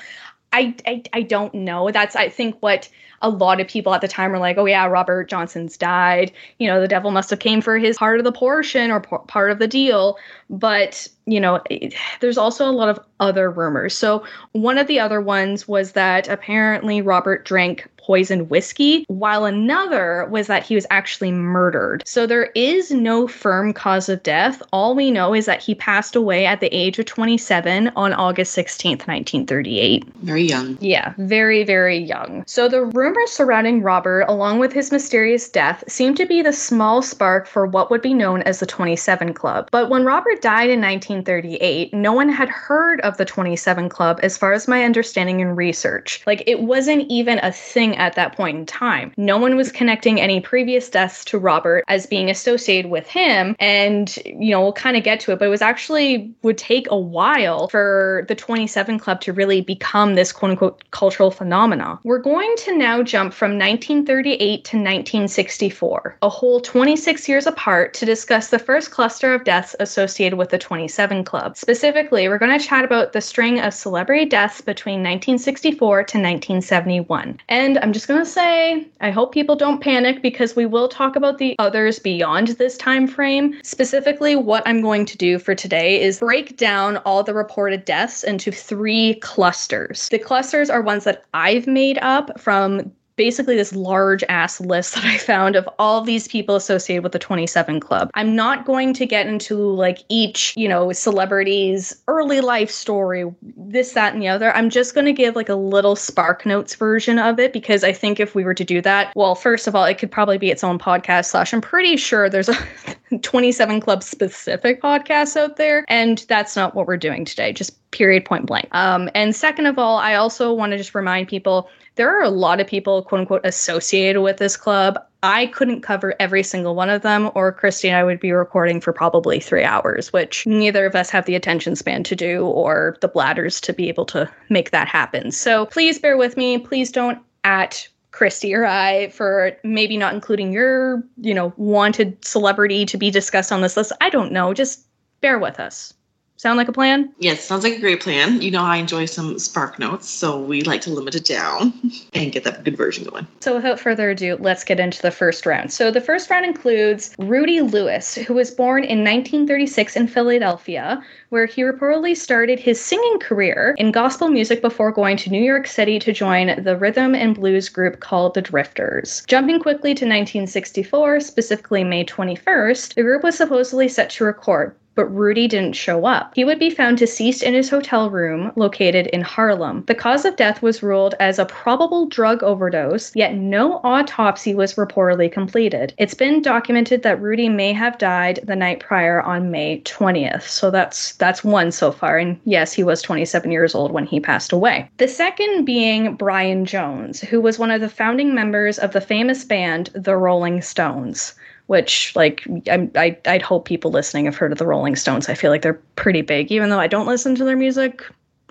I, 0.54 0.74
I, 0.86 1.02
I 1.12 1.20
don't 1.20 1.52
know. 1.52 1.90
That's, 1.90 2.16
I 2.16 2.30
think, 2.30 2.56
what 2.60 2.88
a 3.22 3.30
lot 3.30 3.60
of 3.60 3.68
people 3.68 3.94
at 3.94 4.00
the 4.00 4.08
time 4.08 4.30
were 4.30 4.38
like, 4.38 4.58
oh, 4.58 4.66
yeah, 4.66 4.86
Robert 4.86 5.28
Johnson's 5.28 5.76
died. 5.76 6.32
You 6.58 6.68
know, 6.68 6.80
the 6.80 6.88
devil 6.88 7.10
must 7.10 7.30
have 7.30 7.38
came 7.38 7.60
for 7.60 7.78
his 7.78 7.96
part 7.96 8.18
of 8.18 8.24
the 8.24 8.32
portion 8.32 8.90
or 8.90 9.00
p- 9.00 9.16
part 9.26 9.50
of 9.50 9.58
the 9.58 9.68
deal. 9.68 10.18
But, 10.50 11.08
you 11.26 11.40
know, 11.40 11.60
it, 11.70 11.94
there's 12.20 12.38
also 12.38 12.68
a 12.68 12.72
lot 12.72 12.88
of 12.88 13.00
other 13.20 13.50
rumors. 13.50 13.96
So 13.96 14.24
one 14.52 14.78
of 14.78 14.86
the 14.86 15.00
other 15.00 15.20
ones 15.20 15.66
was 15.66 15.92
that 15.92 16.28
apparently 16.28 17.02
Robert 17.02 17.44
drank 17.44 17.88
poisoned 18.06 18.48
whiskey, 18.48 19.04
while 19.08 19.44
another 19.44 20.28
was 20.30 20.46
that 20.46 20.62
he 20.62 20.76
was 20.76 20.86
actually 20.90 21.32
murdered. 21.32 22.04
So 22.06 22.24
there 22.24 22.52
is 22.54 22.92
no 22.92 23.26
firm 23.26 23.72
cause 23.72 24.08
of 24.08 24.22
death. 24.22 24.62
All 24.72 24.94
we 24.94 25.10
know 25.10 25.34
is 25.34 25.46
that 25.46 25.60
he 25.60 25.74
passed 25.74 26.14
away 26.14 26.46
at 26.46 26.60
the 26.60 26.68
age 26.68 27.00
of 27.00 27.06
27 27.06 27.90
on 27.96 28.12
August 28.12 28.56
16th, 28.56 29.08
1938. 29.08 30.04
Very 30.22 30.44
young. 30.44 30.78
Yeah, 30.80 31.14
very, 31.18 31.64
very 31.64 31.98
young. 31.98 32.44
So 32.46 32.68
the 32.68 32.84
rumors 33.06 33.30
surrounding 33.30 33.82
Robert, 33.82 34.24
along 34.26 34.58
with 34.58 34.72
his 34.72 34.90
mysterious 34.90 35.48
death, 35.48 35.84
seemed 35.86 36.16
to 36.16 36.26
be 36.26 36.42
the 36.42 36.52
small 36.52 37.00
spark 37.00 37.46
for 37.46 37.64
what 37.64 37.88
would 37.88 38.02
be 38.02 38.12
known 38.12 38.42
as 38.42 38.58
the 38.58 38.66
27 38.66 39.32
Club. 39.32 39.68
But 39.70 39.90
when 39.90 40.04
Robert 40.04 40.42
died 40.42 40.70
in 40.70 40.80
1938, 40.80 41.94
no 41.94 42.12
one 42.12 42.28
had 42.28 42.48
heard 42.48 43.00
of 43.02 43.16
the 43.16 43.24
27 43.24 43.88
Club 43.88 44.18
as 44.24 44.36
far 44.36 44.52
as 44.52 44.66
my 44.66 44.82
understanding 44.82 45.40
and 45.40 45.56
research. 45.56 46.20
Like, 46.26 46.42
it 46.48 46.62
wasn't 46.62 47.08
even 47.08 47.38
a 47.44 47.52
thing 47.52 47.96
at 47.96 48.14
that 48.14 48.34
point 48.34 48.58
in 48.58 48.66
time. 48.66 49.12
No 49.16 49.38
one 49.38 49.54
was 49.54 49.70
connecting 49.70 50.20
any 50.20 50.40
previous 50.40 50.90
deaths 50.90 51.24
to 51.26 51.38
Robert 51.38 51.84
as 51.86 52.06
being 52.06 52.28
associated 52.28 52.90
with 52.90 53.06
him. 53.06 53.54
And, 53.60 54.16
you 54.24 54.50
know, 54.50 54.62
we'll 54.62 54.72
kind 54.72 54.96
of 54.96 55.04
get 55.04 55.20
to 55.20 55.32
it, 55.32 55.38
but 55.38 55.44
it 55.44 55.50
was 55.50 55.62
actually 55.62 56.34
would 56.42 56.58
take 56.58 56.90
a 56.90 56.98
while 56.98 57.68
for 57.68 58.24
the 58.26 58.34
27 58.34 58.98
Club 58.98 59.20
to 59.20 59.32
really 59.32 59.60
become 59.60 60.16
this 60.16 60.32
quote 60.32 60.50
unquote 60.50 60.90
cultural 60.90 61.30
phenomenon. 61.30 62.00
We're 62.02 62.18
going 62.18 62.52
to 62.64 62.76
now 62.76 62.95
jump 63.02 63.32
from 63.32 63.58
1938 63.58 64.38
to 64.64 64.76
1964, 64.76 66.18
a 66.22 66.28
whole 66.28 66.60
26 66.60 67.28
years 67.28 67.46
apart, 67.46 67.94
to 67.94 68.06
discuss 68.06 68.48
the 68.48 68.58
first 68.58 68.90
cluster 68.90 69.34
of 69.34 69.44
deaths 69.44 69.74
associated 69.80 70.36
with 70.36 70.50
the 70.50 70.58
27 70.58 71.24
Club. 71.24 71.56
Specifically, 71.56 72.28
we're 72.28 72.38
going 72.38 72.58
to 72.58 72.64
chat 72.64 72.84
about 72.84 73.12
the 73.12 73.20
string 73.20 73.60
of 73.60 73.74
celebrity 73.74 74.24
deaths 74.24 74.60
between 74.60 75.00
1964 75.00 75.96
to 75.96 76.18
1971. 76.18 77.40
And 77.48 77.78
I'm 77.78 77.92
just 77.92 78.08
going 78.08 78.20
to 78.20 78.30
say, 78.30 78.86
I 79.00 79.10
hope 79.10 79.32
people 79.32 79.56
don't 79.56 79.80
panic 79.80 80.22
because 80.22 80.56
we 80.56 80.66
will 80.66 80.88
talk 80.88 81.16
about 81.16 81.38
the 81.38 81.56
others 81.58 81.98
beyond 81.98 82.48
this 82.48 82.76
time 82.76 83.06
frame. 83.06 83.58
Specifically, 83.62 84.36
what 84.36 84.62
I'm 84.66 84.82
going 84.82 85.04
to 85.06 85.16
do 85.16 85.38
for 85.38 85.54
today 85.54 86.00
is 86.00 86.20
break 86.20 86.56
down 86.56 86.98
all 86.98 87.22
the 87.22 87.34
reported 87.34 87.84
deaths 87.84 88.24
into 88.24 88.50
three 88.50 89.14
clusters. 89.16 90.08
The 90.08 90.18
clusters 90.18 90.70
are 90.70 90.82
ones 90.82 91.04
that 91.04 91.24
I've 91.34 91.66
made 91.66 91.98
up 91.98 92.38
from 92.40 92.85
basically 93.16 93.56
this 93.56 93.74
large 93.74 94.22
ass 94.28 94.60
list 94.60 94.94
that 94.94 95.04
I 95.04 95.18
found 95.18 95.56
of 95.56 95.68
all 95.78 96.02
these 96.02 96.28
people 96.28 96.56
associated 96.56 97.02
with 97.02 97.12
the 97.12 97.18
27 97.18 97.80
Club. 97.80 98.10
I'm 98.14 98.36
not 98.36 98.64
going 98.64 98.92
to 98.94 99.06
get 99.06 99.26
into 99.26 99.56
like 99.56 99.98
each, 100.08 100.54
you 100.56 100.68
know, 100.68 100.92
celebrity's 100.92 102.02
early 102.08 102.40
life 102.40 102.70
story, 102.70 103.24
this, 103.56 103.92
that, 103.92 104.12
and 104.12 104.22
the 104.22 104.28
other. 104.28 104.54
I'm 104.54 104.70
just 104.70 104.94
going 104.94 105.06
to 105.06 105.12
give 105.12 105.34
like 105.36 105.48
a 105.48 105.54
little 105.54 105.96
Spark 105.96 106.46
Notes 106.46 106.74
version 106.74 107.18
of 107.18 107.38
it 107.38 107.52
because 107.52 107.82
I 107.82 107.92
think 107.92 108.20
if 108.20 108.34
we 108.34 108.44
were 108.44 108.54
to 108.54 108.64
do 108.64 108.80
that, 108.82 109.12
well, 109.16 109.34
first 109.34 109.66
of 109.66 109.74
all, 109.74 109.84
it 109.84 109.98
could 109.98 110.10
probably 110.10 110.38
be 110.38 110.50
its 110.50 110.62
own 110.62 110.78
podcast, 110.78 111.26
slash, 111.26 111.52
I'm 111.52 111.60
pretty 111.60 111.96
sure 111.96 112.28
there's 112.28 112.48
a 112.48 112.56
27 113.22 113.80
Club 113.80 114.02
specific 114.02 114.82
podcast 114.82 115.36
out 115.36 115.56
there. 115.56 115.84
And 115.88 116.24
that's 116.28 116.56
not 116.56 116.74
what 116.74 116.86
we're 116.86 116.96
doing 116.96 117.24
today, 117.24 117.52
just 117.52 117.76
period 117.90 118.24
point 118.24 118.46
blank. 118.46 118.68
Um, 118.72 119.08
and 119.14 119.34
second 119.34 119.66
of 119.66 119.78
all, 119.78 119.96
I 119.96 120.14
also 120.14 120.52
want 120.52 120.72
to 120.72 120.78
just 120.78 120.94
remind 120.94 121.28
people 121.28 121.68
there 121.96 122.16
are 122.16 122.22
a 122.22 122.30
lot 122.30 122.60
of 122.60 122.66
people, 122.66 123.02
quote 123.02 123.20
unquote, 123.22 123.44
associated 123.44 124.22
with 124.22 124.36
this 124.36 124.56
club. 124.56 124.98
I 125.22 125.46
couldn't 125.46 125.80
cover 125.80 126.14
every 126.20 126.42
single 126.42 126.74
one 126.74 126.88
of 126.88 127.02
them, 127.02 127.30
or 127.34 127.50
Christy 127.50 127.88
and 127.88 127.96
I 127.96 128.04
would 128.04 128.20
be 128.20 128.32
recording 128.32 128.80
for 128.80 128.92
probably 128.92 129.40
three 129.40 129.64
hours, 129.64 130.12
which 130.12 130.46
neither 130.46 130.86
of 130.86 130.94
us 130.94 131.10
have 131.10 131.24
the 131.24 131.34
attention 131.34 131.74
span 131.74 132.04
to 132.04 132.14
do 132.14 132.46
or 132.46 132.96
the 133.00 133.08
bladders 133.08 133.60
to 133.62 133.72
be 133.72 133.88
able 133.88 134.04
to 134.06 134.30
make 134.50 134.70
that 134.70 134.88
happen. 134.88 135.32
So 135.32 135.66
please 135.66 135.98
bear 135.98 136.16
with 136.16 136.36
me. 136.36 136.58
Please 136.58 136.92
don't 136.92 137.18
at 137.44 137.88
Christy 138.12 138.54
or 138.54 138.66
I 138.66 139.08
for 139.10 139.56
maybe 139.64 139.96
not 139.96 140.14
including 140.14 140.52
your, 140.52 141.02
you 141.18 141.34
know, 141.34 141.52
wanted 141.56 142.24
celebrity 142.24 142.86
to 142.86 142.96
be 142.96 143.10
discussed 143.10 143.52
on 143.52 143.62
this 143.62 143.76
list. 143.76 143.92
I 144.00 144.10
don't 144.10 144.32
know. 144.32 144.54
Just 144.54 144.86
bear 145.20 145.38
with 145.38 145.58
us. 145.58 145.92
Sound 146.38 146.58
like 146.58 146.68
a 146.68 146.72
plan? 146.72 147.10
Yes, 147.18 147.42
sounds 147.42 147.64
like 147.64 147.78
a 147.78 147.80
great 147.80 148.02
plan. 148.02 148.42
You 148.42 148.50
know, 148.50 148.62
I 148.62 148.76
enjoy 148.76 149.06
some 149.06 149.38
Spark 149.38 149.78
Notes, 149.78 150.08
so 150.08 150.38
we 150.38 150.60
like 150.62 150.82
to 150.82 150.90
limit 150.90 151.14
it 151.14 151.24
down 151.24 151.72
and 152.14 152.30
get 152.30 152.44
that 152.44 152.62
good 152.62 152.76
version 152.76 153.04
going. 153.04 153.26
So, 153.40 153.56
without 153.56 153.80
further 153.80 154.10
ado, 154.10 154.36
let's 154.38 154.62
get 154.62 154.78
into 154.78 155.00
the 155.00 155.10
first 155.10 155.46
round. 155.46 155.72
So, 155.72 155.90
the 155.90 156.00
first 156.00 156.28
round 156.28 156.44
includes 156.44 157.14
Rudy 157.18 157.62
Lewis, 157.62 158.16
who 158.16 158.34
was 158.34 158.50
born 158.50 158.84
in 158.84 158.98
1936 158.98 159.96
in 159.96 160.08
Philadelphia, 160.08 161.02
where 161.30 161.46
he 161.46 161.62
reportedly 161.62 162.14
started 162.14 162.60
his 162.60 162.84
singing 162.84 163.18
career 163.18 163.74
in 163.78 163.90
gospel 163.90 164.28
music 164.28 164.60
before 164.60 164.92
going 164.92 165.16
to 165.16 165.30
New 165.30 165.42
York 165.42 165.66
City 165.66 165.98
to 165.98 166.12
join 166.12 166.62
the 166.62 166.76
rhythm 166.76 167.14
and 167.14 167.34
blues 167.34 167.70
group 167.70 168.00
called 168.00 168.34
the 168.34 168.42
Drifters. 168.42 169.24
Jumping 169.26 169.58
quickly 169.58 169.94
to 169.94 170.04
1964, 170.04 171.20
specifically 171.20 171.82
May 171.82 172.04
21st, 172.04 172.94
the 172.94 173.02
group 173.02 173.22
was 173.22 173.36
supposedly 173.36 173.88
set 173.88 174.10
to 174.10 174.24
record, 174.24 174.76
but 174.96 175.14
Rudy 175.14 175.46
didn't 175.46 175.76
show 175.76 176.06
up. 176.06 176.32
He 176.34 176.44
would 176.44 176.58
be 176.58 176.70
found 176.70 176.98
deceased 176.98 177.42
in 177.42 177.54
his 177.54 177.68
hotel 177.70 178.10
room 178.10 178.50
located 178.56 179.06
in 179.08 179.20
Harlem. 179.20 179.84
The 179.86 179.94
cause 179.94 180.24
of 180.24 180.36
death 180.36 180.62
was 180.62 180.82
ruled 180.82 181.14
as 181.20 181.38
a 181.38 181.44
probable 181.44 182.06
drug 182.06 182.42
overdose, 182.42 183.14
yet 183.14 183.34
no 183.34 183.80
autopsy 183.84 184.54
was 184.54 184.74
reportedly 184.74 185.30
completed. 185.30 185.94
It's 185.98 186.14
been 186.14 186.42
documented 186.42 187.02
that 187.02 187.20
Rudy 187.20 187.48
may 187.48 187.72
have 187.72 187.98
died 187.98 188.40
the 188.42 188.56
night 188.56 188.80
prior 188.80 189.20
on 189.20 189.50
May 189.50 189.82
20th. 189.82 190.42
So 190.42 190.70
that's 190.70 191.12
that's 191.16 191.44
one 191.44 191.70
so 191.70 191.92
far 191.92 192.16
and 192.18 192.40
yes, 192.44 192.72
he 192.72 192.82
was 192.82 193.02
27 193.02 193.50
years 193.50 193.74
old 193.74 193.92
when 193.92 194.06
he 194.06 194.18
passed 194.18 194.52
away. 194.52 194.88
The 194.96 195.08
second 195.08 195.66
being 195.66 196.14
Brian 196.14 196.64
Jones, 196.64 197.20
who 197.20 197.40
was 197.40 197.58
one 197.58 197.70
of 197.70 197.82
the 197.82 197.88
founding 197.90 198.34
members 198.34 198.78
of 198.78 198.92
the 198.92 199.00
famous 199.00 199.44
band 199.44 199.90
The 199.94 200.16
Rolling 200.16 200.62
Stones 200.62 201.34
which 201.66 202.14
like 202.14 202.46
I'm, 202.70 202.90
I, 202.94 203.16
I'd 203.26 203.42
hope 203.42 203.64
people 203.64 203.90
listening 203.90 204.26
have 204.26 204.36
heard 204.36 204.52
of 204.52 204.58
the 204.58 204.66
Rolling 204.66 204.96
Stones. 204.96 205.28
I 205.28 205.34
feel 205.34 205.50
like 205.50 205.62
they're 205.62 205.80
pretty 205.96 206.22
big, 206.22 206.50
even 206.52 206.70
though 206.70 206.80
I 206.80 206.86
don't 206.86 207.06
listen 207.06 207.34
to 207.36 207.44
their 207.44 207.56
music 207.56 208.02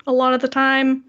a 0.06 0.12
lot 0.12 0.34
of 0.34 0.40
the 0.40 0.48
time. 0.48 1.02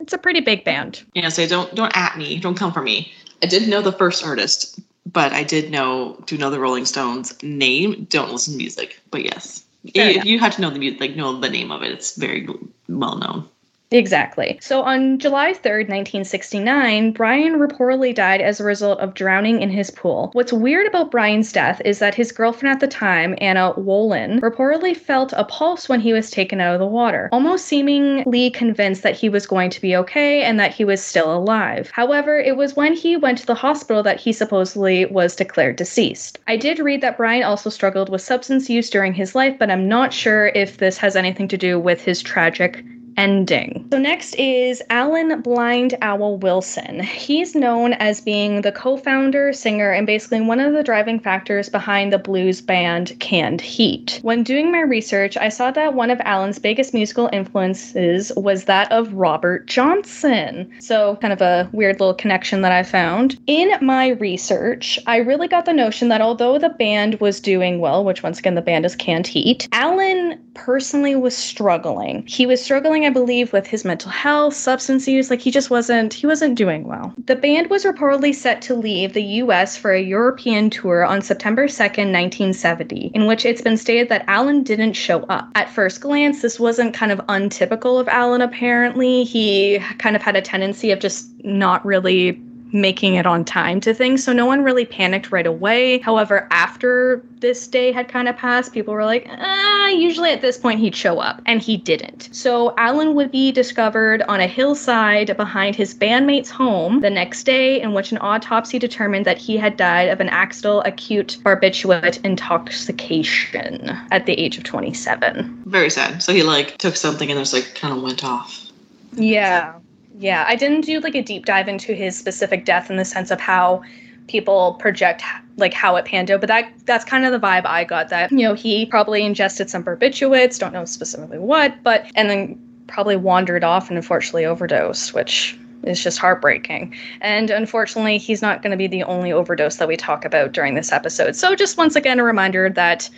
It's 0.00 0.12
a 0.12 0.18
pretty 0.18 0.40
big 0.40 0.64
band. 0.64 1.02
Yeah, 1.14 1.28
so 1.28 1.46
don't 1.46 1.74
don't 1.74 1.96
at 1.96 2.18
me, 2.18 2.38
don't 2.38 2.56
come 2.56 2.72
for 2.72 2.82
me. 2.82 3.12
I 3.42 3.46
did 3.46 3.68
know 3.68 3.82
the 3.82 3.92
first 3.92 4.24
artist, 4.24 4.80
but 5.10 5.32
I 5.32 5.42
did 5.42 5.70
know 5.70 6.22
do 6.26 6.36
know 6.36 6.50
the 6.50 6.60
Rolling 6.60 6.84
Stones 6.84 7.40
name. 7.42 8.06
Don't 8.10 8.32
listen 8.32 8.54
to 8.54 8.58
music, 8.58 9.00
but 9.10 9.24
yes, 9.24 9.64
if 9.84 10.24
you 10.24 10.38
have 10.38 10.54
to 10.56 10.60
know 10.60 10.70
the 10.70 10.78
music, 10.78 11.00
like 11.00 11.16
know 11.16 11.38
the 11.38 11.48
name 11.48 11.70
of 11.70 11.82
it, 11.82 11.92
it's 11.92 12.16
very 12.16 12.48
well 12.88 13.16
known. 13.16 13.48
Exactly. 13.92 14.58
So 14.60 14.82
on 14.82 15.18
July 15.18 15.52
3rd, 15.52 15.88
1969, 15.88 17.12
Brian 17.12 17.54
reportedly 17.54 18.14
died 18.14 18.40
as 18.40 18.58
a 18.58 18.64
result 18.64 18.98
of 18.98 19.14
drowning 19.14 19.62
in 19.62 19.70
his 19.70 19.90
pool. 19.90 20.30
What's 20.32 20.52
weird 20.52 20.88
about 20.88 21.12
Brian's 21.12 21.52
death 21.52 21.80
is 21.84 22.00
that 22.00 22.14
his 22.14 22.32
girlfriend 22.32 22.72
at 22.72 22.80
the 22.80 22.88
time, 22.88 23.36
Anna 23.38 23.72
Wohlin, 23.74 24.40
reportedly 24.40 24.96
felt 24.96 25.32
a 25.36 25.44
pulse 25.44 25.88
when 25.88 26.00
he 26.00 26.12
was 26.12 26.30
taken 26.30 26.60
out 26.60 26.74
of 26.74 26.80
the 26.80 26.86
water, 26.86 27.28
almost 27.30 27.66
seemingly 27.66 28.50
convinced 28.50 29.04
that 29.04 29.16
he 29.16 29.28
was 29.28 29.46
going 29.46 29.70
to 29.70 29.80
be 29.80 29.94
okay 29.96 30.42
and 30.42 30.58
that 30.58 30.74
he 30.74 30.84
was 30.84 31.00
still 31.00 31.36
alive. 31.36 31.90
However, 31.92 32.38
it 32.38 32.56
was 32.56 32.74
when 32.74 32.92
he 32.92 33.16
went 33.16 33.38
to 33.38 33.46
the 33.46 33.54
hospital 33.54 34.02
that 34.02 34.18
he 34.18 34.32
supposedly 34.32 35.06
was 35.06 35.36
declared 35.36 35.76
deceased. 35.76 36.40
I 36.48 36.56
did 36.56 36.80
read 36.80 37.02
that 37.02 37.16
Brian 37.16 37.44
also 37.44 37.70
struggled 37.70 38.08
with 38.08 38.20
substance 38.20 38.68
use 38.68 38.90
during 38.90 39.14
his 39.14 39.36
life, 39.36 39.56
but 39.58 39.70
I'm 39.70 39.88
not 39.88 40.12
sure 40.12 40.48
if 40.48 40.78
this 40.78 40.98
has 40.98 41.14
anything 41.14 41.46
to 41.48 41.56
do 41.56 41.78
with 41.78 42.02
his 42.02 42.20
tragic 42.20 42.84
ending. 43.16 43.86
So, 43.90 43.98
next 43.98 44.34
is 44.34 44.82
Alan 44.90 45.40
Blind 45.42 45.96
Owl 46.02 46.38
Wilson. 46.38 47.00
He's 47.00 47.54
known 47.54 47.94
as 47.94 48.20
being 48.20 48.62
the 48.62 48.72
co 48.72 48.96
founder, 48.96 49.52
singer, 49.52 49.90
and 49.90 50.06
basically 50.06 50.40
one 50.40 50.60
of 50.60 50.72
the 50.72 50.82
driving 50.82 51.18
factors 51.20 51.68
behind 51.68 52.12
the 52.12 52.18
blues 52.18 52.60
band 52.60 53.16
Canned 53.20 53.60
Heat. 53.60 54.20
When 54.22 54.42
doing 54.42 54.70
my 54.70 54.80
research, 54.80 55.36
I 55.36 55.48
saw 55.48 55.70
that 55.70 55.94
one 55.94 56.10
of 56.10 56.20
Alan's 56.20 56.58
biggest 56.58 56.92
musical 56.92 57.30
influences 57.32 58.32
was 58.36 58.64
that 58.64 58.90
of 58.92 59.12
Robert 59.12 59.66
Johnson. 59.66 60.70
So, 60.80 61.16
kind 61.16 61.32
of 61.32 61.40
a 61.40 61.68
weird 61.72 62.00
little 62.00 62.14
connection 62.14 62.62
that 62.62 62.72
I 62.72 62.82
found. 62.82 63.38
In 63.46 63.72
my 63.80 64.08
research, 64.08 64.98
I 65.06 65.18
really 65.18 65.48
got 65.48 65.64
the 65.64 65.72
notion 65.72 66.08
that 66.08 66.20
although 66.20 66.58
the 66.58 66.68
band 66.68 67.20
was 67.20 67.40
doing 67.40 67.78
well, 67.80 68.04
which 68.04 68.22
once 68.22 68.38
again 68.38 68.54
the 68.54 68.62
band 68.62 68.84
is 68.84 68.96
Canned 68.96 69.26
Heat, 69.26 69.68
Alan 69.72 70.38
personally 70.54 71.16
was 71.16 71.36
struggling. 71.36 72.26
He 72.26 72.46
was 72.46 72.62
struggling 72.62 73.05
I 73.06 73.10
believe, 73.10 73.52
with 73.52 73.68
his 73.68 73.84
mental 73.84 74.10
health, 74.10 74.54
substance 74.54 75.06
use. 75.06 75.30
Like 75.30 75.40
he 75.40 75.52
just 75.52 75.70
wasn't 75.70 76.12
he 76.12 76.26
wasn't 76.26 76.56
doing 76.56 76.88
well. 76.88 77.14
The 77.26 77.36
band 77.36 77.70
was 77.70 77.84
reportedly 77.84 78.34
set 78.34 78.60
to 78.62 78.74
leave 78.74 79.12
the 79.12 79.22
US 79.42 79.76
for 79.76 79.92
a 79.92 80.02
European 80.02 80.70
tour 80.70 81.04
on 81.04 81.22
September 81.22 81.68
2nd, 81.68 82.12
1970, 82.12 83.12
in 83.14 83.26
which 83.26 83.44
it's 83.44 83.62
been 83.62 83.76
stated 83.76 84.08
that 84.08 84.24
Alan 84.26 84.64
didn't 84.64 84.94
show 84.94 85.20
up. 85.24 85.48
At 85.54 85.70
first 85.70 86.00
glance, 86.00 86.42
this 86.42 86.58
wasn't 86.58 86.94
kind 86.94 87.12
of 87.12 87.20
untypical 87.28 87.98
of 87.98 88.08
Alan 88.08 88.42
apparently. 88.42 89.22
He 89.22 89.78
kind 89.98 90.16
of 90.16 90.22
had 90.22 90.34
a 90.34 90.42
tendency 90.42 90.90
of 90.90 90.98
just 90.98 91.28
not 91.44 91.86
really 91.86 92.42
making 92.72 93.14
it 93.14 93.26
on 93.26 93.44
time 93.44 93.80
to 93.80 93.94
things. 93.94 94.24
So 94.24 94.32
no 94.32 94.46
one 94.46 94.62
really 94.62 94.84
panicked 94.84 95.30
right 95.30 95.46
away. 95.46 95.98
However, 95.98 96.48
after 96.50 97.22
this 97.38 97.66
day 97.68 97.92
had 97.92 98.08
kind 98.08 98.28
of 98.28 98.36
passed, 98.36 98.72
people 98.72 98.94
were 98.94 99.04
like, 99.04 99.26
ah, 99.30 99.88
usually 99.88 100.30
at 100.30 100.40
this 100.40 100.58
point 100.58 100.80
he'd 100.80 100.94
show 100.94 101.18
up. 101.20 101.40
And 101.46 101.62
he 101.62 101.76
didn't. 101.76 102.28
So 102.32 102.74
Alan 102.76 103.14
would 103.14 103.30
be 103.30 103.52
discovered 103.52 104.22
on 104.22 104.40
a 104.40 104.46
hillside 104.46 105.36
behind 105.36 105.76
his 105.76 105.94
bandmate's 105.94 106.50
home 106.50 107.00
the 107.00 107.10
next 107.10 107.44
day, 107.44 107.80
in 107.80 107.94
which 107.94 108.12
an 108.12 108.18
autopsy 108.18 108.78
determined 108.78 109.26
that 109.26 109.38
he 109.38 109.56
had 109.56 109.76
died 109.76 110.08
of 110.08 110.20
an 110.20 110.28
accidental 110.28 110.80
acute 110.82 111.38
barbiturate 111.42 112.22
intoxication 112.24 113.90
at 114.10 114.26
the 114.26 114.32
age 114.34 114.58
of 114.58 114.64
27. 114.64 115.62
Very 115.66 115.90
sad. 115.90 116.22
So 116.22 116.32
he 116.32 116.42
like 116.42 116.78
took 116.78 116.96
something 116.96 117.30
and 117.30 117.38
just 117.38 117.52
like 117.52 117.74
kind 117.74 117.94
of 117.96 118.02
went 118.02 118.24
off. 118.24 118.70
Yeah. 119.12 119.74
Yeah, 120.18 120.44
I 120.46 120.56
didn't 120.56 120.82
do 120.82 121.00
like 121.00 121.14
a 121.14 121.22
deep 121.22 121.44
dive 121.44 121.68
into 121.68 121.94
his 121.94 122.16
specific 122.16 122.64
death 122.64 122.90
in 122.90 122.96
the 122.96 123.04
sense 123.04 123.30
of 123.30 123.40
how 123.40 123.82
people 124.28 124.74
project 124.74 125.22
like 125.56 125.72
how 125.72 125.94
it 125.94 126.04
panned 126.04 126.32
out 126.32 126.40
but 126.40 126.48
that 126.48 126.68
that's 126.84 127.04
kind 127.04 127.24
of 127.24 127.30
the 127.30 127.38
vibe 127.38 127.64
i 127.64 127.84
got 127.84 128.08
that 128.08 128.32
you 128.32 128.38
know 128.38 128.54
he 128.54 128.84
probably 128.84 129.22
ingested 129.22 129.70
some 129.70 129.84
barbiturates 129.84 130.58
don't 130.58 130.72
know 130.72 130.84
specifically 130.84 131.38
what 131.38 131.80
but 131.84 132.10
and 132.16 132.28
then 132.28 132.60
probably 132.88 133.14
wandered 133.14 133.62
off 133.62 133.88
and 133.88 133.96
unfortunately 133.96 134.44
overdosed 134.44 135.14
which 135.14 135.56
is 135.86 136.02
just 136.02 136.18
heartbreaking. 136.18 136.94
And 137.20 137.50
unfortunately 137.50 138.18
he's 138.18 138.42
not 138.42 138.62
going 138.62 138.72
to 138.72 138.76
be 138.76 138.86
the 138.86 139.04
only 139.04 139.32
overdose 139.32 139.76
that 139.76 139.88
we 139.88 139.96
talk 139.96 140.24
about 140.24 140.52
during 140.52 140.74
this 140.74 140.92
episode. 140.92 141.36
So 141.36 141.54
just 141.54 141.78
once 141.78 141.96
again 141.96 142.18
a 142.18 142.24
reminder 142.24 142.68
that 142.70 143.08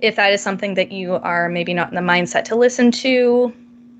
if 0.00 0.16
that 0.16 0.32
is 0.32 0.42
something 0.42 0.74
that 0.74 0.92
you 0.92 1.14
are 1.14 1.48
maybe 1.48 1.72
not 1.72 1.88
in 1.88 1.94
the 1.94 2.00
mindset 2.00 2.44
to 2.44 2.56
listen 2.56 2.90
to 2.90 3.54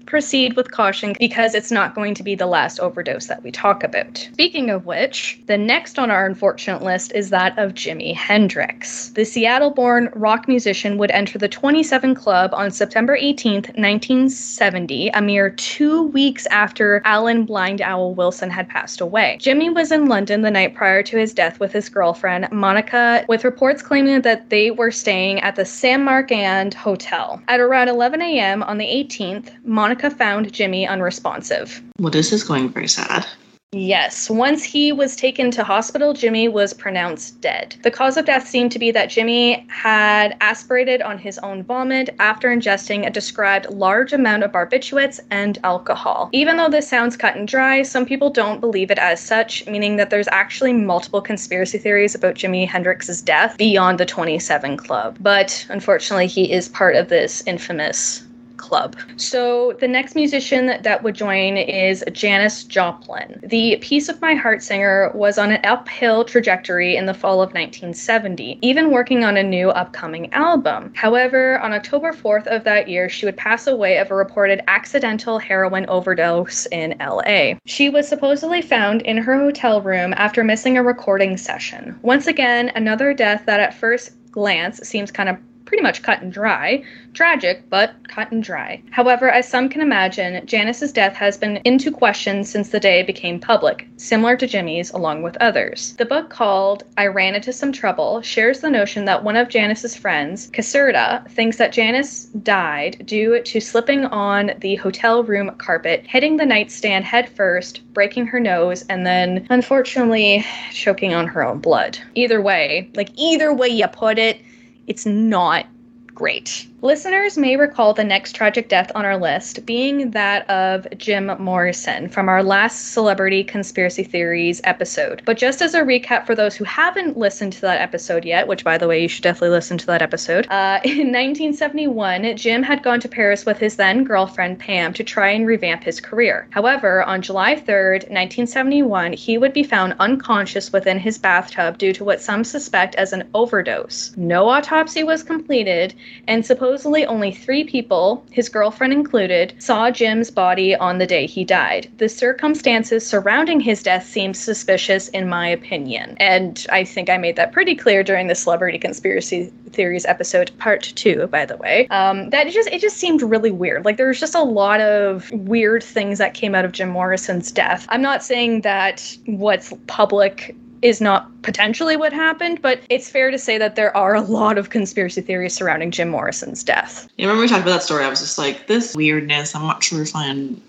proceed 0.06 0.54
with 0.56 0.70
caution 0.70 1.14
because 1.18 1.54
it's 1.54 1.70
not 1.70 1.94
going 1.94 2.14
to 2.14 2.22
be 2.22 2.34
the 2.34 2.46
last 2.46 2.80
overdose 2.80 3.26
that 3.26 3.42
we 3.42 3.50
talk 3.50 3.82
about. 3.82 4.28
Speaking 4.32 4.70
of 4.70 4.86
which, 4.86 5.40
the 5.46 5.58
next 5.58 5.98
on 5.98 6.10
our 6.10 6.26
unfortunate 6.26 6.82
list 6.82 7.12
is 7.14 7.30
that 7.30 7.58
of 7.58 7.74
Jimi 7.74 8.14
Hendrix. 8.14 9.10
The 9.10 9.24
Seattle 9.24 9.70
born 9.70 10.10
rock 10.14 10.48
musician 10.48 10.98
would 10.98 11.10
enter 11.10 11.38
the 11.38 11.48
27 11.48 12.14
Club 12.14 12.50
on 12.52 12.70
September 12.70 13.16
18th, 13.16 13.68
1970, 13.76 15.08
a 15.08 15.20
mere 15.22 15.50
two 15.50 16.04
weeks 16.08 16.46
after 16.46 17.00
Alan 17.04 17.44
Blind 17.44 17.80
Owl 17.80 18.14
Wilson 18.14 18.50
had 18.50 18.68
passed 18.68 19.00
away. 19.00 19.38
Jimi 19.40 19.74
was 19.74 19.90
in 19.90 20.06
London 20.06 20.42
the 20.42 20.50
night 20.50 20.74
prior 20.74 21.02
to 21.02 21.16
his 21.16 21.32
death 21.32 21.60
with 21.60 21.72
his 21.72 21.88
girlfriend, 21.88 22.48
Monica, 22.52 23.24
with 23.28 23.44
reports 23.44 23.82
claiming 23.82 24.22
that 24.22 24.50
they 24.50 24.70
were 24.70 24.90
staying 24.90 25.40
at 25.40 25.56
the 25.56 25.64
Samarkand 25.64 26.74
Hotel. 26.74 27.42
At 27.48 27.60
around 27.60 27.88
11 27.88 28.20
a.m. 28.22 28.62
on 28.62 28.78
the 28.78 28.86
18th, 28.86 29.50
Monica 29.64 29.93
Monica 29.94 30.10
found 30.10 30.52
Jimi 30.52 30.88
unresponsive. 30.88 31.80
Well, 32.00 32.10
this 32.10 32.32
is 32.32 32.42
going 32.42 32.68
very 32.70 32.88
sad. 32.88 33.24
Yes. 33.70 34.28
Once 34.28 34.64
he 34.64 34.90
was 34.90 35.14
taken 35.14 35.52
to 35.52 35.62
hospital, 35.62 36.14
Jimi 36.14 36.50
was 36.50 36.74
pronounced 36.74 37.40
dead. 37.40 37.76
The 37.84 37.92
cause 37.92 38.16
of 38.16 38.24
death 38.24 38.48
seemed 38.48 38.72
to 38.72 38.80
be 38.80 38.90
that 38.90 39.08
Jimi 39.08 39.68
had 39.70 40.36
aspirated 40.40 41.00
on 41.00 41.16
his 41.16 41.38
own 41.38 41.62
vomit 41.62 42.10
after 42.18 42.48
ingesting 42.48 43.06
a 43.06 43.10
described 43.10 43.70
large 43.70 44.12
amount 44.12 44.42
of 44.42 44.50
barbiturates 44.50 45.20
and 45.30 45.58
alcohol. 45.62 46.28
Even 46.32 46.56
though 46.56 46.68
this 46.68 46.88
sounds 46.88 47.16
cut 47.16 47.36
and 47.36 47.46
dry, 47.46 47.82
some 47.82 48.04
people 48.04 48.30
don't 48.30 48.60
believe 48.60 48.90
it 48.90 48.98
as 48.98 49.20
such, 49.20 49.64
meaning 49.68 49.94
that 49.94 50.10
there's 50.10 50.28
actually 50.28 50.72
multiple 50.72 51.20
conspiracy 51.20 51.78
theories 51.78 52.16
about 52.16 52.34
Jimi 52.34 52.68
Hendrix's 52.68 53.22
death 53.22 53.56
beyond 53.58 53.98
the 53.98 54.06
27 54.06 54.76
Club. 54.76 55.16
But 55.20 55.64
unfortunately, 55.68 56.26
he 56.26 56.50
is 56.50 56.68
part 56.68 56.96
of 56.96 57.08
this 57.08 57.44
infamous 57.46 58.23
club. 58.56 58.96
So 59.16 59.76
the 59.80 59.88
next 59.88 60.14
musician 60.14 60.66
that 60.82 61.02
would 61.02 61.14
join 61.14 61.56
is 61.56 62.04
Janis 62.12 62.64
Joplin. 62.64 63.40
The 63.42 63.76
Piece 63.76 64.08
of 64.08 64.20
My 64.20 64.34
Heart 64.34 64.62
singer 64.62 65.10
was 65.14 65.38
on 65.38 65.52
an 65.52 65.64
uphill 65.64 66.24
trajectory 66.24 66.96
in 66.96 67.06
the 67.06 67.14
fall 67.14 67.42
of 67.42 67.52
1970, 67.52 68.58
even 68.62 68.90
working 68.90 69.24
on 69.24 69.36
a 69.36 69.42
new 69.42 69.70
upcoming 69.70 70.32
album. 70.32 70.92
However, 70.94 71.58
on 71.60 71.72
October 71.72 72.12
4th 72.12 72.46
of 72.46 72.64
that 72.64 72.88
year, 72.88 73.08
she 73.08 73.26
would 73.26 73.36
pass 73.36 73.66
away 73.66 73.98
of 73.98 74.10
a 74.10 74.14
reported 74.14 74.62
accidental 74.68 75.38
heroin 75.38 75.86
overdose 75.86 76.66
in 76.66 76.96
LA. 77.00 77.54
She 77.66 77.88
was 77.90 78.08
supposedly 78.08 78.62
found 78.62 79.02
in 79.02 79.16
her 79.16 79.38
hotel 79.38 79.80
room 79.80 80.14
after 80.16 80.44
missing 80.44 80.76
a 80.76 80.82
recording 80.82 81.36
session. 81.36 81.98
Once 82.02 82.26
again, 82.26 82.70
another 82.74 83.14
death 83.14 83.44
that 83.46 83.60
at 83.60 83.74
first 83.74 84.12
glance 84.30 84.78
seems 84.78 85.12
kind 85.12 85.28
of 85.28 85.36
pretty 85.64 85.82
much 85.82 86.02
cut 86.02 86.22
and 86.22 86.32
dry. 86.32 86.82
Tragic, 87.14 87.68
but 87.70 87.94
cut 88.08 88.30
and 88.32 88.42
dry. 88.42 88.82
However, 88.90 89.30
as 89.30 89.48
some 89.48 89.68
can 89.68 89.80
imagine, 89.80 90.44
Janis's 90.46 90.92
death 90.92 91.14
has 91.14 91.36
been 91.36 91.58
into 91.64 91.90
question 91.90 92.44
since 92.44 92.70
the 92.70 92.80
day 92.80 93.00
it 93.00 93.06
became 93.06 93.38
public, 93.38 93.86
similar 93.96 94.36
to 94.36 94.46
Jimi's, 94.46 94.90
along 94.90 95.22
with 95.22 95.36
others. 95.38 95.94
The 95.96 96.04
book 96.04 96.28
called 96.28 96.84
I 96.96 97.06
Ran 97.06 97.34
Into 97.34 97.52
Some 97.52 97.72
Trouble 97.72 98.20
shares 98.22 98.60
the 98.60 98.70
notion 98.70 99.04
that 99.04 99.22
one 99.22 99.36
of 99.36 99.48
Janis's 99.48 99.96
friends, 99.96 100.50
Caserta, 100.50 101.28
thinks 101.30 101.56
that 101.58 101.72
Janice 101.72 102.24
died 102.42 103.02
due 103.06 103.40
to 103.42 103.60
slipping 103.60 104.04
on 104.06 104.52
the 104.58 104.76
hotel 104.76 105.22
room 105.22 105.50
carpet, 105.58 106.04
hitting 106.06 106.36
the 106.36 106.46
nightstand 106.46 107.04
headfirst, 107.04 107.82
breaking 107.94 108.26
her 108.26 108.40
nose, 108.40 108.84
and 108.88 109.06
then 109.06 109.46
unfortunately 109.50 110.44
choking 110.72 111.14
on 111.14 111.26
her 111.26 111.44
own 111.44 111.58
blood. 111.58 111.98
Either 112.14 112.42
way, 112.42 112.90
like 112.94 113.10
either 113.16 113.52
way 113.52 113.68
you 113.68 113.86
put 113.86 114.18
it, 114.18 114.40
it's 114.86 115.06
not 115.06 115.66
great. 116.06 116.66
Listeners 116.84 117.38
may 117.38 117.56
recall 117.56 117.94
the 117.94 118.04
next 118.04 118.32
tragic 118.32 118.68
death 118.68 118.92
on 118.94 119.06
our 119.06 119.16
list 119.16 119.64
being 119.64 120.10
that 120.10 120.46
of 120.50 120.86
Jim 120.98 121.34
Morrison 121.38 122.10
from 122.10 122.28
our 122.28 122.42
last 122.42 122.92
Celebrity 122.92 123.42
Conspiracy 123.42 124.04
Theories 124.04 124.60
episode. 124.64 125.22
But 125.24 125.38
just 125.38 125.62
as 125.62 125.72
a 125.72 125.80
recap 125.80 126.26
for 126.26 126.34
those 126.34 126.54
who 126.54 126.64
haven't 126.64 127.16
listened 127.16 127.54
to 127.54 127.62
that 127.62 127.80
episode 127.80 128.26
yet, 128.26 128.48
which 128.48 128.64
by 128.64 128.76
the 128.76 128.86
way, 128.86 129.00
you 129.00 129.08
should 129.08 129.22
definitely 129.22 129.56
listen 129.56 129.78
to 129.78 129.86
that 129.86 130.02
episode, 130.02 130.46
uh, 130.50 130.78
in 130.84 131.10
1971, 131.10 132.36
Jim 132.36 132.62
had 132.62 132.82
gone 132.82 133.00
to 133.00 133.08
Paris 133.08 133.46
with 133.46 133.56
his 133.56 133.76
then 133.76 134.04
girlfriend 134.04 134.58
Pam 134.58 134.92
to 134.92 135.02
try 135.02 135.30
and 135.30 135.46
revamp 135.46 135.84
his 135.84 136.02
career. 136.02 136.46
However, 136.50 137.02
on 137.02 137.22
July 137.22 137.54
3rd, 137.54 138.10
1971, 138.10 139.14
he 139.14 139.38
would 139.38 139.54
be 139.54 139.62
found 139.62 139.94
unconscious 140.00 140.70
within 140.70 140.98
his 140.98 141.16
bathtub 141.16 141.78
due 141.78 141.94
to 141.94 142.04
what 142.04 142.20
some 142.20 142.44
suspect 142.44 142.94
as 142.96 143.14
an 143.14 143.26
overdose. 143.32 144.12
No 144.18 144.50
autopsy 144.50 145.02
was 145.02 145.22
completed, 145.22 145.94
and 146.28 146.44
supposedly 146.44 146.73
supposedly 146.74 147.06
only 147.06 147.30
three 147.30 147.62
people, 147.62 148.26
his 148.32 148.48
girlfriend 148.48 148.92
included, 148.92 149.54
saw 149.62 149.92
Jim's 149.92 150.28
body 150.28 150.74
on 150.74 150.98
the 150.98 151.06
day 151.06 151.24
he 151.24 151.44
died. 151.44 151.88
The 151.98 152.08
circumstances 152.08 153.06
surrounding 153.06 153.60
his 153.60 153.80
death 153.80 154.04
seem 154.04 154.34
suspicious, 154.34 155.06
in 155.10 155.28
my 155.28 155.46
opinion. 155.46 156.16
And 156.18 156.66
I 156.72 156.82
think 156.82 157.08
I 157.08 157.16
made 157.16 157.36
that 157.36 157.52
pretty 157.52 157.76
clear 157.76 158.02
during 158.02 158.26
the 158.26 158.34
Celebrity 158.34 158.78
Conspiracy 158.78 159.52
Theories 159.70 160.04
episode, 160.04 160.50
part 160.58 160.82
two, 160.96 161.28
by 161.28 161.44
the 161.44 161.56
way. 161.56 161.86
Um, 161.90 162.30
that 162.30 162.48
it 162.48 162.52
just 162.52 162.68
it 162.70 162.80
just 162.80 162.96
seemed 162.96 163.22
really 163.22 163.52
weird. 163.52 163.84
Like 163.84 163.96
there 163.96 164.08
was 164.08 164.18
just 164.18 164.34
a 164.34 164.42
lot 164.42 164.80
of 164.80 165.30
weird 165.30 165.84
things 165.84 166.18
that 166.18 166.34
came 166.34 166.56
out 166.56 166.64
of 166.64 166.72
Jim 166.72 166.88
Morrison's 166.88 167.52
death. 167.52 167.86
I'm 167.88 168.02
not 168.02 168.24
saying 168.24 168.62
that 168.62 169.16
what's 169.26 169.72
public 169.86 170.56
is 170.84 171.00
not 171.00 171.30
potentially 171.40 171.96
what 171.96 172.12
happened, 172.12 172.60
but 172.60 172.78
it's 172.90 173.08
fair 173.08 173.30
to 173.30 173.38
say 173.38 173.56
that 173.56 173.74
there 173.74 173.96
are 173.96 174.14
a 174.14 174.20
lot 174.20 174.58
of 174.58 174.68
conspiracy 174.68 175.22
theories 175.22 175.54
surrounding 175.54 175.90
Jim 175.90 176.10
Morrison's 176.10 176.62
death. 176.62 177.08
Yeah, 177.16 177.24
remember 177.24 177.40
we 177.40 177.48
talked 177.48 177.62
about 177.62 177.72
that 177.72 177.82
story? 177.82 178.04
I 178.04 178.08
was 178.10 178.20
just 178.20 178.36
like, 178.36 178.66
this 178.66 178.94
weirdness. 178.94 179.54
I'm 179.54 179.62
not 179.62 179.82
sure 179.82 180.02
if 180.02 180.14
I 180.14 180.28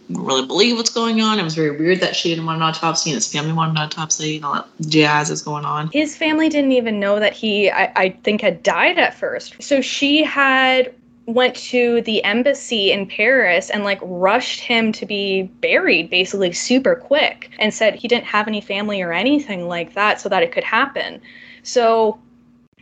really 0.09 0.47
believe 0.47 0.77
what's 0.77 0.89
going 0.89 1.19
on. 1.19 1.37
It 1.37 1.43
was 1.43 1.53
very 1.53 1.77
weird 1.77 1.99
that 1.99 2.15
she 2.15 2.29
didn't 2.29 2.45
want 2.45 2.55
an 2.55 2.63
autopsy 2.63 3.09
and 3.09 3.15
his 3.15 3.27
family 3.27 3.51
wanted 3.51 3.71
an 3.71 3.77
autopsy 3.79 4.37
and 4.37 4.45
all 4.45 4.53
that 4.53 4.67
jazz 4.87 5.29
is 5.29 5.41
going 5.41 5.65
on. 5.65 5.89
His 5.91 6.15
family 6.15 6.47
didn't 6.47 6.71
even 6.71 6.97
know 6.97 7.19
that 7.19 7.33
he, 7.33 7.69
I, 7.69 7.91
I 7.97 8.09
think, 8.23 8.39
had 8.39 8.63
died 8.63 8.97
at 8.97 9.15
first. 9.15 9.61
So 9.61 9.81
she 9.81 10.23
had 10.23 10.93
went 11.27 11.55
to 11.55 12.01
the 12.01 12.23
embassy 12.23 12.91
in 12.91 13.07
Paris 13.07 13.69
and 13.69 13.83
like 13.83 13.99
rushed 14.03 14.59
him 14.59 14.91
to 14.91 15.05
be 15.05 15.43
buried 15.43 16.09
basically 16.09 16.51
super 16.51 16.95
quick 16.95 17.49
and 17.57 17.73
said 17.73 17.95
he 17.95 18.07
didn't 18.07 18.25
have 18.25 18.47
any 18.47 18.61
family 18.61 19.01
or 19.01 19.11
anything 19.11 19.67
like 19.67 19.93
that 19.95 20.21
so 20.21 20.29
that 20.29 20.43
it 20.43 20.51
could 20.51 20.63
happen. 20.63 21.19
So 21.63 22.19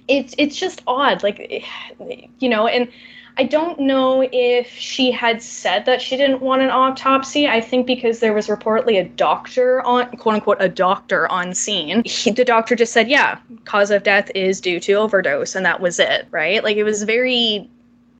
it's 0.09 0.35
it's 0.37 0.57
just 0.57 0.81
odd 0.85 1.23
like 1.23 1.63
you 2.39 2.49
know 2.49 2.67
and 2.67 2.89
I 3.35 3.45
don't 3.45 3.79
know 3.79 4.27
if 4.31 4.69
she 4.69 5.09
had 5.09 5.41
said 5.41 5.85
that 5.85 6.01
she 6.01 6.17
didn't 6.17 6.41
want 6.41 6.61
an 6.61 6.69
autopsy. 6.69 7.47
I 7.47 7.61
think 7.61 7.87
because 7.87 8.19
there 8.19 8.33
was 8.33 8.47
reportedly 8.47 8.99
a 8.99 9.05
doctor 9.05 9.81
on, 9.81 10.05
quote 10.17 10.35
unquote, 10.35 10.57
a 10.59 10.69
doctor 10.69 11.27
on 11.31 11.55
scene. 11.55 12.03
He, 12.05 12.29
the 12.29 12.45
doctor 12.45 12.75
just 12.75 12.93
said, 12.93 13.09
yeah, 13.09 13.39
cause 13.65 13.89
of 13.89 14.03
death 14.03 14.29
is 14.35 14.61
due 14.61 14.79
to 14.81 14.93
overdose, 14.93 15.55
and 15.55 15.65
that 15.65 15.81
was 15.81 15.99
it, 15.99 16.27
right? 16.29 16.63
Like 16.63 16.77
it 16.77 16.83
was 16.83 17.01
very 17.01 17.67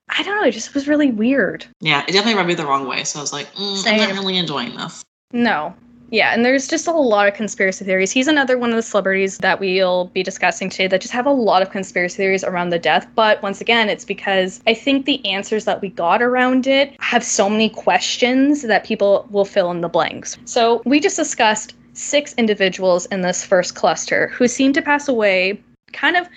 I 0.09 0.23
don't 0.23 0.35
know. 0.35 0.47
It 0.47 0.51
just 0.51 0.73
was 0.73 0.87
really 0.87 1.11
weird. 1.11 1.65
Yeah, 1.79 2.03
it 2.07 2.11
definitely 2.11 2.35
rubbed 2.35 2.49
me 2.49 2.55
the 2.55 2.65
wrong 2.65 2.87
way. 2.87 3.03
So 3.03 3.19
I 3.19 3.21
was 3.21 3.33
like, 3.33 3.51
mm, 3.53 3.85
I'm 3.87 3.97
not 3.97 4.11
really 4.11 4.37
enjoying 4.37 4.75
this. 4.75 5.03
No. 5.31 5.73
Yeah, 6.13 6.31
and 6.31 6.45
there's 6.45 6.67
just 6.67 6.85
a 6.85 6.91
lot 6.91 7.27
of 7.27 7.33
conspiracy 7.33 7.83
theories. 7.85 8.11
He's 8.11 8.27
another 8.27 8.55
one 8.55 8.69
of 8.69 8.75
the 8.75 8.83
celebrities 8.83 9.39
that 9.39 9.59
we'll 9.59 10.05
be 10.13 10.21
discussing 10.21 10.69
today 10.69 10.85
that 10.85 11.01
just 11.01 11.13
have 11.13 11.25
a 11.25 11.31
lot 11.31 11.63
of 11.63 11.71
conspiracy 11.71 12.17
theories 12.17 12.43
around 12.43 12.69
the 12.69 12.77
death. 12.77 13.07
But 13.15 13.41
once 13.41 13.61
again, 13.61 13.89
it's 13.89 14.05
because 14.05 14.61
I 14.67 14.75
think 14.75 15.07
the 15.07 15.25
answers 15.25 15.65
that 15.65 15.81
we 15.81 15.89
got 15.89 16.21
around 16.21 16.67
it 16.67 16.95
have 17.01 17.23
so 17.23 17.49
many 17.49 17.67
questions 17.67 18.61
that 18.61 18.83
people 18.83 19.27
will 19.31 19.45
fill 19.45 19.71
in 19.71 19.81
the 19.81 19.89
blanks. 19.89 20.37
So 20.45 20.83
we 20.85 20.99
just 20.99 21.15
discussed 21.15 21.73
six 21.93 22.33
individuals 22.35 23.07
in 23.07 23.21
this 23.21 23.43
first 23.43 23.73
cluster 23.73 24.27
who 24.27 24.47
seem 24.47 24.71
to 24.73 24.83
pass 24.83 25.07
away 25.07 25.59
kind 25.93 26.15
of 26.15 26.27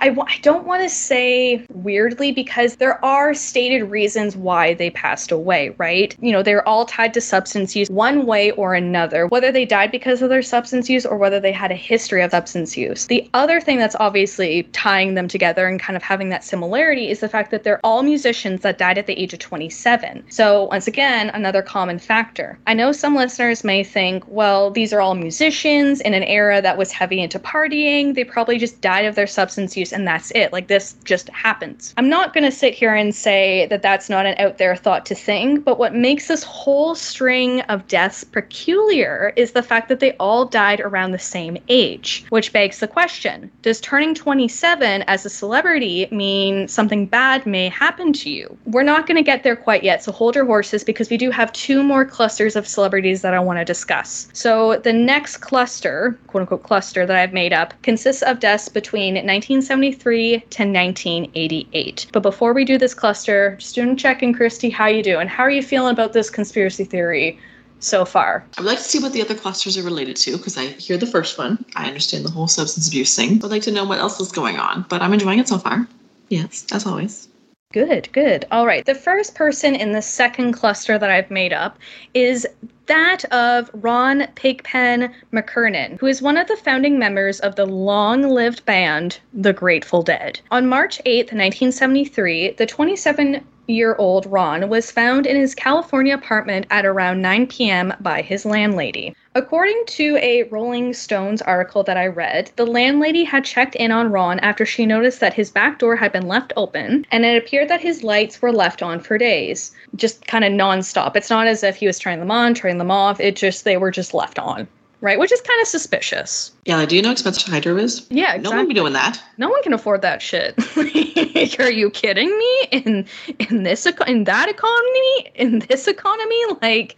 I 0.00 0.10
w- 0.10 0.26
I 0.28 0.38
don't 0.42 0.66
want 0.66 0.82
to 0.82 0.88
say 0.88 1.66
weirdly 1.72 2.30
because 2.30 2.76
there 2.76 3.04
are 3.04 3.34
stated 3.34 3.84
reasons 3.84 4.36
why 4.36 4.74
they 4.74 4.90
passed 4.90 5.32
away, 5.32 5.74
right? 5.78 6.14
You 6.20 6.30
know, 6.30 6.42
they're 6.42 6.66
all 6.68 6.84
tied 6.84 7.12
to 7.14 7.20
substance 7.20 7.74
use 7.74 7.90
one 7.90 8.26
way 8.26 8.52
or 8.52 8.74
another, 8.74 9.26
whether 9.26 9.50
they 9.50 9.64
died 9.64 9.90
because 9.90 10.22
of 10.22 10.28
their 10.28 10.42
substance 10.42 10.88
use 10.88 11.04
or 11.04 11.16
whether 11.16 11.40
they 11.40 11.50
had 11.50 11.72
a 11.72 11.76
history 11.76 12.22
of 12.22 12.30
substance 12.30 12.76
use. 12.76 13.06
The 13.06 13.28
other 13.34 13.60
thing 13.60 13.78
that's 13.78 13.96
obviously 13.98 14.64
tying 14.72 15.14
them 15.14 15.26
together 15.26 15.66
and 15.66 15.80
kind 15.80 15.96
of 15.96 16.02
having 16.04 16.28
that 16.28 16.44
similarity 16.44 17.10
is 17.10 17.18
the 17.18 17.28
fact 17.28 17.50
that 17.50 17.64
they're 17.64 17.84
all 17.84 18.04
musicians 18.04 18.60
that 18.60 18.78
died 18.78 18.98
at 18.98 19.06
the 19.06 19.18
age 19.18 19.32
of 19.32 19.40
27. 19.40 20.24
So, 20.28 20.64
once 20.64 20.86
again, 20.86 21.30
another 21.30 21.62
common 21.62 21.98
factor. 21.98 22.58
I 22.68 22.74
know 22.74 22.92
some 22.92 23.16
listeners 23.16 23.64
may 23.64 23.82
think, 23.82 24.22
well, 24.28 24.70
these 24.70 24.92
are 24.92 25.00
all 25.00 25.16
musicians 25.16 26.00
in 26.00 26.14
an 26.14 26.22
era 26.22 26.62
that 26.62 26.78
was 26.78 26.92
heavy 26.92 27.20
into 27.20 27.40
partying. 27.40 28.14
They 28.14 28.22
probably 28.24 28.58
just 28.58 28.80
died 28.80 29.04
of 29.04 29.16
their 29.16 29.26
substance 29.26 29.55
use 29.76 29.92
and 29.92 30.06
that's 30.06 30.30
it. 30.32 30.52
Like 30.52 30.68
this 30.68 30.94
just 31.04 31.28
happens. 31.30 31.94
I'm 31.96 32.08
not 32.08 32.34
going 32.34 32.44
to 32.44 32.52
sit 32.52 32.74
here 32.74 32.94
and 32.94 33.14
say 33.14 33.66
that 33.66 33.82
that's 33.82 34.10
not 34.10 34.26
an 34.26 34.34
out 34.38 34.58
there 34.58 34.76
thought 34.76 35.06
to 35.06 35.14
think, 35.14 35.64
but 35.64 35.78
what 35.78 35.94
makes 35.94 36.28
this 36.28 36.42
whole 36.42 36.94
string 36.94 37.60
of 37.62 37.86
deaths 37.88 38.24
peculiar 38.24 39.32
is 39.36 39.52
the 39.52 39.62
fact 39.62 39.88
that 39.88 40.00
they 40.00 40.12
all 40.14 40.44
died 40.44 40.80
around 40.80 41.12
the 41.12 41.18
same 41.18 41.56
age, 41.68 42.24
which 42.28 42.52
begs 42.52 42.80
the 42.80 42.88
question 42.88 43.50
Does 43.62 43.80
turning 43.80 44.14
27 44.14 45.02
as 45.02 45.24
a 45.24 45.30
celebrity 45.30 46.08
mean 46.10 46.68
something 46.68 47.06
bad 47.06 47.46
may 47.46 47.68
happen 47.68 48.12
to 48.14 48.30
you? 48.30 48.56
We're 48.66 48.82
not 48.82 49.06
going 49.06 49.16
to 49.16 49.22
get 49.22 49.42
there 49.42 49.56
quite 49.56 49.82
yet, 49.82 50.02
so 50.02 50.12
hold 50.12 50.34
your 50.34 50.44
horses 50.44 50.84
because 50.84 51.10
we 51.10 51.16
do 51.16 51.30
have 51.30 51.52
two 51.52 51.82
more 51.82 52.04
clusters 52.04 52.56
of 52.56 52.66
celebrities 52.66 53.22
that 53.22 53.34
I 53.34 53.40
want 53.40 53.58
to 53.58 53.64
discuss. 53.64 54.28
So 54.32 54.76
the 54.76 54.92
next 54.92 55.38
cluster, 55.38 56.18
quote 56.26 56.42
unquote 56.42 56.62
cluster 56.62 57.06
that 57.06 57.16
I've 57.16 57.32
made 57.32 57.52
up, 57.52 57.74
consists 57.82 58.22
of 58.22 58.40
deaths 58.40 58.68
between 58.68 59.16
1973 59.48 60.38
to 60.38 60.64
1988. 60.64 62.06
But 62.10 62.24
before 62.24 62.52
we 62.52 62.64
do 62.64 62.78
this 62.78 62.94
cluster, 62.94 63.56
student 63.60 63.96
check 63.96 64.20
in, 64.20 64.34
Christy, 64.34 64.70
how 64.70 64.86
you 64.86 65.04
doing? 65.04 65.20
And 65.20 65.30
how 65.30 65.44
are 65.44 65.50
you 65.50 65.62
feeling 65.62 65.92
about 65.92 66.12
this 66.12 66.28
conspiracy 66.30 66.82
theory 66.82 67.38
so 67.78 68.04
far? 68.04 68.44
I 68.58 68.62
would 68.62 68.66
like 68.66 68.78
to 68.78 68.84
see 68.84 68.98
what 68.98 69.12
the 69.12 69.22
other 69.22 69.36
clusters 69.36 69.78
are 69.78 69.84
related 69.84 70.16
to 70.16 70.36
because 70.36 70.58
I 70.58 70.66
hear 70.66 70.96
the 70.96 71.06
first 71.06 71.38
one. 71.38 71.64
I 71.76 71.86
understand 71.86 72.24
the 72.24 72.30
whole 72.32 72.48
substance 72.48 72.88
abuse 72.88 73.14
thing. 73.14 73.34
I'd 73.44 73.50
like 73.50 73.62
to 73.62 73.70
know 73.70 73.84
what 73.84 74.00
else 74.00 74.18
is 74.18 74.32
going 74.32 74.58
on, 74.58 74.84
but 74.88 75.00
I'm 75.00 75.12
enjoying 75.12 75.38
it 75.38 75.46
so 75.46 75.58
far. 75.58 75.86
Yes, 76.28 76.66
as 76.72 76.84
always. 76.84 77.28
Good, 77.72 78.08
good. 78.12 78.46
All 78.50 78.64
right. 78.64 78.84
The 78.84 78.94
first 78.94 79.34
person 79.34 79.74
in 79.74 79.92
the 79.92 80.00
second 80.00 80.52
cluster 80.52 80.98
that 80.98 81.10
I've 81.10 81.30
made 81.30 81.52
up 81.52 81.78
is 82.14 82.46
that 82.86 83.24
of 83.26 83.70
Ron 83.74 84.28
Pigpen 84.36 85.12
McKernan, 85.32 85.98
who 85.98 86.06
is 86.06 86.22
one 86.22 86.36
of 86.36 86.46
the 86.46 86.56
founding 86.56 86.98
members 86.98 87.40
of 87.40 87.56
the 87.56 87.66
long 87.66 88.22
lived 88.22 88.64
band 88.64 89.18
The 89.34 89.52
Grateful 89.52 90.02
Dead. 90.02 90.40
On 90.50 90.68
March 90.68 91.02
8, 91.04 91.26
1973, 91.32 92.52
the 92.52 92.66
27 92.66 93.44
year 93.66 93.94
old 93.96 94.26
Ron 94.26 94.68
was 94.68 94.90
found 94.90 95.26
in 95.26 95.36
his 95.36 95.54
California 95.54 96.14
apartment 96.14 96.66
at 96.70 96.86
around 96.86 97.22
9 97.22 97.46
p.m. 97.46 97.92
by 98.00 98.22
his 98.22 98.44
landlady. 98.44 99.14
According 99.34 99.82
to 99.86 100.16
a 100.22 100.44
Rolling 100.44 100.94
Stones 100.94 101.42
article 101.42 101.82
that 101.82 101.96
I 101.96 102.06
read, 102.06 102.50
the 102.56 102.66
landlady 102.66 103.24
had 103.24 103.44
checked 103.44 103.74
in 103.74 103.92
on 103.92 104.10
Ron 104.10 104.38
after 104.40 104.64
she 104.64 104.86
noticed 104.86 105.20
that 105.20 105.34
his 105.34 105.50
back 105.50 105.78
door 105.78 105.96
had 105.96 106.12
been 106.12 106.26
left 106.26 106.52
open 106.56 107.06
and 107.10 107.24
it 107.24 107.36
appeared 107.36 107.68
that 107.68 107.80
his 107.80 108.02
lights 108.02 108.40
were 108.40 108.52
left 108.52 108.82
on 108.82 109.00
for 109.00 109.18
days, 109.18 109.72
just 109.94 110.26
kind 110.26 110.44
of 110.44 110.52
nonstop. 110.52 111.16
It's 111.16 111.30
not 111.30 111.46
as 111.46 111.62
if 111.62 111.76
he 111.76 111.86
was 111.86 111.98
turning 111.98 112.20
them 112.20 112.30
on, 112.30 112.54
turning 112.54 112.78
them 112.78 112.90
off, 112.90 113.20
it 113.20 113.36
just, 113.36 113.64
they 113.64 113.76
were 113.76 113.90
just 113.90 114.14
left 114.14 114.38
on 114.38 114.66
right? 115.06 115.20
Which 115.20 115.30
is 115.30 115.40
kind 115.40 115.62
of 115.62 115.68
suspicious. 115.68 116.50
Yeah, 116.64 116.78
like, 116.78 116.88
do 116.88 116.96
you 116.96 117.02
know 117.02 117.08
how 117.08 117.12
expensive 117.12 117.46
hydro 117.46 117.76
is? 117.76 118.04
Yeah, 118.10 118.34
exactly. 118.34 118.42
No 118.42 118.56
one 118.56 118.68
be 118.68 118.74
doing 118.74 118.92
that. 118.94 119.22
No 119.38 119.48
one 119.48 119.62
can 119.62 119.72
afford 119.72 120.02
that 120.02 120.20
shit. 120.20 120.58
Are 121.60 121.70
you 121.70 121.90
kidding 121.90 122.36
me? 122.36 122.68
In 122.72 123.06
in 123.38 123.62
this 123.62 123.86
in 123.86 124.24
that 124.24 124.48
economy, 124.48 125.30
in 125.36 125.60
this 125.60 125.86
economy, 125.86 126.40
like 126.60 126.96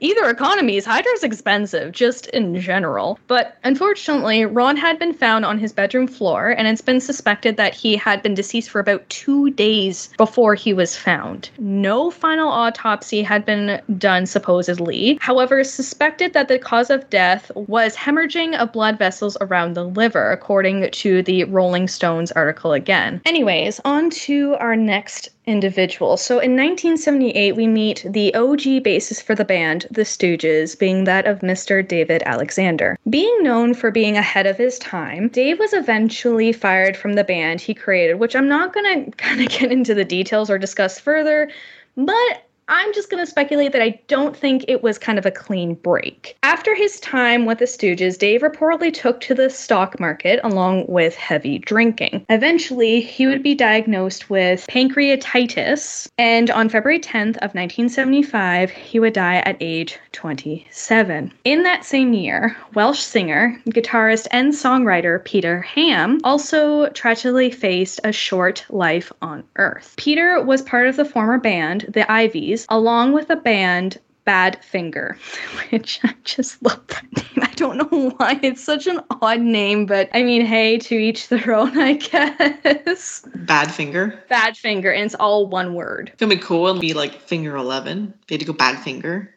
either 0.00 0.28
economies, 0.28 0.84
Hydra's 0.84 1.22
expensive, 1.22 1.92
just 1.92 2.26
in 2.28 2.60
general. 2.60 3.18
But 3.26 3.56
unfortunately, 3.64 4.44
Ron 4.44 4.76
had 4.76 4.98
been 4.98 5.14
found 5.14 5.44
on 5.44 5.58
his 5.58 5.72
bedroom 5.72 6.06
floor, 6.06 6.50
and 6.50 6.68
it's 6.68 6.82
been 6.82 7.00
suspected 7.00 7.56
that 7.56 7.74
he 7.74 7.96
had 7.96 8.22
been 8.22 8.34
deceased 8.34 8.70
for 8.70 8.80
about 8.80 9.08
two 9.08 9.50
days 9.50 10.10
before 10.16 10.54
he 10.54 10.72
was 10.72 10.96
found. 10.96 11.50
No 11.58 12.10
final 12.10 12.48
autopsy 12.48 13.22
had 13.22 13.44
been 13.44 13.80
done, 13.98 14.26
supposedly. 14.26 15.18
However, 15.20 15.64
suspected 15.64 16.32
that 16.32 16.48
the 16.48 16.58
cause 16.58 16.90
of 16.90 17.08
death 17.10 17.50
was 17.54 17.96
hemorrhaging 17.96 18.56
of 18.56 18.72
blood 18.72 18.98
vessels 18.98 19.36
around 19.40 19.74
the 19.74 19.84
liver, 19.84 20.30
according 20.30 20.90
to 20.90 21.22
the 21.22 21.44
Rolling 21.44 21.88
Stones 21.88 22.32
article 22.32 22.72
again. 22.72 23.20
Anyways, 23.24 23.80
on 23.84 24.10
to 24.10 24.56
our 24.56 24.76
next 24.76 25.30
individual. 25.46 26.16
So 26.16 26.34
in 26.34 26.56
1978, 26.56 27.54
we 27.54 27.66
meet 27.66 28.04
the 28.08 28.34
OG 28.34 28.82
bassist 28.82 29.22
for 29.22 29.34
the 29.34 29.44
band, 29.44 29.85
The 29.90 30.02
Stooges, 30.02 30.78
being 30.78 31.04
that 31.04 31.26
of 31.26 31.40
Mr. 31.40 31.86
David 31.86 32.22
Alexander. 32.24 32.98
Being 33.08 33.42
known 33.42 33.74
for 33.74 33.90
being 33.90 34.16
ahead 34.16 34.46
of 34.46 34.56
his 34.56 34.78
time, 34.78 35.28
Dave 35.28 35.58
was 35.58 35.72
eventually 35.72 36.52
fired 36.52 36.96
from 36.96 37.14
the 37.14 37.24
band 37.24 37.60
he 37.60 37.74
created, 37.74 38.14
which 38.14 38.36
I'm 38.36 38.48
not 38.48 38.72
going 38.72 39.04
to 39.10 39.16
kind 39.16 39.40
of 39.40 39.48
get 39.48 39.72
into 39.72 39.94
the 39.94 40.04
details 40.04 40.50
or 40.50 40.58
discuss 40.58 40.98
further, 40.98 41.50
but 41.96 42.45
I'm 42.68 42.92
just 42.92 43.10
going 43.10 43.24
to 43.24 43.30
speculate 43.30 43.70
that 43.72 43.82
I 43.82 44.00
don't 44.08 44.36
think 44.36 44.64
it 44.66 44.82
was 44.82 44.98
kind 44.98 45.18
of 45.20 45.26
a 45.26 45.30
clean 45.30 45.74
break. 45.74 46.36
After 46.42 46.74
his 46.74 46.98
time 46.98 47.46
with 47.46 47.58
the 47.58 47.64
Stooges, 47.64 48.18
Dave 48.18 48.42
reportedly 48.42 48.92
took 48.92 49.20
to 49.20 49.34
the 49.34 49.50
stock 49.50 50.00
market 50.00 50.40
along 50.42 50.86
with 50.88 51.14
heavy 51.14 51.58
drinking. 51.58 52.26
Eventually, 52.28 53.00
he 53.00 53.28
would 53.28 53.42
be 53.42 53.54
diagnosed 53.54 54.28
with 54.28 54.66
pancreatitis, 54.68 56.08
and 56.18 56.50
on 56.50 56.68
February 56.68 56.98
10th 56.98 57.36
of 57.36 57.54
1975, 57.54 58.70
he 58.70 58.98
would 58.98 59.12
die 59.12 59.36
at 59.36 59.56
age 59.60 59.98
27. 60.10 61.32
In 61.44 61.62
that 61.62 61.84
same 61.84 62.14
year, 62.14 62.56
Welsh 62.74 63.00
singer, 63.00 63.60
guitarist, 63.68 64.26
and 64.32 64.52
songwriter 64.52 65.24
Peter 65.24 65.60
Ham 65.62 66.18
also 66.24 66.88
tragically 66.88 67.50
faced 67.50 68.00
a 68.02 68.12
short 68.12 68.64
life 68.70 69.12
on 69.22 69.44
Earth. 69.56 69.94
Peter 69.96 70.42
was 70.42 70.62
part 70.62 70.88
of 70.88 70.96
the 70.96 71.04
former 71.04 71.38
band, 71.38 71.82
the 71.92 72.00
Iveys, 72.08 72.55
along 72.68 73.12
with 73.12 73.28
a 73.28 73.36
band 73.36 73.98
Badfinger, 74.26 75.16
which 75.70 76.00
I 76.02 76.14
just 76.24 76.62
love 76.62 76.84
that 76.88 77.04
name. 77.12 77.46
I 77.46 77.52
don't 77.54 77.76
know 77.78 78.10
why 78.16 78.38
it's 78.42 78.62
such 78.62 78.86
an 78.86 79.00
odd 79.22 79.40
name, 79.40 79.86
but 79.86 80.10
I 80.12 80.22
mean, 80.22 80.44
hey, 80.44 80.78
to 80.78 80.94
each 80.94 81.28
their 81.28 81.54
own, 81.54 81.78
I 81.78 81.92
guess. 81.94 83.22
Badfinger. 83.36 84.26
Badfinger, 84.28 84.94
and 84.94 85.04
it's 85.04 85.14
all 85.14 85.46
one 85.46 85.74
word. 85.74 86.12
It 86.18 86.24
would 86.24 86.30
be 86.30 86.42
cool 86.42 86.68
and 86.68 86.80
be 86.80 86.92
like 86.92 87.20
Finger 87.20 87.56
Eleven. 87.56 88.12
They 88.26 88.34
had 88.34 88.40
to 88.40 88.46
go 88.46 88.52
Badfinger. 88.52 89.28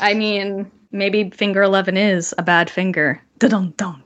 I 0.00 0.14
mean, 0.14 0.70
maybe 0.92 1.30
Finger 1.30 1.62
Eleven 1.62 1.96
is 1.96 2.34
a 2.36 2.42
bad 2.42 2.68
finger. 2.68 3.22
Dun 3.38 3.72
dun. 3.76 4.02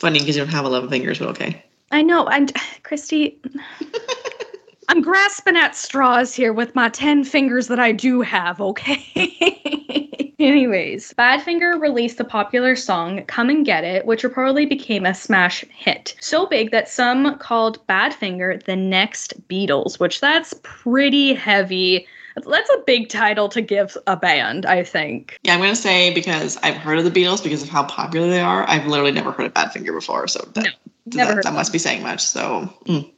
Funny 0.00 0.18
because 0.18 0.36
you 0.36 0.44
don't 0.44 0.52
have 0.52 0.64
eleven 0.66 0.90
fingers, 0.90 1.18
but 1.18 1.28
okay. 1.28 1.64
I 1.90 2.02
know, 2.02 2.26
and 2.26 2.52
Christy. 2.82 3.40
I'm 4.88 5.02
grasping 5.02 5.56
at 5.56 5.74
straws 5.76 6.34
here 6.34 6.52
with 6.52 6.74
my 6.74 6.88
10 6.88 7.24
fingers 7.24 7.68
that 7.68 7.78
I 7.78 7.92
do 7.92 8.20
have, 8.20 8.60
okay? 8.60 10.34
Anyways, 10.38 11.14
Badfinger 11.14 11.80
released 11.80 12.18
the 12.18 12.24
popular 12.24 12.76
song 12.76 13.24
Come 13.26 13.48
and 13.48 13.64
Get 13.64 13.84
It, 13.84 14.04
which 14.04 14.22
reportedly 14.22 14.68
became 14.68 15.06
a 15.06 15.14
smash 15.14 15.64
hit. 15.70 16.14
So 16.20 16.46
big 16.46 16.70
that 16.72 16.88
some 16.88 17.38
called 17.38 17.84
Badfinger 17.86 18.62
the 18.64 18.76
next 18.76 19.48
Beatles, 19.48 19.98
which 20.00 20.20
that's 20.20 20.54
pretty 20.62 21.34
heavy. 21.34 22.06
That's 22.36 22.70
a 22.70 22.82
big 22.84 23.08
title 23.08 23.48
to 23.50 23.62
give 23.62 23.96
a 24.08 24.16
band, 24.16 24.66
I 24.66 24.82
think. 24.82 25.38
Yeah, 25.44 25.54
I'm 25.54 25.60
going 25.60 25.70
to 25.70 25.80
say 25.80 26.12
because 26.12 26.58
I've 26.62 26.76
heard 26.76 26.98
of 26.98 27.04
the 27.04 27.10
Beatles 27.10 27.42
because 27.42 27.62
of 27.62 27.68
how 27.68 27.84
popular 27.84 28.28
they 28.28 28.40
are. 28.40 28.68
I've 28.68 28.86
literally 28.86 29.12
never 29.12 29.30
heard 29.30 29.46
of 29.46 29.54
Badfinger 29.54 29.94
before, 29.94 30.26
so 30.26 30.40
that, 30.54 30.64
no, 30.64 30.70
never 31.06 31.34
that, 31.36 31.44
that 31.44 31.54
must 31.54 31.72
be 31.72 31.78
saying 31.78 32.02
much. 32.02 32.22
So, 32.22 32.68
mm. 32.86 33.08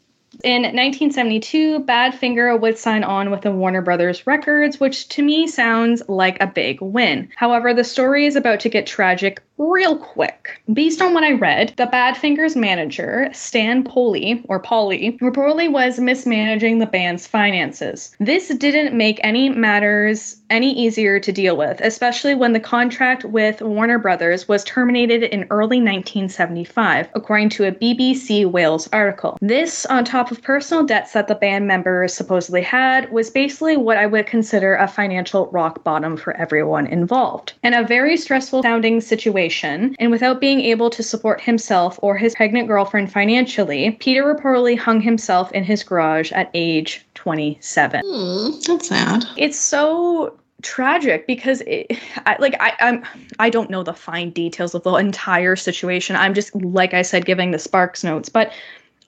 In 0.44 0.62
1972, 0.62 1.80
Badfinger 1.80 2.60
would 2.60 2.76
sign 2.78 3.04
on 3.04 3.30
with 3.30 3.42
the 3.42 3.50
Warner 3.50 3.82
Brothers 3.82 4.26
Records, 4.26 4.78
which 4.78 5.08
to 5.08 5.22
me 5.22 5.46
sounds 5.46 6.02
like 6.08 6.40
a 6.40 6.46
big 6.46 6.80
win. 6.80 7.28
However, 7.36 7.72
the 7.72 7.84
story 7.84 8.26
is 8.26 8.36
about 8.36 8.60
to 8.60 8.68
get 8.68 8.86
tragic 8.86 9.42
real 9.58 9.96
quick. 9.96 10.60
Based 10.72 11.00
on 11.00 11.14
what 11.14 11.24
I 11.24 11.32
read, 11.32 11.72
the 11.76 11.86
Badfingers 11.86 12.56
manager, 12.56 13.28
Stan 13.32 13.84
Polley, 13.84 14.44
or 14.48 14.60
Polly, 14.60 15.16
reportedly 15.22 15.70
was 15.70 15.98
mismanaging 15.98 16.78
the 16.78 16.86
band's 16.86 17.26
finances. 17.26 18.14
This 18.20 18.48
didn't 18.48 18.96
make 18.96 19.18
any 19.22 19.48
matters 19.48 20.36
any 20.50 20.72
easier 20.72 21.18
to 21.18 21.32
deal 21.32 21.56
with, 21.56 21.80
especially 21.80 22.34
when 22.34 22.52
the 22.52 22.60
contract 22.60 23.24
with 23.24 23.62
Warner 23.62 23.98
Brothers 23.98 24.46
was 24.46 24.62
terminated 24.64 25.24
in 25.24 25.46
early 25.50 25.78
1975, 25.78 27.08
according 27.14 27.48
to 27.50 27.64
a 27.64 27.72
BBC 27.72 28.48
Wales 28.48 28.88
article. 28.92 29.38
This, 29.40 29.86
on 29.86 30.04
top 30.04 30.30
of 30.30 30.42
personal 30.42 30.84
debts 30.84 31.12
that 31.12 31.28
the 31.28 31.34
band 31.34 31.66
members 31.66 32.14
supposedly 32.14 32.62
had, 32.62 33.10
was 33.10 33.30
basically 33.30 33.76
what 33.76 33.96
I 33.96 34.06
would 34.06 34.26
consider 34.26 34.76
a 34.76 34.86
financial 34.86 35.46
rock 35.46 35.82
bottom 35.82 36.16
for 36.16 36.36
everyone 36.36 36.86
involved. 36.86 37.54
And 37.62 37.74
a 37.74 37.84
very 37.84 38.16
stressful 38.16 38.62
sounding 38.62 39.00
situation 39.00 39.45
situation, 39.48 39.96
and 39.98 40.10
without 40.10 40.40
being 40.40 40.60
able 40.60 40.90
to 40.90 41.02
support 41.02 41.40
himself 41.40 41.98
or 42.02 42.16
his 42.16 42.34
pregnant 42.34 42.68
girlfriend 42.68 43.12
financially, 43.12 43.92
Peter 43.92 44.22
reportedly 44.22 44.78
hung 44.78 45.00
himself 45.00 45.52
in 45.52 45.64
his 45.64 45.82
garage 45.82 46.32
at 46.32 46.50
age 46.54 47.04
27. 47.14 48.02
Mm, 48.02 48.64
that's 48.64 48.88
sad. 48.88 49.24
It's 49.36 49.58
so 49.58 50.36
tragic 50.62 51.26
because 51.26 51.62
it, 51.66 51.98
I, 52.26 52.36
like 52.40 52.56
I, 52.60 52.72
I'm 52.80 53.04
I 53.38 53.50
don't 53.50 53.70
know 53.70 53.82
the 53.82 53.92
fine 53.94 54.30
details 54.30 54.74
of 54.74 54.82
the 54.82 54.94
entire 54.94 55.56
situation. 55.56 56.16
I'm 56.16 56.34
just 56.34 56.54
like 56.54 56.94
I 56.94 57.02
said, 57.02 57.24
giving 57.24 57.50
the 57.50 57.58
Sparks 57.58 58.02
notes, 58.02 58.28
but 58.28 58.52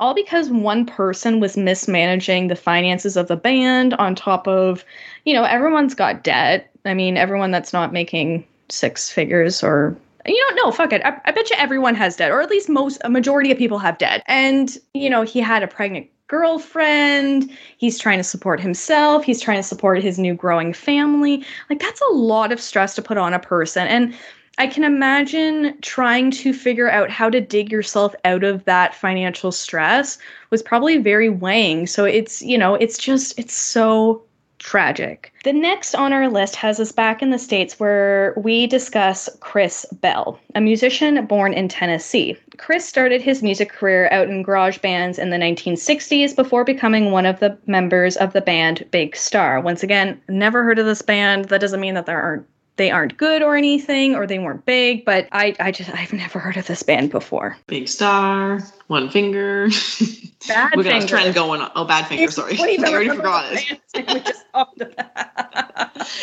all 0.01 0.15
because 0.15 0.49
one 0.49 0.87
person 0.87 1.41
was 1.41 1.57
mismanaging 1.57 2.47
the 2.47 2.55
finances 2.55 3.17
of 3.17 3.27
the 3.27 3.37
band 3.37 3.95
on 3.95 4.15
top 4.15 4.47
of, 4.47 4.85
you 5.25 5.35
know, 5.35 5.43
everyone's 5.43 5.95
got 5.95 6.23
debt. 6.23 6.71
I 6.85 6.95
mean, 6.95 7.17
everyone 7.17 7.51
that's 7.51 7.73
not 7.73 7.93
making 7.93 8.47
six 8.69 9.11
figures 9.11 9.63
or 9.63 9.97
you 10.29 10.51
know, 10.51 10.65
no, 10.65 10.71
fuck 10.71 10.93
it. 10.93 11.03
I, 11.05 11.21
I 11.25 11.33
bet 11.33 11.51
you 11.51 11.57
everyone 11.59 11.95
has 11.95 12.17
debt, 12.17 12.31
or 12.31 12.41
at 12.41 12.51
least 12.51 12.69
most, 12.69 13.01
a 13.05 13.11
majority 13.11 13.51
of 13.51 13.59
people 13.59 13.79
have 13.79 13.99
debt. 13.99 14.23
And, 14.27 14.77
you 14.95 15.11
know, 15.11 15.23
he 15.23 15.41
had 15.41 15.63
a 15.63 15.69
pregnant 15.69 16.09
girlfriend. 16.29 17.51
He's 17.79 17.99
trying 17.99 18.19
to 18.19 18.25
support 18.25 18.61
himself. 18.61 19.25
He's 19.25 19.41
trying 19.41 19.59
to 19.59 19.63
support 19.63 20.03
his 20.03 20.19
new 20.19 20.35
growing 20.35 20.73
family. 20.73 21.45
Like, 21.71 21.81
that's 21.81 22.03
a 22.03 22.13
lot 22.13 22.53
of 22.53 22.61
stress 22.61 22.95
to 22.97 23.03
put 23.03 23.17
on 23.17 23.33
a 23.33 23.39
person. 23.39 23.87
And 23.87 24.15
I 24.59 24.67
can 24.67 24.83
imagine 24.85 25.79
trying 25.83 26.33
to 26.33 26.53
figure 26.53 26.91
out 26.91 27.11
how 27.11 27.31
to 27.31 27.41
dig 27.41 27.71
yourself 27.71 28.15
out 28.25 28.43
of 28.43 28.65
that 28.65 28.95
financial 28.95 29.53
stress 29.53 30.19
was 30.51 30.63
probably 30.63 30.99
very 30.99 31.29
weighing. 31.29 31.87
So 31.87 32.05
it's, 32.05 32.43
you 32.43 32.59
know, 32.59 32.75
it's 32.75 32.99
just, 32.99 33.39
it's 33.39 33.55
so 33.55 34.23
tragic. 34.59 35.33
The 35.45 35.53
next 35.53 35.95
on 35.95 36.13
our 36.13 36.29
list 36.29 36.57
has 36.57 36.81
us 36.81 36.93
back 36.93 37.23
in 37.23 37.31
the 37.31 37.39
States 37.39 37.79
where 37.79 38.35
we 38.37 38.67
discuss 38.67 39.29
Chris 39.41 39.87
Bell, 40.01 40.39
a 40.55 40.61
musician 40.61 41.25
born 41.27 41.53
in 41.53 41.69
Tennessee. 41.69 42.37
Chris 42.57 42.85
started 42.85 43.23
his 43.23 43.43
music 43.43 43.71
career 43.71 44.09
out 44.11 44.29
in 44.29 44.43
garage 44.43 44.79
bands 44.79 45.19
in 45.19 45.31
the 45.31 45.37
1960s 45.37 46.35
before 46.35 46.65
becoming 46.65 47.11
one 47.11 47.27
of 47.27 47.41
the 47.41 47.57
members 47.67 48.17
of 48.17 48.33
the 48.33 48.41
band 48.41 48.85
Big 48.91 49.17
Star. 49.17 49.61
Once 49.61 49.83
again, 49.83 50.21
never 50.29 50.65
heard 50.65 50.79
of 50.79 50.87
this 50.87 51.03
band. 51.03 51.47
That 51.47 51.61
doesn't 51.61 51.81
mean 51.81 51.95
that 51.95 52.07
there 52.07 52.21
aren't 52.21 52.47
they 52.79 52.91
aren't 52.91 53.17
good 53.17 53.43
or 53.43 53.57
anything 53.57 54.15
or 54.15 54.27
they 54.27 54.39
weren't 54.39 54.65
big 54.65 55.05
but 55.05 55.29
i 55.33 55.55
i 55.61 55.71
just 55.71 55.91
i've 55.91 56.13
never 56.13 56.39
heard 56.39 56.57
of 56.57 56.67
this 56.67 56.83
band 56.83 57.11
before. 57.11 57.59
Big 57.67 57.89
star 57.89 58.61
one 58.87 59.11
finger. 59.11 59.69
Bad 60.49 60.71
we 60.77 60.85
got 60.85 61.03
a 61.03 61.07
trend 61.07 61.35
going 61.35 61.61
on 61.61 61.71
oh 61.77 61.85
Badfinger 61.85 62.33
sorry. 62.33 62.57
i 62.59 62.77
already 62.91 63.09
forgot. 63.09 63.53
it 63.53 63.81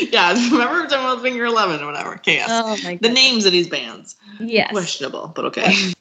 yeah 0.12 0.34
remember 0.52 0.86
about 0.86 1.22
finger 1.22 1.46
11 1.46 1.82
or 1.82 1.86
whatever 1.86 2.20
yes. 2.26 2.50
oh 2.52 2.78
my 2.84 2.98
the 3.02 3.10
names 3.10 3.46
of 3.46 3.52
these 3.52 3.68
bands. 3.68 4.16
Yes. 4.40 4.72
Questionable 4.72 5.32
but 5.36 5.46
okay. 5.46 5.94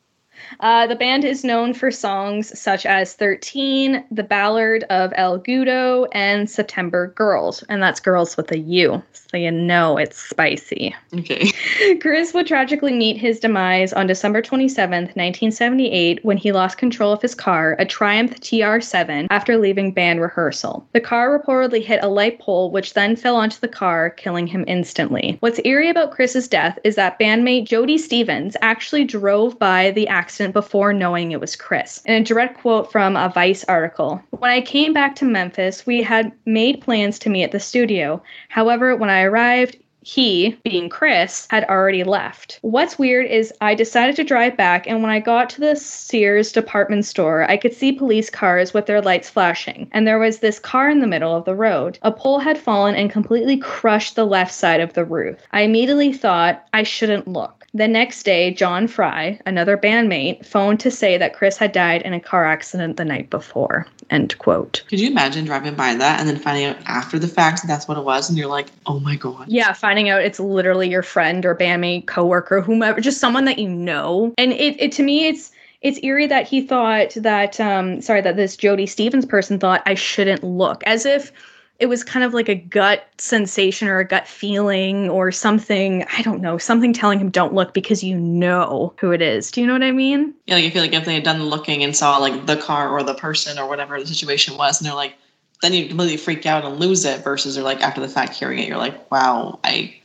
Uh, 0.60 0.86
the 0.86 0.94
band 0.94 1.24
is 1.24 1.44
known 1.44 1.74
for 1.74 1.90
songs 1.90 2.56
such 2.58 2.86
as 2.86 3.14
13, 3.14 4.04
The 4.10 4.22
Ballad 4.22 4.84
of 4.84 5.12
El 5.16 5.40
Goodo, 5.40 6.06
and 6.12 6.48
September 6.48 7.08
Girls. 7.08 7.62
And 7.64 7.82
that's 7.82 8.00
girls 8.00 8.36
with 8.36 8.52
a 8.52 8.58
U, 8.58 9.02
so 9.34 9.38
you 9.38 9.50
know 9.50 9.98
it's 9.98 10.16
spicy. 10.16 10.94
Okay. 11.12 11.50
Chris 12.00 12.32
would 12.32 12.46
tragically 12.46 12.92
meet 12.92 13.16
his 13.16 13.40
demise 13.40 13.92
on 13.92 14.06
December 14.06 14.40
27th, 14.40 15.16
1978, 15.16 16.24
when 16.24 16.36
he 16.36 16.52
lost 16.52 16.78
control 16.78 17.12
of 17.12 17.20
his 17.20 17.34
car, 17.34 17.74
a 17.80 17.84
Triumph 17.84 18.38
TR7, 18.38 19.26
after 19.30 19.56
leaving 19.56 19.90
band 19.90 20.20
rehearsal. 20.20 20.86
The 20.92 21.00
car 21.00 21.36
reportedly 21.36 21.84
hit 21.84 21.98
a 22.04 22.08
light 22.08 22.38
pole, 22.38 22.70
which 22.70 22.94
then 22.94 23.16
fell 23.16 23.34
onto 23.34 23.58
the 23.58 23.66
car, 23.66 24.10
killing 24.10 24.46
him 24.46 24.64
instantly. 24.68 25.36
What's 25.40 25.60
eerie 25.64 25.90
about 25.90 26.12
Chris's 26.12 26.46
death 26.46 26.78
is 26.84 26.94
that 26.94 27.18
bandmate 27.18 27.64
Jody 27.64 27.98
Stephens 27.98 28.56
actually 28.62 29.02
drove 29.02 29.58
by 29.58 29.90
the 29.90 30.06
accident 30.06 30.54
before 30.54 30.92
knowing 30.92 31.32
it 31.32 31.40
was 31.40 31.56
Chris. 31.56 32.00
In 32.06 32.14
a 32.14 32.24
direct 32.24 32.60
quote 32.60 32.92
from 32.92 33.16
a 33.16 33.32
Vice 33.34 33.64
article 33.64 34.22
When 34.30 34.52
I 34.52 34.60
came 34.60 34.92
back 34.92 35.16
to 35.16 35.24
Memphis, 35.24 35.84
we 35.84 36.02
had 36.02 36.30
made 36.46 36.80
plans 36.80 37.18
to 37.18 37.30
meet 37.30 37.42
at 37.42 37.50
the 37.50 37.58
studio. 37.58 38.22
However, 38.48 38.94
when 38.94 39.10
I 39.10 39.23
arrived, 39.24 39.76
he, 40.06 40.58
being 40.64 40.90
Chris, 40.90 41.48
had 41.50 41.64
already 41.64 42.04
left. 42.04 42.58
What's 42.60 42.98
weird 42.98 43.24
is 43.24 43.54
I 43.62 43.74
decided 43.74 44.16
to 44.16 44.24
drive 44.24 44.54
back, 44.54 44.86
and 44.86 45.02
when 45.02 45.10
I 45.10 45.18
got 45.18 45.48
to 45.50 45.60
the 45.60 45.76
Sears 45.76 46.52
department 46.52 47.06
store, 47.06 47.50
I 47.50 47.56
could 47.56 47.72
see 47.72 47.90
police 47.90 48.28
cars 48.28 48.74
with 48.74 48.84
their 48.84 49.00
lights 49.00 49.30
flashing, 49.30 49.88
and 49.92 50.06
there 50.06 50.18
was 50.18 50.40
this 50.40 50.58
car 50.58 50.90
in 50.90 51.00
the 51.00 51.06
middle 51.06 51.34
of 51.34 51.46
the 51.46 51.54
road. 51.54 51.98
A 52.02 52.12
pole 52.12 52.38
had 52.38 52.58
fallen 52.58 52.94
and 52.94 53.10
completely 53.10 53.56
crushed 53.56 54.14
the 54.14 54.26
left 54.26 54.52
side 54.52 54.80
of 54.80 54.92
the 54.92 55.06
roof. 55.06 55.38
I 55.52 55.62
immediately 55.62 56.12
thought 56.12 56.66
I 56.74 56.82
shouldn't 56.82 57.26
look. 57.26 57.63
The 57.76 57.88
next 57.88 58.22
day, 58.22 58.54
John 58.54 58.86
Fry, 58.86 59.40
another 59.46 59.76
bandmate, 59.76 60.46
phoned 60.46 60.78
to 60.78 60.92
say 60.92 61.18
that 61.18 61.34
Chris 61.34 61.56
had 61.56 61.72
died 61.72 62.02
in 62.02 62.14
a 62.14 62.20
car 62.20 62.44
accident 62.44 62.96
the 62.96 63.04
night 63.04 63.30
before. 63.30 63.88
End 64.10 64.38
quote. 64.38 64.84
Could 64.88 65.00
you 65.00 65.10
imagine 65.10 65.44
driving 65.44 65.74
by 65.74 65.96
that 65.96 66.20
and 66.20 66.28
then 66.28 66.38
finding 66.38 66.66
out 66.66 66.76
after 66.86 67.18
the 67.18 67.26
fact 67.26 67.62
that 67.62 67.66
that's 67.66 67.88
what 67.88 67.98
it 67.98 68.04
was, 68.04 68.28
and 68.28 68.38
you're 68.38 68.46
like, 68.46 68.68
"Oh 68.86 69.00
my 69.00 69.16
god." 69.16 69.46
Yeah, 69.48 69.72
finding 69.72 70.08
out 70.08 70.22
it's 70.22 70.38
literally 70.38 70.88
your 70.88 71.02
friend 71.02 71.44
or 71.44 71.56
bandmate, 71.56 72.06
coworker, 72.06 72.60
whomever, 72.60 73.00
just 73.00 73.18
someone 73.18 73.44
that 73.46 73.58
you 73.58 73.68
know. 73.68 74.32
And 74.38 74.52
it, 74.52 74.80
it 74.80 74.92
to 74.92 75.02
me, 75.02 75.26
it's 75.26 75.50
it's 75.82 75.98
eerie 76.04 76.28
that 76.28 76.46
he 76.46 76.62
thought 76.62 77.14
that 77.16 77.58
um 77.58 78.00
sorry 78.00 78.20
that 78.20 78.36
this 78.36 78.56
Jody 78.56 78.86
Stephens 78.86 79.26
person 79.26 79.58
thought 79.58 79.82
I 79.84 79.94
shouldn't 79.94 80.44
look, 80.44 80.84
as 80.86 81.04
if 81.04 81.32
it 81.80 81.86
was 81.86 82.04
kind 82.04 82.24
of 82.24 82.32
like 82.32 82.48
a 82.48 82.54
gut 82.54 83.08
sensation 83.18 83.88
or 83.88 83.98
a 83.98 84.06
gut 84.06 84.28
feeling 84.28 85.10
or 85.10 85.32
something. 85.32 86.04
I 86.16 86.22
don't 86.22 86.40
know, 86.40 86.56
something 86.56 86.92
telling 86.92 87.18
him 87.18 87.30
don't 87.30 87.52
look 87.52 87.74
because 87.74 88.04
you 88.04 88.16
know 88.16 88.94
who 88.98 89.10
it 89.10 89.20
is. 89.20 89.50
Do 89.50 89.60
you 89.60 89.66
know 89.66 89.72
what 89.72 89.82
I 89.82 89.90
mean? 89.90 90.34
Yeah, 90.46 90.54
like 90.54 90.64
I 90.64 90.70
feel 90.70 90.82
like 90.82 90.92
if 90.92 91.04
they 91.04 91.14
had 91.14 91.24
done 91.24 91.40
the 91.40 91.44
looking 91.44 91.82
and 91.82 91.96
saw 91.96 92.18
like 92.18 92.46
the 92.46 92.56
car 92.56 92.88
or 92.88 93.02
the 93.02 93.14
person 93.14 93.58
or 93.58 93.68
whatever 93.68 93.98
the 93.98 94.06
situation 94.06 94.56
was, 94.56 94.80
and 94.80 94.86
they're 94.86 94.94
like, 94.94 95.14
then 95.62 95.72
you 95.72 95.88
completely 95.88 96.16
freak 96.16 96.46
out 96.46 96.64
and 96.64 96.78
lose 96.78 97.04
it. 97.04 97.24
Versus, 97.24 97.54
they're 97.54 97.64
like 97.64 97.80
after 97.80 98.00
the 98.00 98.08
fact 98.08 98.34
hearing 98.34 98.58
it, 98.58 98.68
you're 98.68 98.78
like, 98.78 99.10
wow, 99.10 99.58
I, 99.64 99.96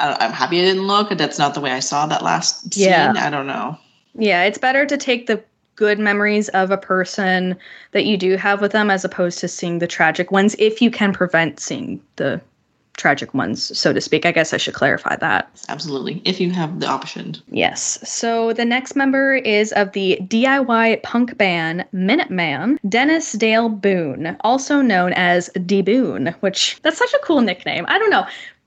I 0.00 0.24
am 0.24 0.32
happy 0.32 0.58
I 0.58 0.64
didn't 0.64 0.86
look. 0.86 1.10
That's 1.16 1.38
not 1.38 1.54
the 1.54 1.60
way 1.60 1.70
I 1.70 1.80
saw 1.80 2.06
that 2.06 2.22
last 2.22 2.74
scene. 2.74 2.88
Yeah. 2.88 3.14
I 3.16 3.30
don't 3.30 3.46
know. 3.46 3.78
Yeah, 4.14 4.42
it's 4.44 4.58
better 4.58 4.84
to 4.86 4.96
take 4.96 5.26
the 5.26 5.42
good 5.76 5.98
memories 5.98 6.48
of 6.50 6.70
a 6.70 6.76
person 6.76 7.56
that 7.92 8.04
you 8.04 8.16
do 8.16 8.36
have 8.36 8.60
with 8.60 8.72
them 8.72 8.90
as 8.90 9.04
opposed 9.04 9.38
to 9.40 9.48
seeing 9.48 9.78
the 9.78 9.86
tragic 9.86 10.30
ones 10.30 10.54
if 10.58 10.82
you 10.82 10.90
can 10.90 11.12
prevent 11.12 11.60
seeing 11.60 12.00
the 12.16 12.40
tragic 12.96 13.32
ones 13.32 13.76
so 13.76 13.92
to 13.92 14.00
speak. 14.00 14.26
I 14.26 14.32
guess 14.32 14.52
i 14.52 14.58
should 14.58 14.74
clarify 14.74 15.16
that. 15.16 15.50
Absolutely 15.68 16.20
if 16.24 16.40
you 16.40 16.50
have 16.50 16.80
the 16.80 16.86
option. 16.86 17.36
Yes. 17.50 17.98
So 18.08 18.52
the 18.52 18.64
next 18.64 18.96
member 18.96 19.34
is 19.34 19.72
of 19.72 19.92
the 19.92 20.18
diy 20.22 21.02
punk 21.02 21.36
band 21.38 21.84
minuteman 21.94 22.78
dennes 22.88 23.32
dale 23.38 23.68
boon 23.68 24.36
also 24.40 24.82
known 24.82 25.12
as 25.14 25.48
d 25.64 25.82
boon 25.82 26.34
which 26.40 26.78
that's 26.82 26.98
such 26.98 27.12
a 27.14 27.20
cool 27.24 27.40
nickname. 27.40 27.86
I 27.88 27.98
don't 27.98 28.10
know 28.10 28.26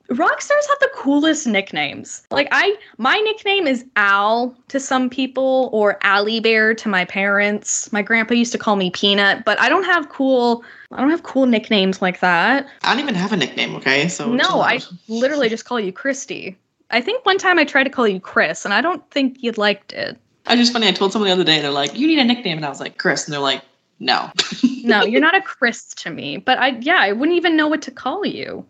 rock 0.09 0.41
stars 0.41 0.67
have 0.67 0.79
the 0.79 0.89
coolest 0.95 1.47
nicknames. 1.47 2.23
Like 2.31 2.47
I 2.51 2.75
my 2.97 3.17
nickname 3.17 3.67
is 3.67 3.85
Al 3.95 4.55
to 4.69 4.79
some 4.79 5.09
people 5.09 5.69
or 5.73 5.97
Allie 6.01 6.39
Bear 6.39 6.73
to 6.75 6.89
my 6.89 7.05
parents. 7.05 7.91
My 7.91 8.01
grandpa 8.01 8.33
used 8.33 8.51
to 8.53 8.57
call 8.57 8.75
me 8.75 8.91
Peanut, 8.91 9.45
but 9.45 9.59
I 9.59 9.69
don't 9.69 9.85
have 9.85 10.09
cool 10.09 10.63
I 10.91 11.01
don't 11.01 11.09
have 11.09 11.23
cool 11.23 11.45
nicknames 11.45 12.01
like 12.01 12.19
that. 12.19 12.67
I 12.83 12.93
don't 12.93 13.01
even 13.01 13.15
have 13.15 13.33
a 13.33 13.37
nickname, 13.37 13.75
okay? 13.75 14.07
So 14.07 14.31
No, 14.31 14.61
I 14.61 14.79
literally 15.07 15.49
just 15.49 15.65
call 15.65 15.79
you 15.79 15.91
Christy. 15.91 16.57
I 16.91 17.01
think 17.01 17.25
one 17.25 17.37
time 17.37 17.57
I 17.57 17.65
tried 17.65 17.85
to 17.85 17.89
call 17.89 18.07
you 18.07 18.19
Chris 18.19 18.65
and 18.65 18.73
I 18.73 18.81
don't 18.81 19.09
think 19.11 19.41
you 19.41 19.51
liked 19.53 19.93
it. 19.93 20.17
I 20.47 20.55
just 20.55 20.71
funny, 20.71 20.87
I 20.87 20.91
told 20.91 21.11
someone 21.11 21.27
the 21.27 21.33
other 21.33 21.43
day, 21.43 21.59
they're 21.59 21.71
like, 21.71 21.97
You 21.97 22.07
need 22.07 22.19
a 22.19 22.23
nickname 22.23 22.57
and 22.57 22.65
I 22.65 22.69
was 22.69 22.79
like, 22.79 22.97
Chris, 22.97 23.25
and 23.25 23.33
they're 23.33 23.39
like, 23.39 23.63
No. 23.99 24.31
no, 24.83 25.03
you're 25.03 25.21
not 25.21 25.35
a 25.35 25.41
Chris 25.41 25.87
to 25.95 26.11
me. 26.11 26.37
But 26.37 26.59
I 26.59 26.77
yeah, 26.81 26.99
I 26.99 27.11
wouldn't 27.11 27.35
even 27.35 27.57
know 27.57 27.67
what 27.67 27.81
to 27.83 27.91
call 27.91 28.25
you 28.25 28.65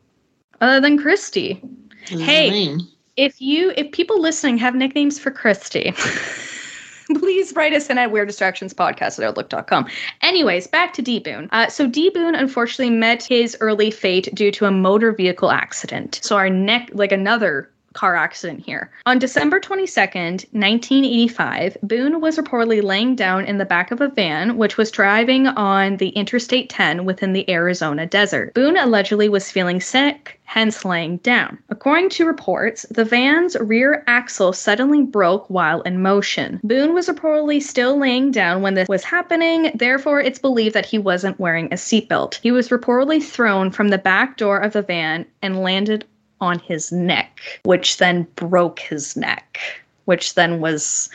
other 0.61 0.79
than 0.79 0.97
Christy. 0.97 1.61
Hey, 2.07 2.77
if 3.17 3.41
you 3.41 3.73
if 3.77 3.91
people 3.91 4.21
listening 4.21 4.57
have 4.57 4.75
nicknames 4.75 5.17
for 5.17 5.31
Christy, 5.31 5.93
please 7.19 7.53
write 7.55 7.73
us 7.73 7.89
in 7.89 7.97
at 7.97 8.11
weird 8.11 8.27
distractions 8.27 8.73
podcast 8.73 9.19
at 9.19 9.25
outlook.com. 9.25 9.87
Anyways, 10.21 10.67
back 10.67 10.93
to 10.93 11.01
D 11.01 11.19
Boon. 11.19 11.49
Uh, 11.51 11.67
so 11.67 11.87
D 11.87 12.09
Boon 12.09 12.35
unfortunately 12.35 12.95
met 12.95 13.23
his 13.23 13.57
early 13.59 13.91
fate 13.91 14.33
due 14.33 14.51
to 14.51 14.65
a 14.65 14.71
motor 14.71 15.11
vehicle 15.11 15.51
accident. 15.51 16.19
So 16.23 16.35
our 16.35 16.49
neck 16.49 16.89
like 16.93 17.11
another 17.11 17.69
car 17.95 18.15
accident 18.15 18.63
here. 18.63 18.91
On 19.07 19.17
December 19.17 19.59
22nd, 19.59 20.45
1985, 20.51 21.77
Boon 21.81 22.21
was 22.21 22.37
reportedly 22.37 22.83
laying 22.83 23.15
down 23.15 23.45
in 23.45 23.57
the 23.57 23.65
back 23.65 23.89
of 23.89 24.01
a 24.01 24.09
van 24.09 24.57
which 24.57 24.77
was 24.77 24.91
driving 24.91 25.47
on 25.47 25.97
the 25.97 26.09
Interstate 26.09 26.69
10 26.69 27.05
within 27.05 27.33
the 27.33 27.49
Arizona 27.49 28.05
desert. 28.05 28.53
Boon 28.53 28.77
allegedly 28.77 29.29
was 29.29 29.49
feeling 29.49 29.79
sick, 29.79 30.39
hence 30.43 30.85
laying 30.85 31.17
down. 31.17 31.57
According 31.69 32.09
to 32.11 32.25
reports, 32.25 32.85
the 32.91 33.05
van's 33.05 33.55
rear 33.59 34.03
axle 34.07 34.53
suddenly 34.53 35.01
broke 35.01 35.49
while 35.49 35.81
in 35.81 36.01
motion. 36.01 36.59
Boon 36.63 36.93
was 36.93 37.07
reportedly 37.07 37.61
still 37.61 37.97
laying 37.97 38.31
down 38.31 38.61
when 38.61 38.75
this 38.75 38.87
was 38.87 39.03
happening, 39.03 39.71
therefore, 39.73 40.21
it's 40.21 40.39
believed 40.39 40.75
that 40.75 40.85
he 40.85 40.97
wasn't 40.97 41.39
wearing 41.39 41.67
a 41.67 41.75
seatbelt. 41.75 42.39
He 42.43 42.51
was 42.51 42.69
reportedly 42.69 43.23
thrown 43.23 43.71
from 43.71 43.87
the 43.87 43.97
back 43.97 44.37
door 44.37 44.59
of 44.59 44.73
the 44.73 44.81
van 44.81 45.25
and 45.41 45.61
landed 45.61 46.05
on 46.45 46.59
his 46.59 46.91
neck, 46.91 47.41
which 47.63 47.97
then 47.97 48.27
broke 48.35 48.79
his 48.79 49.15
neck. 49.17 49.59
which 50.05 50.35
then 50.35 50.61
was 50.61 51.09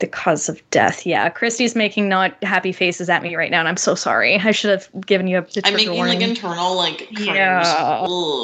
the 0.00 0.08
cause 0.08 0.48
of 0.48 0.60
death. 0.70 1.06
Yeah, 1.06 1.28
Christy's 1.28 1.76
making 1.76 2.08
not 2.08 2.34
happy 2.42 2.72
faces 2.72 3.08
at 3.08 3.22
me 3.22 3.36
right 3.36 3.50
now, 3.50 3.60
and 3.60 3.68
I'm 3.68 3.76
so 3.76 3.94
sorry. 3.94 4.38
I 4.40 4.50
should 4.50 4.70
have 4.70 4.88
given 5.06 5.28
you 5.28 5.38
a. 5.38 5.46
I'm 5.64 5.74
making 5.74 5.94
warning. 5.94 6.18
like 6.18 6.28
internal 6.28 6.74
like. 6.74 7.08
Yeah. 7.18 7.60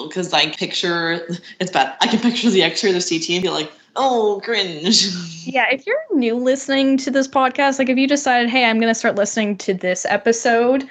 Because 0.06 0.32
I 0.32 0.50
picture 0.52 1.26
it's 1.58 1.72
bad. 1.72 1.96
I 2.00 2.06
can 2.06 2.20
picture 2.20 2.48
the 2.50 2.62
X-ray 2.62 2.90
of 2.90 2.94
the 2.94 3.00
CT 3.00 3.30
and 3.30 3.42
be 3.42 3.50
like, 3.50 3.70
oh, 3.96 4.40
cringe. 4.44 5.08
Yeah, 5.48 5.64
if 5.72 5.86
you're 5.86 5.96
new 6.12 6.34
listening 6.34 6.98
to 6.98 7.10
this 7.10 7.26
podcast, 7.26 7.78
like 7.78 7.88
if 7.88 7.96
you 7.96 8.06
decided, 8.06 8.50
hey, 8.50 8.66
I'm 8.66 8.78
going 8.78 8.90
to 8.90 8.94
start 8.94 9.16
listening 9.16 9.56
to 9.58 9.72
this 9.72 10.04
episode, 10.04 10.86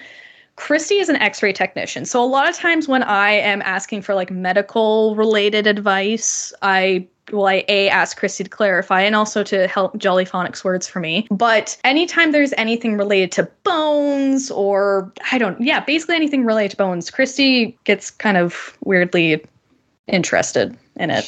Christy 0.58 0.96
is 0.96 1.08
an 1.08 1.16
x 1.16 1.42
ray 1.42 1.54
technician. 1.54 2.04
So 2.04 2.22
a 2.22 2.26
lot 2.26 2.50
of 2.50 2.56
times 2.56 2.88
when 2.88 3.04
I 3.04 3.32
am 3.32 3.62
asking 3.62 4.02
for 4.02 4.14
like 4.14 4.30
medical 4.30 5.16
related 5.16 5.66
advice, 5.68 6.52
I 6.62 7.08
well, 7.32 7.48
I 7.48 7.66
A, 7.68 7.90
ask 7.90 8.18
Christy 8.18 8.44
to 8.44 8.50
clarify 8.50 9.02
and 9.02 9.16
also 9.16 9.44
to 9.44 9.68
help 9.68 9.98
Jolly 9.98 10.26
Phonics 10.26 10.64
words 10.64 10.88
for 10.88 11.00
me. 11.00 11.28
But 11.30 11.78
anytime 11.84 12.32
there's 12.32 12.54
anything 12.58 12.98
related 12.98 13.32
to 13.34 13.50
bones 13.64 14.50
or 14.50 15.12
I 15.32 15.38
don't, 15.38 15.60
yeah, 15.60 15.82
basically 15.82 16.16
anything 16.16 16.46
related 16.46 16.72
to 16.72 16.78
bones, 16.78 17.12
Christy 17.12 17.78
gets 17.84 18.10
kind 18.12 18.38
of 18.38 18.78
weirdly 18.84 19.46
interested 20.08 20.78
in 20.96 21.10
it. 21.10 21.26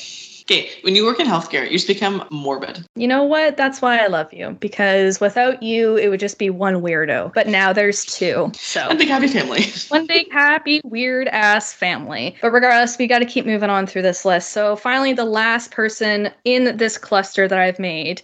Okay, 0.50 0.72
when 0.82 0.96
you 0.96 1.06
work 1.06 1.20
in 1.20 1.28
healthcare, 1.28 1.64
you 1.64 1.74
just 1.74 1.86
become 1.86 2.28
morbid. 2.32 2.84
You 2.96 3.08
know 3.08 3.22
what? 3.22 3.56
That's 3.56 3.84
why 3.84 4.00
I 4.00 4.08
love 4.08 4.34
you 4.34 4.58
because 4.60 5.22
without 5.22 5.62
you, 5.62 5.96
it 5.96 6.10
would 6.10 6.20
just 6.20 6.40
be 6.40 6.50
one 6.50 6.82
weirdo. 6.82 7.36
But 7.36 7.48
now 7.48 7.72
there's 7.72 8.04
two. 8.04 8.52
So 8.56 8.88
one 8.88 8.98
big 8.98 9.10
happy 9.10 9.28
family. 9.28 9.66
one 9.90 10.08
big 10.08 10.32
happy 10.32 10.82
weird 10.84 11.28
ass 11.28 11.72
family. 11.72 12.36
But 12.42 12.50
regardless, 12.50 12.98
we 12.98 13.06
got 13.06 13.20
to 13.20 13.26
keep 13.26 13.46
moving 13.46 13.70
on 13.70 13.86
through 13.86 14.02
this 14.02 14.26
list. 14.26 14.50
So 14.50 14.76
finally, 14.76 15.14
the 15.14 15.24
last 15.24 15.70
person 15.70 16.32
in 16.46 16.78
this 16.78 16.98
cluster 16.98 17.48
that 17.48 17.60
I've 17.60 17.78
made 17.78 18.24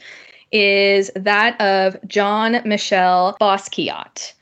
is 0.51 1.11
that 1.15 1.61
of 1.61 1.95
Jean 2.07 2.59
Michel 2.65 3.37
Basquiat. 3.39 4.33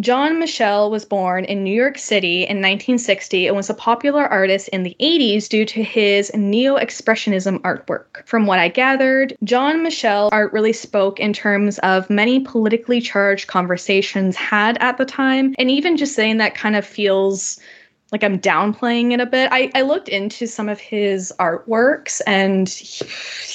Jean 0.00 0.38
Michel 0.38 0.90
was 0.90 1.04
born 1.04 1.44
in 1.44 1.62
New 1.62 1.74
York 1.74 1.98
City 1.98 2.44
in 2.44 2.56
1960 2.56 3.46
and 3.46 3.54
was 3.54 3.68
a 3.68 3.74
popular 3.74 4.24
artist 4.24 4.68
in 4.68 4.84
the 4.84 4.96
80s 5.00 5.48
due 5.48 5.66
to 5.66 5.82
his 5.82 6.32
neo 6.34 6.76
expressionism 6.76 7.58
artwork. 7.60 8.26
From 8.26 8.46
what 8.46 8.58
I 8.58 8.68
gathered, 8.68 9.36
Jean 9.44 9.82
Michel 9.82 10.30
art 10.32 10.52
really 10.52 10.72
spoke 10.72 11.20
in 11.20 11.34
terms 11.34 11.78
of 11.80 12.08
many 12.08 12.40
politically 12.40 13.02
charged 13.02 13.48
conversations 13.48 14.34
had 14.34 14.78
at 14.78 14.96
the 14.96 15.04
time, 15.04 15.54
and 15.58 15.70
even 15.70 15.98
just 15.98 16.14
saying 16.14 16.38
that 16.38 16.54
kind 16.54 16.74
of 16.74 16.86
feels 16.86 17.60
like 18.12 18.22
I'm 18.22 18.38
downplaying 18.38 19.12
it 19.12 19.20
a 19.20 19.26
bit. 19.26 19.48
I, 19.50 19.70
I 19.74 19.82
looked 19.82 20.08
into 20.08 20.46
some 20.46 20.68
of 20.68 20.78
his 20.78 21.32
artworks 21.38 22.20
and 22.26 22.68
he, 22.68 23.06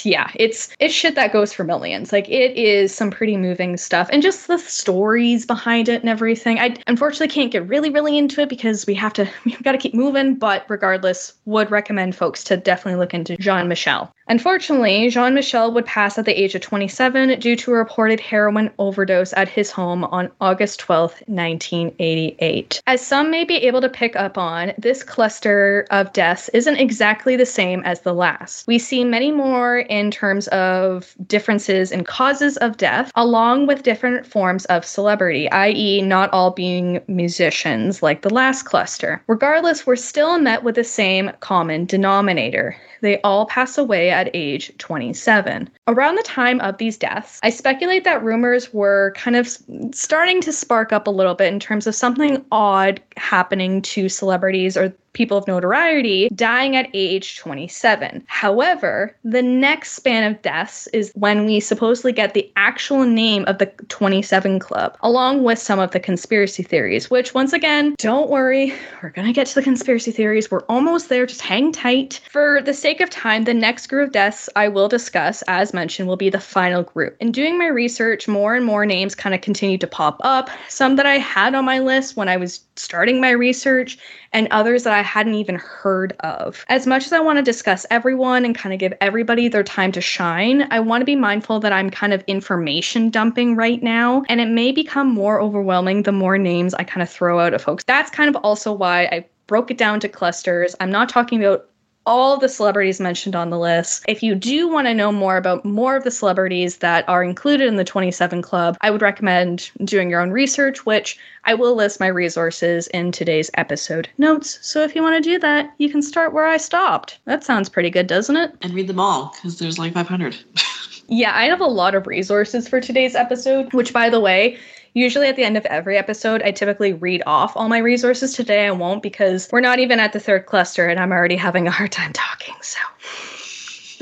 yeah, 0.09 0.31
it's 0.35 0.69
it's 0.79 0.93
shit 0.93 1.15
that 1.15 1.31
goes 1.31 1.53
for 1.53 1.63
millions. 1.63 2.11
Like 2.11 2.27
it 2.27 2.57
is 2.57 2.93
some 2.93 3.11
pretty 3.11 3.37
moving 3.37 3.77
stuff 3.77 4.09
and 4.11 4.21
just 4.21 4.47
the 4.47 4.57
stories 4.57 5.45
behind 5.45 5.87
it 5.87 6.01
and 6.01 6.09
everything. 6.09 6.59
I 6.59 6.75
unfortunately 6.87 7.27
can't 7.27 7.51
get 7.51 7.67
really 7.67 7.91
really 7.91 8.17
into 8.17 8.41
it 8.41 8.49
because 8.49 8.85
we 8.87 8.95
have 8.95 9.13
to 9.13 9.29
we've 9.45 9.61
got 9.63 9.73
to 9.73 9.77
keep 9.77 9.93
moving, 9.93 10.35
but 10.35 10.65
regardless, 10.67 11.33
would 11.45 11.71
recommend 11.71 12.15
folks 12.15 12.43
to 12.45 12.57
definitely 12.57 12.99
look 12.99 13.13
into 13.13 13.37
Jean 13.37 13.67
Michel. 13.67 14.11
Unfortunately, 14.29 15.09
Jean 15.09 15.33
Michel 15.33 15.71
would 15.71 15.85
pass 15.85 16.17
at 16.17 16.25
the 16.25 16.41
age 16.41 16.53
of 16.53 16.61
27 16.61 17.39
due 17.39 17.55
to 17.55 17.71
a 17.71 17.75
reported 17.75 18.19
heroin 18.19 18.69
overdose 18.77 19.33
at 19.33 19.47
his 19.47 19.71
home 19.71 20.03
on 20.05 20.29
August 20.41 20.79
12, 20.81 21.11
1988. 21.27 22.81
As 22.87 23.05
some 23.05 23.31
may 23.31 23.45
be 23.45 23.55
able 23.55 23.79
to 23.79 23.87
pick 23.87 24.17
up 24.17 24.37
on, 24.37 24.46
this 24.77 25.03
cluster 25.03 25.85
of 25.91 26.13
deaths 26.13 26.49
isn't 26.49 26.77
exactly 26.77 27.35
the 27.35 27.45
same 27.45 27.81
as 27.83 28.01
the 28.01 28.13
last. 28.13 28.67
We 28.67 28.79
see 28.79 29.03
many 29.03 29.31
more 29.31 29.79
in 29.79 30.11
terms 30.11 30.47
of 30.49 31.15
differences 31.27 31.91
in 31.91 32.03
causes 32.03 32.57
of 32.57 32.77
death, 32.77 33.11
along 33.15 33.67
with 33.67 33.83
different 33.83 34.25
forms 34.25 34.65
of 34.65 34.85
celebrity, 34.85 35.49
i.e., 35.51 36.01
not 36.01 36.31
all 36.31 36.51
being 36.51 37.01
musicians 37.07 38.01
like 38.01 38.21
the 38.21 38.33
last 38.33 38.63
cluster. 38.63 39.21
Regardless, 39.27 39.85
we're 39.85 39.95
still 39.95 40.39
met 40.39 40.63
with 40.63 40.75
the 40.75 40.83
same 40.83 41.31
common 41.39 41.85
denominator 41.85 42.75
they 43.01 43.21
all 43.21 43.45
pass 43.45 43.77
away 43.77 44.09
at 44.09 44.29
age 44.33 44.71
27. 44.77 45.69
Around 45.87 46.15
the 46.15 46.23
time 46.23 46.59
of 46.61 46.77
these 46.77 46.97
deaths, 46.97 47.39
I 47.43 47.49
speculate 47.49 48.03
that 48.03 48.23
rumors 48.23 48.73
were 48.73 49.13
kind 49.15 49.35
of 49.35 49.47
starting 49.93 50.41
to 50.41 50.51
spark 50.51 50.91
up 50.91 51.07
a 51.07 51.11
little 51.11 51.35
bit 51.35 51.53
in 51.53 51.59
terms 51.59 51.87
of 51.87 51.95
something 51.95 52.43
odd 52.51 53.01
happening 53.17 53.81
to 53.83 54.09
celebrities 54.09 54.36
or 54.43 54.93
people 55.17 55.37
of 55.37 55.47
notoriety 55.47 56.29
dying 56.35 56.75
at 56.75 56.87
age 56.93 57.39
27. 57.39 58.23
However, 58.27 59.15
the 59.23 59.41
next 59.41 59.93
span 59.93 60.31
of 60.31 60.39
deaths 60.43 60.85
is 60.93 61.11
when 61.15 61.45
we 61.45 61.59
supposedly 61.59 62.11
get 62.11 62.35
the 62.35 62.51
actual 62.55 63.03
name 63.03 63.43
of 63.45 63.57
the 63.57 63.65
27 63.89 64.59
Club, 64.59 64.95
along 65.01 65.43
with 65.43 65.57
some 65.57 65.79
of 65.79 65.89
the 65.89 65.99
conspiracy 65.99 66.61
theories, 66.61 67.09
which, 67.09 67.33
once 67.33 67.51
again, 67.51 67.95
don't 67.97 68.29
worry, 68.29 68.71
we're 69.01 69.09
gonna 69.09 69.33
get 69.33 69.47
to 69.47 69.55
the 69.55 69.63
conspiracy 69.63 70.11
theories. 70.11 70.51
We're 70.51 70.65
almost 70.69 71.09
there, 71.09 71.25
just 71.25 71.41
hang 71.41 71.71
tight. 71.71 72.21
For 72.29 72.61
the 72.61 72.73
sake 72.73 73.01
of 73.01 73.09
time, 73.09 73.45
the 73.45 73.55
next 73.55 73.87
group 73.87 74.07
of 74.09 74.13
deaths 74.13 74.49
I 74.55 74.67
will 74.67 74.87
discuss, 74.87 75.41
as 75.47 75.73
mentioned, 75.73 76.07
will 76.07 76.15
be 76.15 76.29
the 76.29 76.39
final 76.39 76.83
group. 76.83 77.17
In 77.19 77.31
doing 77.31 77.57
my 77.57 77.67
research, 77.67 78.27
more 78.27 78.53
and 78.53 78.65
more 78.65 78.85
names 78.85 79.15
kind 79.15 79.33
of 79.33 79.41
continued 79.41 79.81
to 79.81 79.87
pop 79.87 80.21
up, 80.23 80.51
some 80.69 80.95
that 80.97 81.07
I 81.07 81.17
had 81.17 81.55
on 81.55 81.65
my 81.65 81.79
list 81.79 82.15
when 82.15 82.29
I 82.29 82.37
was 82.37 82.61
starting 82.75 83.19
my 83.19 83.31
research, 83.31 83.97
and 84.33 84.47
others 84.51 84.83
that 84.83 84.93
I 84.93 85.01
hadn't 85.01 85.35
even 85.35 85.55
heard 85.55 86.13
of. 86.19 86.65
As 86.69 86.87
much 86.87 87.05
as 87.05 87.13
I 87.13 87.19
want 87.19 87.37
to 87.37 87.43
discuss 87.43 87.85
everyone 87.89 88.45
and 88.45 88.55
kind 88.55 88.73
of 88.73 88.79
give 88.79 88.93
everybody 89.01 89.47
their 89.47 89.63
time 89.63 89.91
to 89.93 90.01
shine, 90.01 90.67
I 90.71 90.79
want 90.79 91.01
to 91.01 91.05
be 91.05 91.15
mindful 91.15 91.59
that 91.61 91.73
I'm 91.73 91.89
kind 91.89 92.13
of 92.13 92.23
information 92.27 93.09
dumping 93.09 93.55
right 93.55 93.81
now, 93.81 94.23
and 94.29 94.41
it 94.41 94.49
may 94.49 94.71
become 94.71 95.13
more 95.13 95.41
overwhelming 95.41 96.03
the 96.03 96.11
more 96.11 96.37
names 96.37 96.73
I 96.73 96.83
kind 96.83 97.01
of 97.01 97.09
throw 97.09 97.39
out 97.39 97.53
of 97.53 97.61
folks. 97.61 97.83
That's 97.85 98.11
kind 98.11 98.29
of 98.29 98.35
also 98.43 98.71
why 98.71 99.03
I 99.05 99.25
broke 99.47 99.71
it 99.71 99.77
down 99.77 99.99
to 100.01 100.09
clusters. 100.09 100.75
I'm 100.79 100.91
not 100.91 101.09
talking 101.09 101.43
about 101.43 101.69
all 102.07 102.37
the 102.37 102.47
celebrities 102.47 103.01
mentioned 103.01 103.35
on 103.35 103.49
the 103.49 103.59
list. 103.59 104.05
If 104.07 104.23
you 104.23 104.33
do 104.33 104.67
want 104.69 104.87
to 104.87 104.93
know 104.93 105.11
more 105.11 105.35
about 105.35 105.65
more 105.65 105.97
of 105.97 106.05
the 106.05 106.09
celebrities 106.09 106.77
that 106.77 107.07
are 107.09 107.21
included 107.21 107.67
in 107.67 107.75
the 107.75 107.83
27 107.83 108.41
Club, 108.41 108.77
I 108.79 108.89
would 108.89 109.01
recommend 109.01 109.69
doing 109.83 110.09
your 110.09 110.21
own 110.21 110.31
research, 110.31 110.85
which 110.85 111.19
I 111.43 111.53
will 111.53 111.75
list 111.75 111.99
my 111.99 112.07
resources 112.07 112.87
in 112.87 113.11
today's 113.11 113.51
episode 113.55 114.07
notes. 114.17 114.57
So 114.61 114.83
if 114.83 114.95
you 114.95 115.03
want 115.03 115.21
to 115.21 115.29
do 115.29 115.37
that, 115.39 115.73
you 115.79 115.89
can 115.89 116.01
start 116.01 116.33
where 116.33 116.47
I 116.47 116.57
stopped. 116.57 117.19
That 117.25 117.43
sounds 117.43 117.67
pretty 117.67 117.89
good, 117.89 118.07
doesn't 118.07 118.37
it? 118.37 118.55
And 118.61 118.73
read 118.73 118.87
them 118.87 119.01
all, 119.01 119.33
because 119.35 119.59
there's 119.59 119.77
like 119.77 119.93
500. 119.93 120.37
yeah, 121.09 121.35
I 121.35 121.45
have 121.45 121.61
a 121.61 121.65
lot 121.65 121.93
of 121.93 122.07
resources 122.07 122.69
for 122.69 122.79
today's 122.79 123.15
episode, 123.15 123.73
which, 123.73 123.91
by 123.91 124.09
the 124.09 124.21
way, 124.21 124.57
Usually 124.93 125.27
at 125.27 125.35
the 125.35 125.43
end 125.43 125.57
of 125.57 125.65
every 125.65 125.97
episode, 125.97 126.41
I 126.43 126.51
typically 126.51 126.93
read 126.93 127.23
off 127.25 127.55
all 127.55 127.69
my 127.69 127.77
resources. 127.79 128.33
Today 128.33 128.65
I 128.65 128.71
won't 128.71 129.03
because 129.03 129.49
we're 129.51 129.59
not 129.59 129.79
even 129.79 129.99
at 129.99 130.13
the 130.13 130.19
third 130.19 130.45
cluster 130.45 130.87
and 130.87 130.99
I'm 130.99 131.11
already 131.11 131.35
having 131.35 131.67
a 131.67 131.71
hard 131.71 131.91
time 131.91 132.13
talking. 132.13 132.55
So 132.61 132.79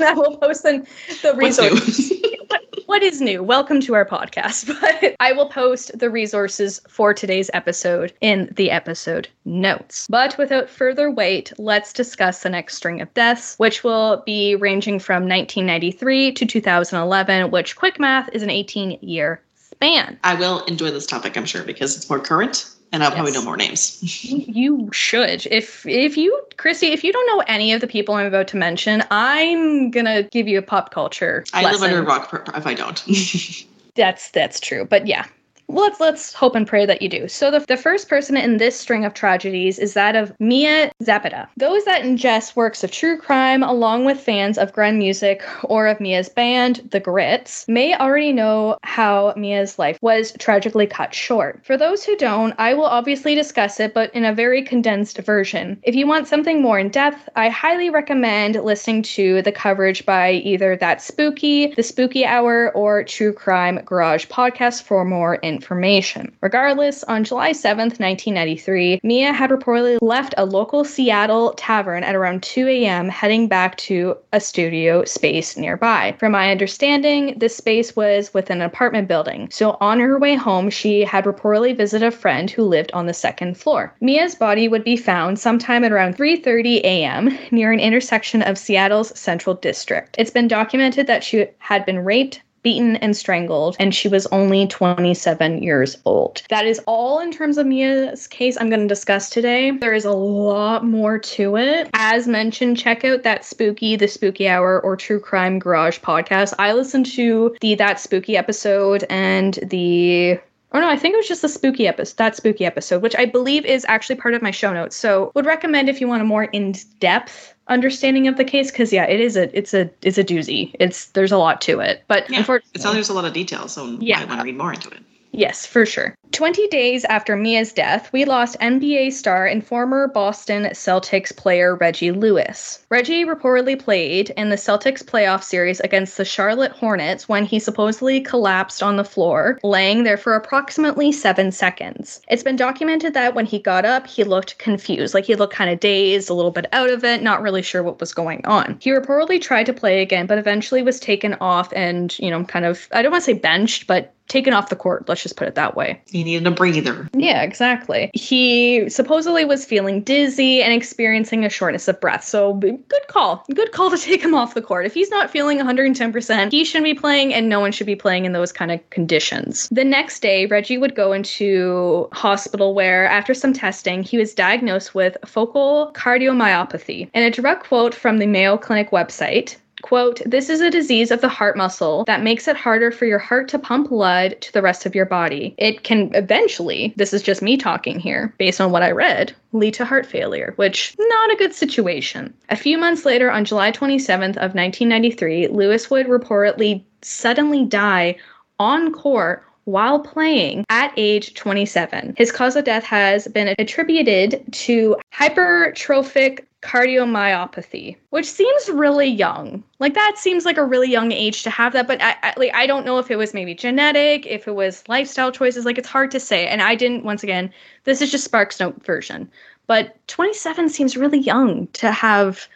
I 0.04 0.12
will 0.12 0.36
post 0.36 0.62
the, 0.62 0.86
the 1.22 1.34
resources. 1.34 2.12
what 2.86 3.02
is 3.02 3.20
new? 3.20 3.42
Welcome 3.42 3.80
to 3.82 3.94
our 3.94 4.04
podcast. 4.04 4.66
But 4.80 5.16
I 5.20 5.32
will 5.32 5.48
post 5.48 5.98
the 5.98 6.10
resources 6.10 6.80
for 6.88 7.12
today's 7.12 7.50
episode 7.52 8.12
in 8.20 8.52
the 8.56 8.70
episode 8.70 9.28
notes. 9.44 10.06
But 10.08 10.38
without 10.38 10.68
further 10.70 11.10
wait, 11.10 11.52
let's 11.58 11.92
discuss 11.92 12.42
the 12.42 12.50
next 12.50 12.76
string 12.76 13.00
of 13.00 13.12
deaths, 13.14 13.56
which 13.58 13.82
will 13.82 14.22
be 14.24 14.54
ranging 14.54 14.98
from 14.98 15.22
1993 15.24 16.32
to 16.32 16.46
2011, 16.46 17.50
which 17.50 17.76
quick 17.76 17.98
math 17.98 18.28
is 18.32 18.42
an 18.42 18.50
18 18.50 18.98
year 19.02 19.40
span. 19.76 20.18
I 20.24 20.34
will 20.34 20.64
enjoy 20.64 20.90
this 20.90 21.06
topic, 21.06 21.36
I'm 21.36 21.46
sure, 21.46 21.62
because 21.62 21.96
it's 21.96 22.08
more 22.08 22.20
current 22.20 22.70
and 22.92 23.02
I'll 23.02 23.10
yes. 23.10 23.16
probably 23.16 23.32
know 23.32 23.42
more 23.42 23.56
names. 23.56 23.98
you 24.24 24.88
should. 24.92 25.46
If 25.50 25.84
if 25.86 26.16
you 26.16 26.40
Chrissy, 26.56 26.88
if 26.88 27.04
you 27.04 27.12
don't 27.12 27.26
know 27.26 27.44
any 27.46 27.72
of 27.72 27.80
the 27.80 27.86
people 27.86 28.14
I'm 28.14 28.26
about 28.26 28.48
to 28.48 28.56
mention, 28.56 29.02
I'm 29.10 29.90
gonna 29.90 30.22
give 30.24 30.48
you 30.48 30.58
a 30.58 30.62
pop 30.62 30.92
culture. 30.92 31.44
I 31.52 31.62
lesson. 31.62 31.80
live 31.80 31.90
under 31.90 32.02
a 32.02 32.06
rock 32.06 32.50
if 32.54 32.66
I 32.66 32.74
don't. 32.74 33.04
that's 33.96 34.30
that's 34.30 34.60
true. 34.60 34.84
But 34.84 35.06
yeah, 35.06 35.26
let's 35.68 36.00
let's 36.00 36.32
hope 36.32 36.54
and 36.54 36.66
pray 36.66 36.86
that 36.86 37.02
you 37.02 37.08
do. 37.08 37.28
So 37.28 37.50
the, 37.50 37.60
the 37.60 37.76
first 37.76 38.08
person 38.08 38.36
in 38.36 38.58
this 38.58 38.78
string 38.78 39.04
of 39.04 39.14
tragedies 39.14 39.78
is 39.78 39.94
that 39.94 40.16
of 40.16 40.32
Mia 40.40 40.92
Zapata. 41.02 41.48
Those 41.56 41.84
that 41.84 42.02
ingest 42.02 42.56
works 42.56 42.84
of 42.84 42.90
true 42.90 43.18
crime, 43.18 43.62
along 43.62 44.04
with 44.04 44.20
fans 44.20 44.58
of 44.58 44.72
grunge 44.72 44.98
music 44.98 45.42
or 45.64 45.86
of 45.86 46.00
Mia's 46.00 46.28
band, 46.28 46.88
The 46.90 47.00
Gits, 47.00 47.66
may 47.68 47.94
already 47.94 48.32
know 48.32 48.78
how 48.82 49.34
Mia's 49.36 49.78
life 49.78 49.98
was 50.00 50.32
tragically 50.38 50.86
cut 50.86 51.14
short. 51.14 51.60
For 51.64 51.76
those 51.76 52.04
who 52.04 52.16
don't, 52.16 52.54
I 52.58 52.74
will 52.74 52.84
obviously 52.84 53.34
discuss 53.34 53.80
it, 53.80 53.94
but 53.94 54.14
in 54.14 54.24
a 54.24 54.34
very 54.34 54.62
condensed 54.62 55.18
version. 55.18 55.78
If 55.82 55.94
you 55.94 56.06
want 56.06 56.28
something 56.28 56.62
more 56.62 56.78
in 56.78 56.88
depth, 56.90 57.28
I 57.36 57.48
highly 57.48 57.90
recommend 57.90 58.54
listening 58.56 59.02
to 59.02 59.42
the 59.42 59.52
coverage 59.52 60.06
by 60.06 60.32
either 60.32 60.76
That 60.76 61.02
Spooky, 61.02 61.68
The 61.68 61.82
Spooky 61.82 62.24
Hour, 62.24 62.72
or 62.72 63.04
True 63.04 63.32
Crime 63.32 63.80
Garage 63.84 64.26
podcast 64.26 64.82
for 64.82 65.04
more 65.04 65.36
in 65.36 65.55
information. 65.56 66.30
Regardless, 66.42 67.02
on 67.04 67.24
July 67.24 67.52
7th, 67.52 67.98
1993, 67.98 69.00
Mia 69.02 69.32
had 69.32 69.50
reportedly 69.50 69.96
left 70.02 70.34
a 70.36 70.44
local 70.44 70.84
Seattle 70.84 71.54
tavern 71.56 72.04
at 72.04 72.14
around 72.14 72.42
2 72.42 72.68
a.m., 72.68 73.08
heading 73.08 73.48
back 73.48 73.76
to 73.76 74.16
a 74.32 74.40
studio 74.40 75.04
space 75.04 75.56
nearby. 75.56 76.14
From 76.18 76.32
my 76.32 76.50
understanding, 76.50 77.38
this 77.38 77.56
space 77.56 77.96
was 77.96 78.34
within 78.34 78.60
an 78.60 78.66
apartment 78.66 79.08
building. 79.08 79.48
So 79.50 79.76
on 79.80 79.98
her 80.00 80.18
way 80.18 80.34
home, 80.34 80.68
she 80.70 81.04
had 81.04 81.24
reportedly 81.24 81.76
visited 81.76 82.06
a 82.06 82.10
friend 82.10 82.50
who 82.50 82.64
lived 82.64 82.92
on 82.92 83.06
the 83.06 83.14
second 83.14 83.56
floor. 83.56 83.94
Mia's 84.00 84.34
body 84.34 84.68
would 84.68 84.84
be 84.84 84.96
found 84.96 85.38
sometime 85.38 85.84
at 85.84 85.92
around 85.92 86.16
3:30 86.16 86.80
a.m. 86.84 87.38
near 87.50 87.72
an 87.72 87.80
intersection 87.80 88.42
of 88.42 88.58
Seattle's 88.58 89.18
Central 89.18 89.54
District. 89.54 90.14
It's 90.18 90.30
been 90.30 90.48
documented 90.48 91.06
that 91.06 91.24
she 91.24 91.46
had 91.58 91.86
been 91.86 92.04
raped, 92.04 92.42
beaten 92.66 92.96
and 92.96 93.16
strangled, 93.16 93.76
and 93.78 93.94
she 93.94 94.08
was 94.08 94.26
only 94.32 94.66
27 94.66 95.62
years 95.62 95.96
old. 96.04 96.42
That 96.48 96.66
is 96.66 96.80
all 96.88 97.20
in 97.20 97.30
terms 97.30 97.58
of 97.58 97.66
Mia's 97.66 98.26
case 98.26 98.56
I'm 98.60 98.68
going 98.68 98.80
to 98.80 98.88
discuss 98.88 99.30
today. 99.30 99.70
There 99.70 99.94
is 99.94 100.04
a 100.04 100.10
lot 100.10 100.84
more 100.84 101.16
to 101.16 101.56
it. 101.56 101.88
As 101.94 102.26
mentioned, 102.26 102.76
check 102.76 103.04
out 103.04 103.22
that 103.22 103.44
spooky, 103.44 103.94
the 103.94 104.08
spooky 104.08 104.48
hour, 104.48 104.80
or 104.80 104.96
true 104.96 105.20
crime 105.20 105.60
garage 105.60 106.00
podcast. 106.00 106.54
I 106.58 106.72
listened 106.72 107.06
to 107.12 107.56
the 107.60 107.76
that 107.76 108.00
spooky 108.00 108.36
episode 108.36 109.04
and 109.08 109.60
the 109.62 110.40
Oh 110.72 110.80
no, 110.80 110.88
I 110.88 110.96
think 110.96 111.14
it 111.14 111.18
was 111.18 111.28
just 111.28 111.42
the 111.42 111.48
spooky 111.48 111.86
episode, 111.86 112.16
that 112.16 112.34
spooky 112.34 112.66
episode, 112.66 113.00
which 113.00 113.14
I 113.16 113.24
believe 113.24 113.64
is 113.64 113.86
actually 113.88 114.16
part 114.16 114.34
of 114.34 114.42
my 114.42 114.50
show 114.50 114.72
notes. 114.72 114.96
So 114.96 115.30
would 115.34 115.46
recommend 115.46 115.88
if 115.88 116.00
you 116.00 116.08
want 116.08 116.22
a 116.22 116.26
more 116.26 116.44
in-depth 116.44 117.54
understanding 117.68 118.28
of 118.28 118.36
the 118.36 118.44
case 118.44 118.70
because 118.70 118.92
yeah 118.92 119.04
it 119.04 119.20
is 119.20 119.36
a 119.36 119.56
it's 119.56 119.74
a 119.74 119.90
it's 120.02 120.18
a 120.18 120.24
doozy. 120.24 120.74
It's 120.78 121.06
there's 121.08 121.32
a 121.32 121.38
lot 121.38 121.60
to 121.62 121.80
it. 121.80 122.04
But 122.08 122.30
yeah, 122.30 122.38
unfortunately 122.38 122.70
it's 122.74 122.84
there's 122.84 123.08
a 123.08 123.14
lot 123.14 123.24
of 123.24 123.32
details 123.32 123.72
so 123.72 123.96
yeah 124.00 124.20
i 124.20 124.24
want 124.24 124.40
to 124.40 124.44
read 124.44 124.56
more 124.56 124.72
into 124.72 124.88
it 124.90 125.02
Yes, 125.32 125.66
for 125.66 125.84
sure. 125.84 126.14
20 126.32 126.68
days 126.68 127.04
after 127.04 127.36
Mia's 127.36 127.72
death, 127.72 128.12
we 128.12 128.24
lost 128.24 128.58
NBA 128.60 129.12
star 129.12 129.46
and 129.46 129.66
former 129.66 130.08
Boston 130.08 130.64
Celtics 130.72 131.34
player 131.34 131.76
Reggie 131.76 132.10
Lewis. 132.10 132.84
Reggie 132.90 133.24
reportedly 133.24 133.78
played 133.78 134.30
in 134.30 134.50
the 134.50 134.56
Celtics 134.56 135.04
playoff 135.04 135.42
series 135.42 135.80
against 135.80 136.16
the 136.16 136.24
Charlotte 136.24 136.72
Hornets 136.72 137.28
when 137.28 137.44
he 137.44 137.58
supposedly 137.58 138.20
collapsed 138.20 138.82
on 138.82 138.96
the 138.96 139.04
floor, 139.04 139.58
laying 139.62 140.02
there 140.02 140.16
for 140.16 140.34
approximately 140.34 141.12
seven 141.12 141.52
seconds. 141.52 142.20
It's 142.28 142.42
been 142.42 142.56
documented 142.56 143.14
that 143.14 143.34
when 143.34 143.46
he 143.46 143.58
got 143.58 143.84
up, 143.84 144.06
he 144.06 144.24
looked 144.24 144.58
confused, 144.58 145.14
like 145.14 145.24
he 145.24 145.36
looked 145.36 145.54
kind 145.54 145.70
of 145.70 145.80
dazed, 145.80 146.28
a 146.28 146.34
little 146.34 146.50
bit 146.50 146.66
out 146.72 146.90
of 146.90 147.04
it, 147.04 147.22
not 147.22 147.40
really 147.40 147.62
sure 147.62 147.82
what 147.82 148.00
was 148.00 148.12
going 148.12 148.44
on. 148.44 148.76
He 148.80 148.90
reportedly 148.90 149.40
tried 149.40 149.66
to 149.66 149.72
play 149.72 150.02
again, 150.02 150.26
but 150.26 150.38
eventually 150.38 150.82
was 150.82 151.00
taken 151.00 151.34
off 151.40 151.72
and, 151.74 152.18
you 152.18 152.30
know, 152.30 152.44
kind 152.44 152.64
of, 152.64 152.88
I 152.92 153.02
don't 153.02 153.12
want 153.12 153.22
to 153.22 153.32
say 153.32 153.38
benched, 153.38 153.86
but 153.86 154.12
taken 154.28 154.52
off 154.52 154.68
the 154.68 154.76
court. 154.76 155.08
Let's 155.08 155.22
just 155.22 155.36
put 155.36 155.48
it 155.48 155.54
that 155.54 155.76
way. 155.76 156.00
He 156.06 156.24
needed 156.24 156.46
a 156.46 156.50
breather. 156.50 157.08
Yeah, 157.14 157.42
exactly. 157.42 158.10
He 158.14 158.88
supposedly 158.88 159.44
was 159.44 159.64
feeling 159.64 160.02
dizzy 160.02 160.62
and 160.62 160.72
experiencing 160.72 161.44
a 161.44 161.48
shortness 161.48 161.88
of 161.88 162.00
breath. 162.00 162.24
So, 162.24 162.54
good 162.54 163.06
call. 163.08 163.44
Good 163.54 163.72
call 163.72 163.90
to 163.90 163.98
take 164.06 164.22
him 164.22 164.34
off 164.34 164.54
the 164.54 164.62
court. 164.62 164.86
If 164.86 164.94
he's 164.94 165.10
not 165.10 165.30
feeling 165.30 165.58
110%, 165.58 166.50
he 166.50 166.64
shouldn't 166.64 166.84
be 166.84 166.94
playing, 166.94 167.34
and 167.34 167.48
no 167.48 167.60
one 167.60 167.72
should 167.72 167.86
be 167.86 167.96
playing 167.96 168.24
in 168.24 168.32
those 168.32 168.52
kind 168.52 168.70
of 168.70 168.90
conditions. 168.90 169.68
The 169.70 169.84
next 169.84 170.20
day, 170.20 170.46
Reggie 170.46 170.78
would 170.78 170.94
go 170.94 171.12
into 171.12 172.08
hospital 172.12 172.74
where, 172.74 173.06
after 173.06 173.34
some 173.34 173.52
testing, 173.52 174.02
he 174.02 174.18
was 174.18 174.34
diagnosed 174.34 174.94
with 174.94 175.16
focal 175.24 175.92
cardiomyopathy. 175.94 177.08
And 177.14 177.24
a 177.24 177.30
direct 177.30 177.64
quote 177.64 177.94
from 177.94 178.18
the 178.18 178.26
Mayo 178.26 178.56
Clinic 178.56 178.90
website, 178.90 179.56
Quote, 179.82 180.20
this 180.24 180.48
is 180.48 180.60
a 180.60 180.70
disease 180.70 181.10
of 181.10 181.20
the 181.20 181.28
heart 181.28 181.56
muscle 181.56 182.04
that 182.04 182.22
makes 182.22 182.48
it 182.48 182.56
harder 182.56 182.90
for 182.90 183.04
your 183.04 183.18
heart 183.18 183.48
to 183.48 183.58
pump 183.58 183.90
blood 183.90 184.40
to 184.40 184.52
the 184.52 184.62
rest 184.62 184.86
of 184.86 184.94
your 184.94 185.06
body. 185.06 185.54
It 185.58 185.82
can 185.82 186.14
eventually, 186.14 186.94
this 186.96 187.12
is 187.12 187.22
just 187.22 187.42
me 187.42 187.56
talking 187.56 188.00
here, 188.00 188.34
based 188.38 188.60
on 188.60 188.70
what 188.72 188.82
I 188.82 188.90
read, 188.90 189.34
lead 189.52 189.74
to 189.74 189.84
heart 189.84 190.06
failure, 190.06 190.54
which 190.56 190.94
not 190.98 191.32
a 191.32 191.36
good 191.36 191.54
situation. 191.54 192.32
A 192.48 192.56
few 192.56 192.78
months 192.78 193.04
later, 193.04 193.30
on 193.30 193.44
July 193.44 193.70
27th 193.70 194.36
of 194.36 194.54
1993, 194.54 195.48
Lewis 195.48 195.90
would 195.90 196.06
reportedly 196.06 196.82
suddenly 197.02 197.64
die 197.64 198.16
on 198.58 198.92
court 198.92 199.44
while 199.64 199.98
playing 199.98 200.64
at 200.68 200.92
age 200.96 201.34
27. 201.34 202.14
His 202.16 202.32
cause 202.32 202.56
of 202.56 202.64
death 202.64 202.84
has 202.84 203.26
been 203.28 203.54
attributed 203.58 204.44
to 204.52 204.96
hypertrophic 205.12 206.44
cardiomyopathy, 206.66 207.96
which 208.10 208.26
seems 208.26 208.68
really 208.68 209.06
young. 209.06 209.62
Like 209.78 209.94
that 209.94 210.14
seems 210.16 210.44
like 210.44 210.58
a 210.58 210.64
really 210.64 210.90
young 210.90 211.12
age 211.12 211.44
to 211.44 211.50
have 211.50 211.72
that, 211.74 211.86
but 211.86 212.02
I, 212.02 212.16
I, 212.22 212.34
like 212.36 212.54
I 212.54 212.66
don't 212.66 212.84
know 212.84 212.98
if 212.98 213.10
it 213.10 213.16
was 213.16 213.32
maybe 213.32 213.54
genetic, 213.54 214.26
if 214.26 214.48
it 214.48 214.54
was 214.54 214.82
lifestyle 214.88 215.30
choices. 215.30 215.64
Like 215.64 215.78
it's 215.78 215.88
hard 215.88 216.10
to 216.10 216.20
say. 216.20 216.48
And 216.48 216.60
I 216.60 216.74
didn't. 216.74 217.04
Once 217.04 217.22
again, 217.22 217.52
this 217.84 218.02
is 218.02 218.10
just 218.10 218.24
Sparks 218.24 218.58
Note 218.58 218.84
version, 218.84 219.30
but 219.68 219.96
27 220.08 220.68
seems 220.68 220.96
really 220.96 221.20
young 221.20 221.68
to 221.68 221.92
have 221.92 222.48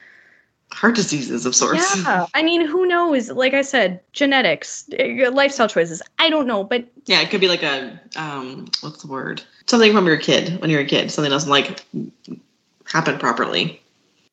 heart 0.73 0.97
diseases 0.97 1.47
of 1.47 1.55
sorts. 1.55 2.05
Yeah, 2.05 2.27
I 2.35 2.43
mean, 2.43 2.67
who 2.67 2.87
knows? 2.87 3.31
Like 3.31 3.55
I 3.55 3.63
said, 3.63 4.01
genetics, 4.13 4.89
eh, 4.99 5.29
lifestyle 5.29 5.69
choices. 5.69 6.03
I 6.19 6.31
don't 6.31 6.49
know, 6.49 6.65
but 6.65 6.85
yeah, 7.07 7.21
it 7.21 7.31
could 7.31 7.41
be 7.41 7.49
like 7.49 7.63
a 7.63 8.01
um, 8.17 8.67
what's 8.81 9.03
the 9.03 9.09
word? 9.09 9.43
Something 9.67 9.93
from 9.93 10.07
your 10.07 10.17
kid 10.17 10.61
when 10.61 10.69
you're 10.69 10.81
a 10.81 10.87
kid. 10.87 11.13
Something 11.13 11.31
doesn't 11.31 11.51
like 11.51 11.85
happen 12.87 13.19
properly. 13.19 13.80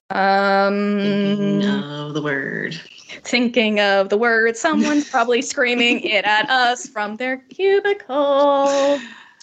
Um, 0.09 0.99
thinking 1.01 1.65
of 1.65 2.13
the 2.13 2.21
word. 2.21 2.79
Thinking 3.23 3.79
of 3.79 4.09
the 4.09 4.17
word. 4.17 4.55
Someone's 4.55 5.09
probably 5.09 5.41
screaming 5.41 6.01
it 6.01 6.25
at 6.25 6.49
us 6.49 6.87
from 6.87 7.17
their 7.17 7.37
cubicle. 7.37 8.99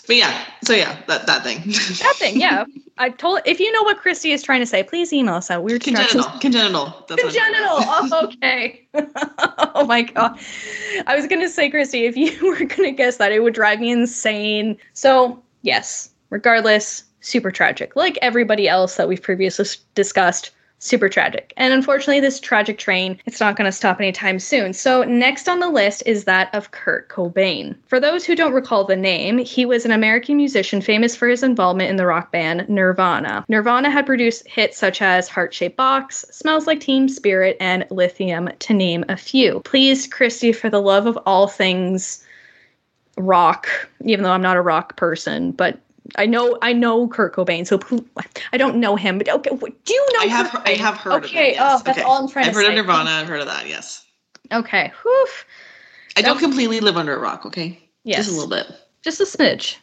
But 0.07 0.17
yeah, 0.17 0.45
so 0.63 0.75
yeah, 0.75 0.99
that 1.07 1.27
that 1.27 1.43
thing. 1.45 1.63
that 1.65 2.15
thing, 2.17 2.39
yeah. 2.39 2.65
I 2.99 3.09
told 3.09 3.41
if 3.47 3.59
you 3.59 3.73
know 3.73 3.83
what 3.83 3.99
Christy 3.99 4.33
is 4.33 4.43
trying 4.43 4.61
to 4.61 4.67
say, 4.67 4.83
please 4.83 5.13
email 5.13 5.35
us 5.35 5.51
at 5.51 5.65
weird 5.65 5.83
congenital. 5.83 6.25
Congenital. 6.41 7.05
That's 7.09 7.23
congenital. 7.23 7.69
oh, 7.81 8.21
okay. 8.25 8.87
oh 9.75 9.87
my 9.87 10.03
god. 10.03 10.39
I 11.07 11.17
was 11.17 11.27
gonna 11.27 11.49
say, 11.49 11.71
Christy, 11.71 12.05
if 12.05 12.17
you 12.17 12.47
were 12.47 12.65
gonna 12.67 12.93
guess 12.93 13.17
that, 13.17 13.33
it 13.33 13.43
would 13.43 13.55
drive 13.55 13.81
me 13.81 13.91
insane. 13.91 14.77
So 14.93 15.43
yes, 15.63 16.11
regardless, 16.29 17.05
super 17.21 17.51
tragic. 17.51 17.97
Like 17.97 18.19
everybody 18.21 18.69
else 18.69 18.97
that 18.97 19.09
we've 19.09 19.23
previously 19.23 19.67
discussed, 19.95 20.51
super 20.85 21.09
tragic. 21.09 21.53
And 21.57 21.73
unfortunately, 21.73 22.21
this 22.21 22.39
tragic 22.39 22.79
train, 22.79 23.19
it's 23.25 23.41
not 23.41 23.57
going 23.57 23.65
to 23.65 23.73
stop 23.73 24.01
anytime 24.01 24.39
soon. 24.39 24.73
So, 24.73 25.03
next 25.03 25.49
on 25.49 25.59
the 25.59 25.71
list 25.71 26.03
is 26.07 26.25
that 26.25 26.55
of 26.55 26.71
Kurt 26.71 27.09
Cobain. 27.09 27.75
For 27.87 27.99
those 27.99 28.25
who 28.25 28.37
don't 28.37 28.53
recall 28.53 28.85
the 28.85 28.95
name, 28.95 29.39
he 29.39 29.65
was 29.65 29.85
an 29.85 29.91
American 29.91 30.37
musician 30.37 30.81
famous 30.81 31.17
for 31.17 31.27
his 31.27 31.43
involvement 31.43 31.91
in 31.91 31.97
the 31.97 32.07
rock 32.07 32.31
band 32.31 32.69
Nirvana. 32.69 33.45
Nirvana 33.49 33.91
had 33.91 34.07
produced 34.07 34.47
hits 34.47 34.79
such 34.79 35.01
as 35.01 35.29
Heart 35.29 35.55
Shaped 35.55 35.77
Box, 35.77 36.25
Smells 36.31 36.67
Like 36.67 36.81
Teen 36.81 37.09
Spirit, 37.09 37.57
and 37.61 37.87
Lithium, 37.91 38.51
to 38.59 38.75
name 38.75 39.05
a 39.09 39.17
few. 39.17 39.61
Please, 39.65 40.07
Christy, 40.07 40.53
for 40.53 40.69
the 40.69 40.83
love 40.83 41.07
of 41.07 41.19
all 41.25 41.49
things 41.49 42.25
rock, 43.17 43.69
even 44.05 44.23
though 44.23 44.33
I'm 44.33 44.43
not 44.43 44.57
a 44.57 44.63
rock 44.63 44.97
person, 44.97 45.53
but 45.53 45.79
I 46.17 46.27
know 46.27 46.59
I 46.63 46.73
know 46.73 47.09
Kurt 47.09 47.35
Cobain, 47.35 47.67
so 47.67 47.81
I 48.53 48.57
don't 48.57 48.77
know 48.77 48.97
him, 48.97 49.19
but 49.19 49.29
okay, 49.29 49.51
do 49.51 49.95
you 49.95 50.07
know? 50.13 50.21
I 50.21 50.27
have 50.27 50.51
Kurt 50.51 50.69
I 50.69 50.73
have 50.73 50.97
heard. 50.97 51.25
Okay, 51.25 51.53
of 51.53 51.57
him, 51.57 51.63
oh, 51.63 51.69
yes. 51.69 51.81
oh, 51.81 51.83
that's 51.85 51.99
okay. 51.99 52.07
all 52.07 52.23
I'm 52.23 52.29
trying 52.29 52.47
I've 52.47 52.53
to 52.53 52.59
heard 52.59 52.69
of 52.69 52.75
Nirvana. 52.75 53.11
I've 53.11 53.29
heard 53.29 53.41
of 53.41 53.47
that. 53.47 53.67
Yes. 53.69 54.05
Okay. 54.53 54.93
Whew. 55.03 55.27
I 56.17 56.23
don't 56.23 56.39
completely 56.39 56.81
live 56.81 56.97
under 56.97 57.15
a 57.15 57.19
rock. 57.19 57.47
Okay. 57.47 57.79
Yes. 58.05 58.27
Just 58.27 58.31
a 58.31 58.33
little 58.35 58.51
bit. 58.51 58.67
Just 59.03 59.21
a 59.21 59.25
smidge 59.25 59.77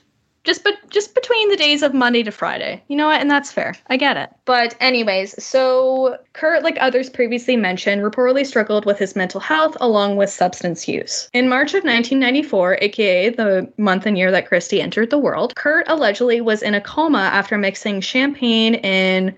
just 0.43 0.63
but 0.63 0.75
just 0.89 1.13
between 1.13 1.49
the 1.49 1.55
days 1.55 1.83
of 1.83 1.93
Monday 1.93 2.23
to 2.23 2.31
Friday. 2.31 2.83
You 2.87 2.95
know 2.95 3.07
what? 3.07 3.21
And 3.21 3.29
that's 3.29 3.51
fair. 3.51 3.75
I 3.87 3.97
get 3.97 4.17
it. 4.17 4.29
But 4.45 4.75
anyways, 4.79 5.41
so 5.43 6.17
Kurt, 6.33 6.63
like 6.63 6.77
others 6.79 7.09
previously 7.09 7.55
mentioned, 7.55 8.01
reportedly 8.01 8.45
struggled 8.45 8.85
with 8.85 8.97
his 8.97 9.15
mental 9.15 9.39
health 9.39 9.77
along 9.79 10.17
with 10.17 10.29
substance 10.29 10.87
use. 10.87 11.29
In 11.33 11.49
March 11.49 11.69
of 11.69 11.83
1994, 11.83 12.79
aka 12.81 13.29
the 13.29 13.71
month 13.77 14.05
and 14.05 14.17
year 14.17 14.31
that 14.31 14.47
Christy 14.47 14.81
entered 14.81 15.09
the 15.09 15.19
world, 15.19 15.55
Kurt 15.55 15.87
allegedly 15.87 16.41
was 16.41 16.63
in 16.63 16.73
a 16.73 16.81
coma 16.81 17.19
after 17.19 17.57
mixing 17.57 18.01
champagne 18.01 18.75
in 18.75 19.35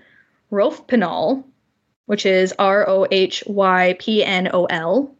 rohypnol, 0.50 1.44
which 2.06 2.24
is 2.26 2.54
R 2.58 2.88
O 2.88 3.06
H 3.10 3.42
Y 3.46 3.96
P 3.98 4.24
N 4.24 4.48
O 4.52 4.64
L, 4.66 5.14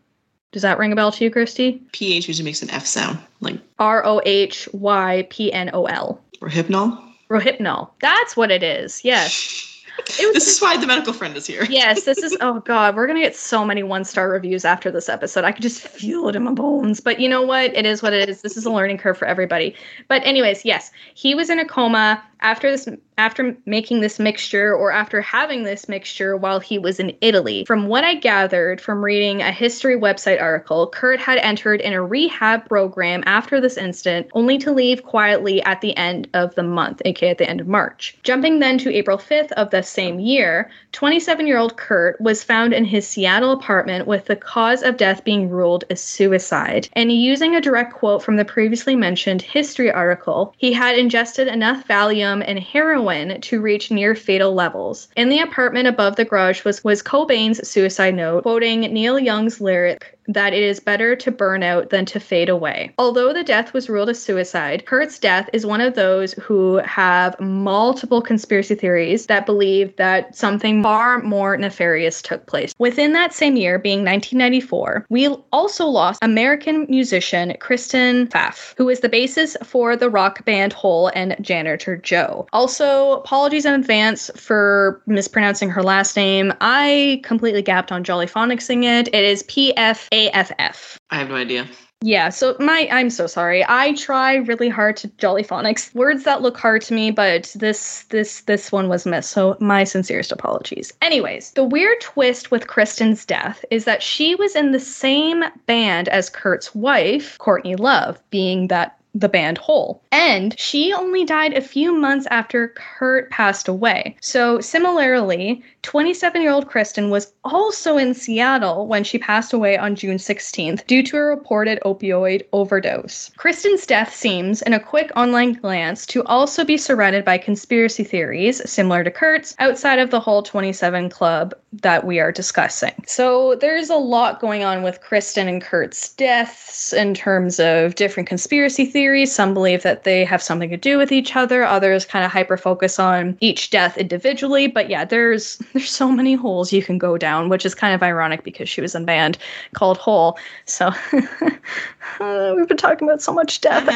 does 0.54 0.62
that 0.62 0.78
ring 0.78 0.92
a 0.92 0.96
bell 0.96 1.10
to 1.10 1.24
you, 1.24 1.30
Christy? 1.32 1.82
PH 1.90 2.28
usually 2.28 2.44
makes 2.44 2.62
an 2.62 2.70
F 2.70 2.86
sound, 2.86 3.18
like 3.40 3.58
R 3.80 4.06
O 4.06 4.20
H 4.24 4.68
Y 4.72 5.26
P 5.28 5.52
N 5.52 5.68
O 5.74 5.86
L. 5.86 6.20
Rohypnol? 6.40 6.96
Rohypnol. 7.28 7.90
That's 8.00 8.36
what 8.36 8.50
it 8.52 8.62
is. 8.62 9.04
Yes. 9.04 9.60
It 9.96 10.26
was, 10.26 10.34
this 10.34 10.56
is 10.56 10.60
why 10.60 10.76
the 10.76 10.88
medical 10.88 11.12
friend 11.12 11.36
is 11.36 11.46
here. 11.46 11.64
yes, 11.70 12.02
this 12.02 12.18
is. 12.18 12.36
Oh 12.40 12.58
God, 12.58 12.96
we're 12.96 13.06
gonna 13.06 13.20
get 13.20 13.36
so 13.36 13.64
many 13.64 13.84
one 13.84 14.02
star 14.04 14.28
reviews 14.28 14.64
after 14.64 14.90
this 14.90 15.08
episode. 15.08 15.44
I 15.44 15.52
could 15.52 15.62
just 15.62 15.82
feel 15.82 16.28
it 16.28 16.34
in 16.34 16.42
my 16.42 16.50
bones. 16.50 16.98
But 16.98 17.20
you 17.20 17.28
know 17.28 17.42
what? 17.42 17.72
It 17.76 17.86
is 17.86 18.02
what 18.02 18.12
it 18.12 18.28
is. 18.28 18.42
This 18.42 18.56
is 18.56 18.66
a 18.66 18.72
learning 18.72 18.98
curve 18.98 19.16
for 19.16 19.26
everybody. 19.26 19.72
But 20.08 20.26
anyways, 20.26 20.64
yes, 20.64 20.90
he 21.14 21.36
was 21.36 21.48
in 21.48 21.60
a 21.60 21.64
coma 21.64 22.20
after 22.44 22.70
this 22.70 22.86
after 23.16 23.56
making 23.64 24.00
this 24.00 24.18
mixture 24.18 24.74
or 24.74 24.90
after 24.90 25.20
having 25.20 25.62
this 25.62 25.88
mixture 25.88 26.36
while 26.36 26.58
he 26.58 26.78
was 26.78 26.98
in 26.98 27.16
Italy. 27.20 27.64
From 27.64 27.86
what 27.86 28.04
I 28.04 28.14
gathered 28.14 28.80
from 28.80 29.04
reading 29.04 29.40
a 29.40 29.52
history 29.52 29.96
website 29.96 30.42
article, 30.42 30.88
Kurt 30.88 31.20
had 31.20 31.38
entered 31.38 31.80
in 31.80 31.92
a 31.92 32.02
rehab 32.02 32.68
program 32.68 33.22
after 33.26 33.60
this 33.60 33.76
incident, 33.76 34.26
only 34.34 34.58
to 34.58 34.72
leave 34.72 35.04
quietly 35.04 35.62
at 35.62 35.80
the 35.80 35.96
end 35.96 36.28
of 36.34 36.54
the 36.56 36.62
month, 36.62 37.02
aka 37.04 37.30
at 37.30 37.38
the 37.38 37.48
end 37.48 37.60
of 37.60 37.68
March. 37.68 38.16
Jumping 38.24 38.58
then 38.58 38.78
to 38.78 38.92
April 38.92 39.16
5th 39.16 39.52
of 39.52 39.70
the 39.70 39.82
same 39.82 40.18
year, 40.18 40.70
27 40.92 41.46
year 41.46 41.58
old 41.58 41.76
Kurt 41.76 42.20
was 42.20 42.42
found 42.42 42.72
in 42.72 42.84
his 42.84 43.06
Seattle 43.06 43.52
apartment 43.52 44.08
with 44.08 44.24
the 44.24 44.36
cause 44.36 44.82
of 44.82 44.96
death 44.96 45.22
being 45.24 45.48
ruled 45.48 45.84
as 45.88 46.00
suicide. 46.00 46.88
And 46.94 47.12
using 47.12 47.54
a 47.54 47.60
direct 47.60 47.94
quote 47.94 48.22
from 48.22 48.36
the 48.36 48.44
previously 48.44 48.96
mentioned 48.96 49.42
history 49.42 49.90
article, 49.90 50.52
he 50.58 50.72
had 50.72 50.98
ingested 50.98 51.46
enough 51.46 51.86
Valium 51.86 52.33
and 52.42 52.58
heroin 52.58 52.94
heroin 53.04 53.40
to 53.40 53.60
reach 53.60 53.90
near 53.90 54.14
fatal 54.14 54.54
levels. 54.54 55.08
In 55.16 55.28
the 55.28 55.40
apartment 55.40 55.88
above 55.88 56.16
the 56.16 56.24
garage 56.24 56.64
was, 56.64 56.82
was 56.84 57.02
Cobain's 57.02 57.66
suicide 57.68 58.14
note, 58.14 58.42
quoting 58.42 58.80
Neil 58.80 59.18
Young's 59.18 59.60
lyric 59.60 60.13
that 60.28 60.52
it 60.52 60.62
is 60.62 60.80
better 60.80 61.14
to 61.16 61.30
burn 61.30 61.62
out 61.62 61.90
than 61.90 62.04
to 62.06 62.20
fade 62.20 62.48
away. 62.48 62.92
Although 62.98 63.32
the 63.32 63.44
death 63.44 63.72
was 63.72 63.88
ruled 63.88 64.08
a 64.08 64.14
suicide, 64.14 64.86
Kurt's 64.86 65.18
death 65.18 65.48
is 65.52 65.66
one 65.66 65.80
of 65.80 65.94
those 65.94 66.32
who 66.34 66.76
have 66.78 67.38
multiple 67.40 68.22
conspiracy 68.22 68.74
theories 68.74 69.26
that 69.26 69.46
believe 69.46 69.94
that 69.96 70.34
something 70.34 70.82
far 70.82 71.20
more 71.22 71.56
nefarious 71.56 72.22
took 72.22 72.46
place. 72.46 72.74
Within 72.78 73.12
that 73.12 73.34
same 73.34 73.56
year, 73.56 73.78
being 73.78 73.98
1994, 73.98 75.06
we 75.08 75.28
also 75.52 75.86
lost 75.86 76.18
American 76.22 76.86
musician 76.88 77.54
Kristen 77.60 78.26
Pfaff, 78.28 78.74
who 78.76 78.88
is 78.88 79.00
the 79.00 79.08
basis 79.08 79.56
for 79.62 79.96
the 79.96 80.10
rock 80.10 80.44
band 80.44 80.72
Hole 80.72 81.10
and 81.14 81.36
Janitor 81.40 81.96
Joe. 81.96 82.46
Also, 82.52 83.12
apologies 83.12 83.64
in 83.64 83.74
advance 83.74 84.30
for 84.36 85.02
mispronouncing 85.06 85.70
her 85.70 85.82
last 85.82 86.16
name. 86.16 86.52
I 86.60 87.20
completely 87.24 87.62
gapped 87.62 87.92
on 87.92 88.04
Jolly 88.04 88.26
Phonicsing 88.26 88.84
it. 88.84 89.08
It 89.08 89.24
is 89.24 89.42
P.F. 89.44 90.08
AFF. 90.14 90.98
I 91.10 91.16
have 91.16 91.28
no 91.28 91.34
idea. 91.34 91.68
Yeah, 92.06 92.28
so 92.28 92.54
my 92.60 92.86
I'm 92.90 93.08
so 93.08 93.26
sorry. 93.26 93.64
I 93.66 93.94
try 93.94 94.34
really 94.34 94.68
hard 94.68 94.96
to 94.98 95.08
jolly 95.16 95.42
phonics 95.42 95.94
words 95.94 96.24
that 96.24 96.42
look 96.42 96.58
hard 96.58 96.82
to 96.82 96.94
me, 96.94 97.10
but 97.10 97.50
this 97.54 98.02
this 98.10 98.42
this 98.42 98.70
one 98.70 98.90
was 98.90 99.06
missed. 99.06 99.30
So 99.30 99.56
my 99.58 99.84
sincerest 99.84 100.30
apologies. 100.30 100.92
Anyways, 101.00 101.52
the 101.52 101.64
weird 101.64 102.00
twist 102.02 102.50
with 102.50 102.66
Kristen's 102.66 103.24
death 103.24 103.64
is 103.70 103.86
that 103.86 104.02
she 104.02 104.34
was 104.34 104.54
in 104.54 104.72
the 104.72 104.80
same 104.80 105.44
band 105.64 106.08
as 106.10 106.28
Kurt's 106.28 106.74
wife, 106.74 107.38
Courtney 107.38 107.74
Love, 107.74 108.20
being 108.28 108.68
that 108.68 108.98
the 109.14 109.28
band 109.28 109.58
Hole. 109.58 110.02
And 110.10 110.58
she 110.58 110.92
only 110.92 111.24
died 111.24 111.54
a 111.54 111.60
few 111.60 111.94
months 111.94 112.26
after 112.30 112.68
Kurt 112.68 113.30
passed 113.30 113.68
away. 113.68 114.16
So, 114.20 114.60
similarly, 114.60 115.62
27 115.82 116.42
year 116.42 116.50
old 116.50 116.68
Kristen 116.68 117.10
was 117.10 117.32
also 117.44 117.96
in 117.96 118.14
Seattle 118.14 118.86
when 118.86 119.04
she 119.04 119.18
passed 119.18 119.52
away 119.52 119.76
on 119.76 119.94
June 119.94 120.16
16th 120.16 120.86
due 120.86 121.02
to 121.04 121.16
a 121.16 121.22
reported 121.22 121.78
opioid 121.84 122.42
overdose. 122.52 123.30
Kristen's 123.36 123.86
death 123.86 124.14
seems, 124.14 124.62
in 124.62 124.72
a 124.72 124.80
quick 124.80 125.12
online 125.14 125.52
glance, 125.52 126.06
to 126.06 126.24
also 126.24 126.64
be 126.64 126.76
surrounded 126.76 127.24
by 127.24 127.38
conspiracy 127.38 128.02
theories 128.02 128.68
similar 128.68 129.04
to 129.04 129.10
Kurt's 129.10 129.54
outside 129.58 129.98
of 129.98 130.10
the 130.10 130.20
whole 130.20 130.42
27 130.42 131.08
club 131.10 131.54
that 131.72 132.04
we 132.06 132.18
are 132.18 132.32
discussing. 132.32 132.94
So, 133.06 133.54
there's 133.56 133.90
a 133.90 133.96
lot 133.96 134.40
going 134.40 134.64
on 134.64 134.82
with 134.82 135.00
Kristen 135.00 135.46
and 135.46 135.62
Kurt's 135.62 136.12
deaths 136.14 136.92
in 136.92 137.14
terms 137.14 137.60
of 137.60 137.94
different 137.94 138.28
conspiracy 138.28 138.86
theories 138.86 139.03
theories. 139.04 139.34
Some 139.34 139.52
believe 139.52 139.82
that 139.82 140.04
they 140.04 140.24
have 140.24 140.42
something 140.42 140.70
to 140.70 140.78
do 140.78 140.96
with 140.96 141.12
each 141.12 141.36
other. 141.36 141.62
Others 141.62 142.06
kind 142.06 142.24
of 142.24 142.30
hyper 142.30 142.56
focus 142.56 142.98
on 142.98 143.36
each 143.40 143.68
death 143.68 143.98
individually. 143.98 144.66
But 144.66 144.88
yeah, 144.88 145.04
there's 145.04 145.56
there's 145.74 145.90
so 145.90 146.10
many 146.10 146.32
holes 146.32 146.72
you 146.72 146.82
can 146.82 146.96
go 146.96 147.18
down, 147.18 147.50
which 147.50 147.66
is 147.66 147.74
kind 147.74 147.94
of 147.94 148.02
ironic 148.02 148.44
because 148.44 148.66
she 148.66 148.80
was 148.80 148.94
in 148.94 149.02
a 149.02 149.04
band 149.04 149.36
called 149.74 149.98
Hole. 149.98 150.38
So 150.64 150.86
uh, 152.20 152.54
we've 152.56 152.66
been 152.66 152.78
talking 152.78 153.06
about 153.06 153.20
so 153.20 153.34
much 153.34 153.60
death. 153.60 153.84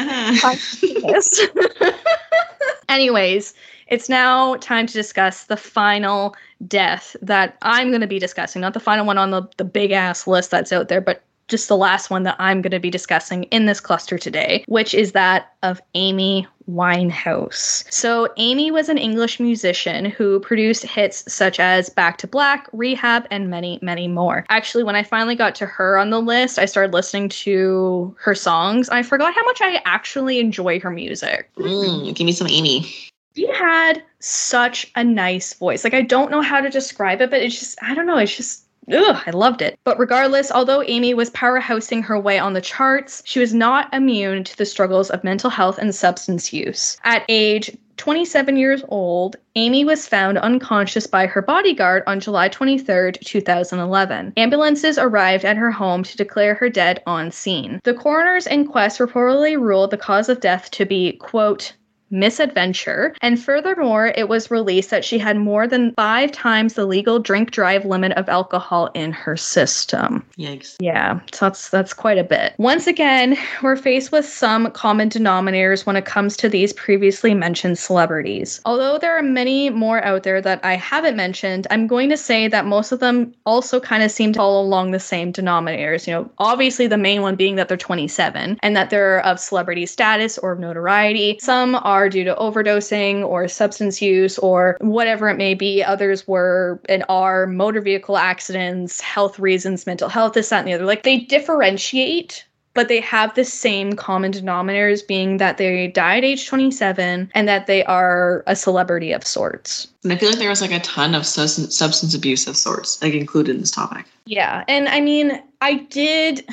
Anyways, 2.89 3.55
it's 3.87 4.09
now 4.09 4.57
time 4.57 4.85
to 4.85 4.93
discuss 4.93 5.45
the 5.45 5.57
final 5.57 6.35
death 6.67 7.15
that 7.23 7.57
I'm 7.63 7.89
going 7.89 8.01
to 8.01 8.07
be 8.07 8.19
discussing, 8.19 8.61
not 8.61 8.75
the 8.75 8.79
final 8.79 9.07
one 9.07 9.17
on 9.17 9.31
the, 9.31 9.41
the 9.57 9.63
big 9.63 9.89
ass 9.89 10.27
list 10.27 10.51
that's 10.51 10.71
out 10.71 10.87
there, 10.87 11.01
but 11.01 11.23
just 11.49 11.67
the 11.67 11.77
last 11.77 12.09
one 12.09 12.23
that 12.23 12.35
I'm 12.39 12.61
going 12.61 12.71
to 12.71 12.79
be 12.79 12.89
discussing 12.89 13.43
in 13.45 13.65
this 13.65 13.79
cluster 13.79 14.17
today, 14.17 14.63
which 14.67 14.93
is 14.93 15.11
that 15.11 15.53
of 15.63 15.81
Amy 15.95 16.47
Winehouse. 16.69 17.91
So, 17.91 18.31
Amy 18.37 18.71
was 18.71 18.89
an 18.89 18.97
English 18.97 19.39
musician 19.39 20.05
who 20.05 20.39
produced 20.39 20.83
hits 20.83 21.31
such 21.31 21.59
as 21.59 21.89
Back 21.89 22.17
to 22.19 22.27
Black, 22.27 22.67
Rehab, 22.71 23.25
and 23.31 23.49
many, 23.49 23.79
many 23.81 24.07
more. 24.07 24.45
Actually, 24.49 24.83
when 24.83 24.95
I 24.95 25.03
finally 25.03 25.35
got 25.35 25.55
to 25.55 25.65
her 25.65 25.97
on 25.97 26.11
the 26.11 26.21
list, 26.21 26.59
I 26.59 26.65
started 26.65 26.93
listening 26.93 27.29
to 27.29 28.15
her 28.19 28.35
songs. 28.35 28.87
I 28.89 29.01
forgot 29.01 29.33
how 29.33 29.43
much 29.43 29.61
I 29.61 29.81
actually 29.85 30.39
enjoy 30.39 30.79
her 30.79 30.91
music. 30.91 31.49
Mm, 31.57 32.13
give 32.13 32.25
me 32.25 32.31
some 32.31 32.47
Amy. 32.47 32.93
She 33.35 33.47
had 33.47 34.03
such 34.19 34.91
a 34.95 35.03
nice 35.03 35.53
voice. 35.53 35.83
Like, 35.83 35.93
I 35.93 36.01
don't 36.01 36.31
know 36.31 36.41
how 36.41 36.61
to 36.61 36.69
describe 36.69 37.21
it, 37.21 37.29
but 37.29 37.41
it's 37.41 37.57
just, 37.59 37.77
I 37.81 37.93
don't 37.95 38.05
know, 38.05 38.17
it's 38.17 38.35
just 38.35 38.65
Ugh, 38.91 39.21
I 39.25 39.31
loved 39.31 39.61
it. 39.61 39.77
But 39.83 39.99
regardless, 39.99 40.51
although 40.51 40.83
Amy 40.83 41.13
was 41.13 41.29
powerhousing 41.31 42.03
her 42.03 42.19
way 42.19 42.39
on 42.39 42.53
the 42.53 42.61
charts, 42.61 43.21
she 43.25 43.39
was 43.39 43.53
not 43.53 43.93
immune 43.93 44.43
to 44.43 44.57
the 44.57 44.65
struggles 44.65 45.09
of 45.09 45.23
mental 45.23 45.49
health 45.49 45.77
and 45.77 45.93
substance 45.93 46.51
use. 46.51 46.97
At 47.03 47.23
age 47.29 47.77
27 47.99 48.55
years 48.55 48.81
old, 48.87 49.35
Amy 49.55 49.83
was 49.83 50.07
found 50.07 50.37
unconscious 50.37 51.05
by 51.05 51.27
her 51.27 51.41
bodyguard 51.41 52.01
on 52.07 52.21
July 52.21 52.47
23, 52.47 53.11
2011. 53.11 54.33
Ambulances 54.37 54.97
arrived 54.97 55.43
at 55.43 55.57
her 55.57 55.69
home 55.69 56.03
to 56.03 56.15
declare 56.15 56.55
her 56.55 56.69
dead 56.69 57.03
on 57.05 57.29
scene. 57.29 57.81
The 57.83 57.93
coroner's 57.93 58.47
inquest 58.47 58.99
reportedly 58.99 59.59
ruled 59.59 59.91
the 59.91 59.97
cause 59.97 60.29
of 60.29 60.39
death 60.39 60.71
to 60.71 60.85
be, 60.85 61.13
quote, 61.13 61.73
misadventure. 62.11 63.15
And 63.21 63.41
furthermore, 63.41 64.13
it 64.15 64.29
was 64.29 64.51
released 64.51 64.89
that 64.89 65.05
she 65.05 65.17
had 65.17 65.37
more 65.37 65.67
than 65.67 65.93
five 65.93 66.31
times 66.31 66.73
the 66.73 66.85
legal 66.85 67.19
drink 67.19 67.51
drive 67.51 67.85
limit 67.85 68.11
of 68.13 68.29
alcohol 68.29 68.89
in 68.93 69.11
her 69.11 69.37
system. 69.37 70.25
Yikes. 70.37 70.75
Yeah, 70.79 71.19
so 71.33 71.45
that's 71.45 71.69
that's 71.69 71.93
quite 71.93 72.17
a 72.17 72.23
bit. 72.23 72.53
Once 72.57 72.87
again, 72.87 73.37
we're 73.61 73.75
faced 73.75 74.11
with 74.11 74.25
some 74.25 74.71
common 74.71 75.09
denominators 75.09 75.85
when 75.85 75.95
it 75.95 76.05
comes 76.05 76.37
to 76.37 76.49
these 76.49 76.73
previously 76.73 77.33
mentioned 77.33 77.77
celebrities. 77.77 78.61
Although 78.65 78.97
there 78.97 79.17
are 79.17 79.23
many 79.23 79.69
more 79.69 80.03
out 80.03 80.23
there 80.23 80.41
that 80.41 80.63
I 80.63 80.75
haven't 80.75 81.15
mentioned, 81.15 81.67
I'm 81.69 81.87
going 81.87 82.09
to 82.09 82.17
say 82.17 82.47
that 82.47 82.65
most 82.65 82.91
of 82.91 82.99
them 82.99 83.33
also 83.45 83.79
kind 83.79 84.03
of 84.03 84.11
seem 84.11 84.33
to 84.33 84.37
fall 84.37 84.61
along 84.61 84.91
the 84.91 84.99
same 84.99 85.33
denominators. 85.33 86.07
You 86.07 86.13
know, 86.13 86.31
obviously 86.37 86.87
the 86.87 86.97
main 86.97 87.21
one 87.21 87.35
being 87.35 87.55
that 87.55 87.67
they're 87.67 87.77
27 87.77 88.59
and 88.61 88.75
that 88.75 88.89
they're 88.89 89.25
of 89.25 89.39
celebrity 89.39 89.85
status 89.85 90.37
or 90.37 90.55
notoriety. 90.55 91.37
Some 91.41 91.75
are 91.75 91.98
are 91.99 92.09
due 92.09 92.23
to 92.23 92.35
overdosing 92.35 93.25
or 93.25 93.47
substance 93.47 94.01
use 94.01 94.37
or 94.39 94.77
whatever 94.79 95.27
it 95.27 95.37
may 95.37 95.53
be. 95.53 95.83
Others 95.83 96.27
were 96.27 96.79
and 96.87 97.03
are 97.09 97.45
motor 97.45 97.81
vehicle 97.81 98.17
accidents, 98.17 99.01
health 99.01 99.37
reasons, 99.37 99.85
mental 99.85 100.07
health, 100.09 100.33
this, 100.33 100.49
that, 100.49 100.59
and 100.59 100.67
the 100.67 100.73
other. 100.73 100.85
Like 100.85 101.03
they 101.03 101.19
differentiate 101.19 102.45
but 102.75 102.87
they 102.87 103.01
have 103.01 103.33
the 103.33 103.43
same 103.43 103.93
common 103.93 104.31
denominators 104.31 105.05
being 105.05 105.35
that 105.37 105.57
they 105.57 105.87
died 105.87 106.19
at 106.19 106.23
age 106.23 106.47
27 106.47 107.29
and 107.33 107.47
that 107.47 107.67
they 107.67 107.83
are 107.85 108.43
a 108.47 108.55
celebrity 108.55 109.11
of 109.11 109.25
sorts. 109.25 109.87
And 110.03 110.13
I 110.13 110.17
feel 110.17 110.29
like 110.29 110.39
there 110.39 110.49
was 110.49 110.61
like 110.61 110.71
a 110.71 110.79
ton 110.79 111.13
of 111.15 111.25
substance 111.25 112.13
abuse 112.13 112.47
of 112.47 112.55
sorts 112.55 113.01
like 113.01 113.13
included 113.13 113.55
in 113.55 113.61
this 113.61 113.71
topic. 113.71 114.05
Yeah. 114.25 114.63
And 114.67 114.87
I 114.87 115.01
mean, 115.01 115.41
I 115.61 115.75
did 115.89 116.47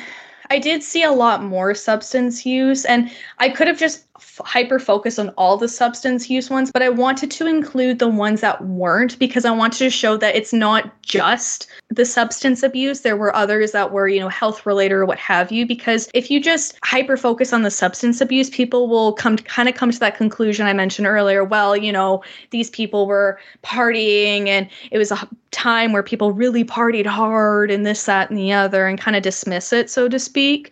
I 0.49 0.59
did 0.59 0.83
see 0.83 1.03
a 1.03 1.11
lot 1.11 1.43
more 1.43 1.75
substance 1.75 2.45
use, 2.45 2.85
and 2.85 3.11
I 3.39 3.49
could 3.49 3.67
have 3.67 3.77
just 3.77 4.05
f- 4.17 4.41
hyper 4.43 4.79
focused 4.79 5.19
on 5.19 5.29
all 5.37 5.57
the 5.57 5.67
substance 5.67 6.29
use 6.29 6.49
ones, 6.49 6.71
but 6.71 6.81
I 6.81 6.89
wanted 6.89 7.31
to 7.31 7.47
include 7.47 7.99
the 7.99 8.07
ones 8.07 8.41
that 8.41 8.63
weren't 8.65 9.17
because 9.19 9.45
I 9.45 9.51
wanted 9.51 9.79
to 9.79 9.89
show 9.89 10.17
that 10.17 10.35
it's 10.35 10.53
not 10.53 11.01
just 11.01 11.67
the 11.89 12.05
substance 12.05 12.63
abuse. 12.63 13.01
There 13.01 13.15
were 13.15 13.35
others 13.35 13.71
that 13.71 13.91
were, 13.91 14.07
you 14.07 14.19
know, 14.19 14.29
health 14.29 14.65
related 14.65 14.95
or 14.95 15.05
what 15.05 15.19
have 15.19 15.51
you. 15.51 15.65
Because 15.65 16.09
if 16.13 16.29
you 16.29 16.41
just 16.41 16.77
hyper 16.83 17.17
focus 17.17 17.53
on 17.53 17.61
the 17.61 17.71
substance 17.71 18.21
abuse, 18.21 18.49
people 18.49 18.87
will 18.87 19.13
come 19.13 19.37
kind 19.37 19.69
of 19.69 19.75
come 19.75 19.91
to 19.91 19.99
that 19.99 20.17
conclusion 20.17 20.65
I 20.65 20.73
mentioned 20.73 21.07
earlier. 21.07 21.43
Well, 21.43 21.77
you 21.77 21.91
know, 21.91 22.23
these 22.49 22.69
people 22.69 23.07
were 23.07 23.39
partying 23.63 24.47
and 24.47 24.69
it 24.91 24.97
was 24.97 25.11
a 25.11 25.27
time 25.51 25.93
where 25.93 26.03
people 26.03 26.31
really 26.33 26.63
partied 26.63 27.05
hard 27.05 27.71
and 27.71 27.85
this, 27.85 28.05
that, 28.05 28.29
and 28.29 28.37
the 28.37 28.51
other 28.53 28.87
and 28.87 28.99
kind 28.99 29.15
of 29.15 29.23
dismiss 29.23 29.71
it, 29.73 29.89
so 29.89 30.09
to 30.09 30.19
speak. 30.19 30.71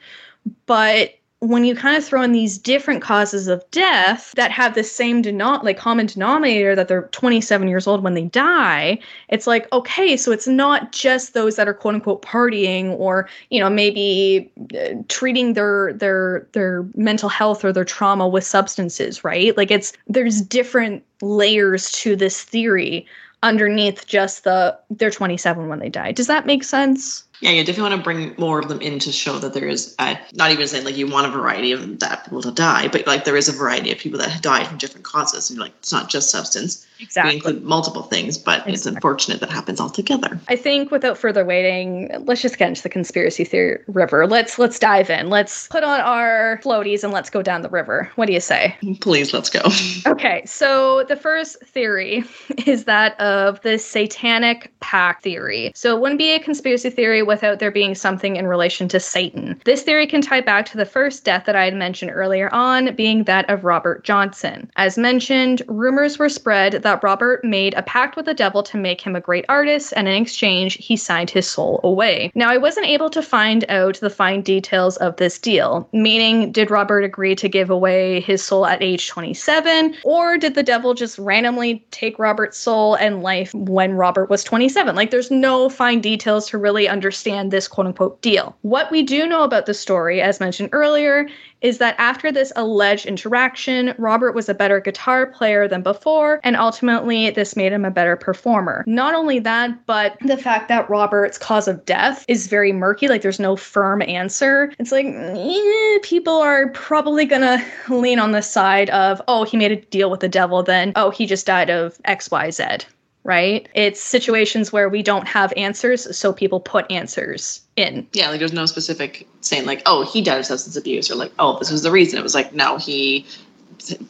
But 0.66 1.16
when 1.40 1.66
you 1.66 1.76
kind 1.76 1.98
of 1.98 2.04
throw 2.04 2.22
in 2.22 2.32
these 2.32 2.58
different 2.58 3.02
causes 3.02 3.48
of 3.48 3.64
death 3.70 4.34
that 4.36 4.52
have 4.52 4.74
the 4.74 4.84
same 4.84 5.22
denom- 5.22 5.64
like 5.64 5.78
common 5.78 6.06
denominator 6.06 6.76
that 6.76 6.88
they're 6.88 7.10
27 7.10 7.68
years 7.68 7.88
old 7.88 8.04
when 8.04 8.14
they 8.14 8.24
die 8.24 8.98
it's 9.30 9.46
like 9.46 9.72
okay 9.74 10.16
so 10.16 10.32
it's 10.32 10.48
not 10.48 10.92
just 10.92 11.34
those 11.34 11.58
that 11.58 11.68
are 11.68 11.74
quote 11.74 11.96
unquote 11.96 12.22
partying 12.22 12.92
or 12.98 13.28
you 13.50 13.60
know 13.60 13.70
maybe 13.70 14.50
uh, 14.80 14.94
treating 15.10 15.54
their 15.54 15.94
their 15.94 16.48
their 16.54 16.86
mental 16.96 17.30
health 17.30 17.66
or 17.66 17.74
their 17.74 17.86
trauma 17.86 18.28
with 18.28 18.44
substances 18.44 19.24
right? 19.26 19.58
Like 19.58 19.72
it's 19.72 19.92
there's 20.08 20.42
different 20.42 21.04
layers 21.22 21.92
to 21.94 22.16
this 22.16 22.44
theory 22.44 23.06
underneath 23.44 24.08
just 24.08 24.44
the 24.44 24.78
they're 24.90 25.12
27 25.12 25.68
when 25.68 25.80
they 25.80 25.90
die. 25.90 26.12
Does 26.12 26.28
that 26.28 26.46
make 26.46 26.64
sense 26.64 27.25
yeah, 27.42 27.52
you 27.52 27.64
definitely 27.64 27.90
want 27.90 28.02
to 28.02 28.04
bring 28.04 28.36
more 28.38 28.60
of 28.60 28.70
them 28.70 28.82
in 28.82 29.00
to 29.00 29.12
show 29.12 29.38
that 29.40 29.54
there 29.54 29.68
is 29.68 29.96
a, 30.00 30.20
not 30.34 30.52
even 30.52 30.68
saying 30.68 30.86
like 30.86 30.98
you 30.98 31.08
want 31.08 31.28
a 31.28 31.30
variety 31.30 31.72
of 31.72 32.00
that 32.00 32.24
people 32.24 32.42
to 32.42 32.52
die, 32.52 32.88
but 32.88 33.06
like 33.06 33.26
there 33.26 33.36
is 33.36 33.50
a 33.50 33.52
variety 33.52 33.92
of 33.92 33.98
people 33.98 34.20
that 34.20 34.42
died 34.42 34.68
from 34.68 34.78
different 34.78 35.06
causes. 35.06 35.50
And 35.50 35.60
like 35.60 35.74
it's 35.80 35.92
not 35.92 36.10
just 36.10 36.30
substance. 36.30 36.88
Exactly. 37.00 37.32
We 37.32 37.36
include 37.36 37.64
multiple 37.64 38.04
things, 38.04 38.38
but 38.38 38.60
exactly. 38.60 38.74
it's 38.74 38.86
unfortunate 38.86 39.40
that 39.40 39.50
happens 39.50 39.80
all 39.80 39.90
together. 39.90 40.40
I 40.48 40.56
think 40.56 40.92
without 40.92 41.18
further 41.18 41.46
waiting, 41.46 42.10
let's 42.26 42.42
just 42.42 42.58
get 42.58 42.70
into 42.70 42.84
the 42.84 42.90
conspiracy 42.90 43.44
theory 43.44 43.80
river. 43.88 44.28
Let's 44.28 44.58
let's 44.60 44.80
dive 44.80 45.10
in. 45.10 45.30
Let's 45.30 45.68
put 45.68 45.84
on 45.84 46.00
our 46.00 46.60
floaties 46.64 47.04
and 47.04 47.12
let's 47.12 47.30
go 47.30 47.42
down 47.42 47.62
the 47.62 47.70
river. 47.70 48.10
What 48.16 48.28
do 48.28 48.34
you 48.34 48.40
say? 48.40 48.78
Please, 49.02 49.34
let's 49.34 49.50
go. 49.50 49.62
okay, 50.08 50.44
so 50.46 51.04
the 51.08 51.16
first 51.16 51.60
theory 51.62 52.24
is 52.66 52.86
that 52.86 53.20
of 53.20 53.62
the 53.62 53.78
satanic 53.78 54.72
pact 54.80 55.24
theory. 55.24 55.72
So 55.76 55.96
it 55.96 56.02
wouldn't 56.02 56.20
be 56.20 56.32
a 56.32 56.40
conspiracy 56.40 56.90
theory 56.90 57.24
without 57.24 57.60
there 57.60 57.72
being 57.72 57.96
something 57.96 58.36
in 58.36 58.48
relation 58.48 58.88
to 58.90 59.00
Satan. 59.00 59.60
This 59.66 59.84
theory 59.84 60.08
can 60.08 60.22
tie 60.22 60.42
back 60.42 60.66
to 60.68 60.78
the 60.78 60.86
first 60.86 61.24
death 61.24 61.46
that 61.46 61.56
I 61.56 61.66
had 61.66 61.76
mentioned 61.76 62.12
earlier 62.12 62.54
on, 62.54 62.96
being 62.96 63.24
that 63.24 63.50
of 63.50 63.64
Robert 63.64 64.04
Johnson. 64.04 64.70
As 64.76 64.98
mentioned, 64.98 65.62
rumors 65.68 66.18
were 66.18 66.30
spread 66.30 66.74
that 66.86 67.04
Robert 67.04 67.44
made 67.44 67.74
a 67.74 67.82
pact 67.82 68.16
with 68.16 68.26
the 68.26 68.34
devil 68.34 68.62
to 68.62 68.78
make 68.78 69.02
him 69.02 69.16
a 69.16 69.20
great 69.20 69.44
artist, 69.50 69.92
and 69.96 70.08
in 70.08 70.22
exchange, 70.22 70.76
he 70.76 70.96
signed 70.96 71.32
his 71.32 71.50
soul 71.50 71.80
away. 71.84 72.32
Now, 72.36 72.50
I 72.50 72.58
wasn't 72.58 72.86
able 72.86 73.10
to 73.10 73.24
find 73.24 73.66
out 73.70 74.00
the 74.00 74.10
fine 74.10 74.42
details 74.42 74.96
of 74.98 75.18
this 75.18 75.40
deal, 75.40 75.90
meaning, 75.92 76.52
did 76.52 76.70
Robert 76.70 77.04
agree 77.04 77.36
to 77.36 77.50
give 77.50 77.72
away 77.72 78.22
his 78.22 78.44
soul 78.44 78.68
at 78.68 78.84
age 78.84 79.10
27, 79.10 79.96
or 80.04 80.38
did 80.38 80.54
the 80.54 80.62
devil 80.62 80.94
just 80.94 81.18
randomly 81.18 81.84
take 81.90 82.20
Robert's 82.20 82.58
soul 82.58 82.94
and 82.96 83.24
life 83.24 83.52
when 83.56 83.94
Robert 83.94 84.30
was 84.30 84.44
27? 84.44 84.96
Like, 84.96 85.10
there's 85.10 85.32
no 85.32 85.70
fine 85.70 86.02
details 86.02 86.48
to 86.50 86.60
really 86.60 86.88
understand 86.88 87.50
this 87.50 87.68
quote 87.68 87.88
unquote 87.88 88.22
deal. 88.22 88.56
What 88.62 88.92
we 88.92 89.02
do 89.02 89.26
know 89.26 89.42
about 89.42 89.66
the 89.66 89.74
story, 89.74 90.22
as 90.22 90.40
mentioned 90.40 90.70
earlier, 90.72 91.28
is 91.66 91.80
that 91.80 91.96
after 91.98 92.32
this 92.32 92.54
alleged 92.56 93.08
interaction, 93.08 93.96
Robert 93.98 94.34
was 94.34 94.48
a 94.48 94.54
better 94.54 94.80
guitar 94.80 95.26
player 95.26 95.68
than 95.68 95.82
before, 95.82 96.40
and 96.44 96.56
ultimately 96.56 97.32
this 97.32 97.56
made 97.56 97.74
him 97.74 97.84
a 97.84 97.90
better 97.90 98.16
performer. 98.16 98.84
Not 98.86 99.16
only 99.16 99.40
that, 99.40 99.84
but 99.88 100.16
the 100.22 100.38
fact 100.38 100.68
that 100.68 100.88
Robert's 100.92 101.40
cause 101.40 101.68
of 101.68 101.84
death 101.86 102.24
is 102.28 102.46
very 102.46 102.72
murky, 102.72 103.08
like 103.08 103.24
there's 103.24 103.40
no 103.40 103.56
firm 103.56 104.04
answer. 104.04 104.72
It's 104.78 104.92
like 104.92 105.08
eh, 105.08 105.98
people 106.04 106.36
are 106.36 106.70
probably 106.70 107.26
gonna 107.26 107.66
lean 107.90 108.20
on 108.20 108.30
the 108.30 108.44
side 108.44 108.92
of, 108.92 109.20
oh, 109.28 109.44
he 109.44 109.58
made 109.58 109.72
a 109.72 109.78
deal 109.78 110.12
with 110.12 110.20
the 110.20 110.30
devil, 110.30 110.62
then, 110.62 110.92
oh, 110.96 111.10
he 111.10 111.26
just 111.26 111.48
died 111.48 111.72
of 111.72 111.98
XYZ 112.04 112.86
right? 113.26 113.68
It's 113.74 114.00
situations 114.00 114.72
where 114.72 114.88
we 114.88 115.04
don't 115.04 115.28
have 115.28 115.52
answers, 115.58 116.16
so 116.16 116.32
people 116.32 116.60
put 116.62 116.90
answers 116.90 117.60
in. 117.76 118.08
Yeah, 118.14 118.30
like 118.30 118.40
there's 118.40 118.54
no 118.54 118.68
specific 118.68 119.28
saying 119.42 119.66
like, 119.66 119.82
oh, 119.86 120.06
he 120.06 120.22
died 120.22 120.40
of 120.40 120.46
substance 120.46 120.78
abuse, 120.78 121.12
or 121.12 121.16
like, 121.16 121.34
oh, 121.40 121.60
this 121.60 121.72
was 121.72 121.82
the 121.82 121.92
reason. 121.92 122.20
It 122.20 122.24
was 122.24 122.36
like, 122.36 122.54
no, 122.54 122.78
he 122.78 123.26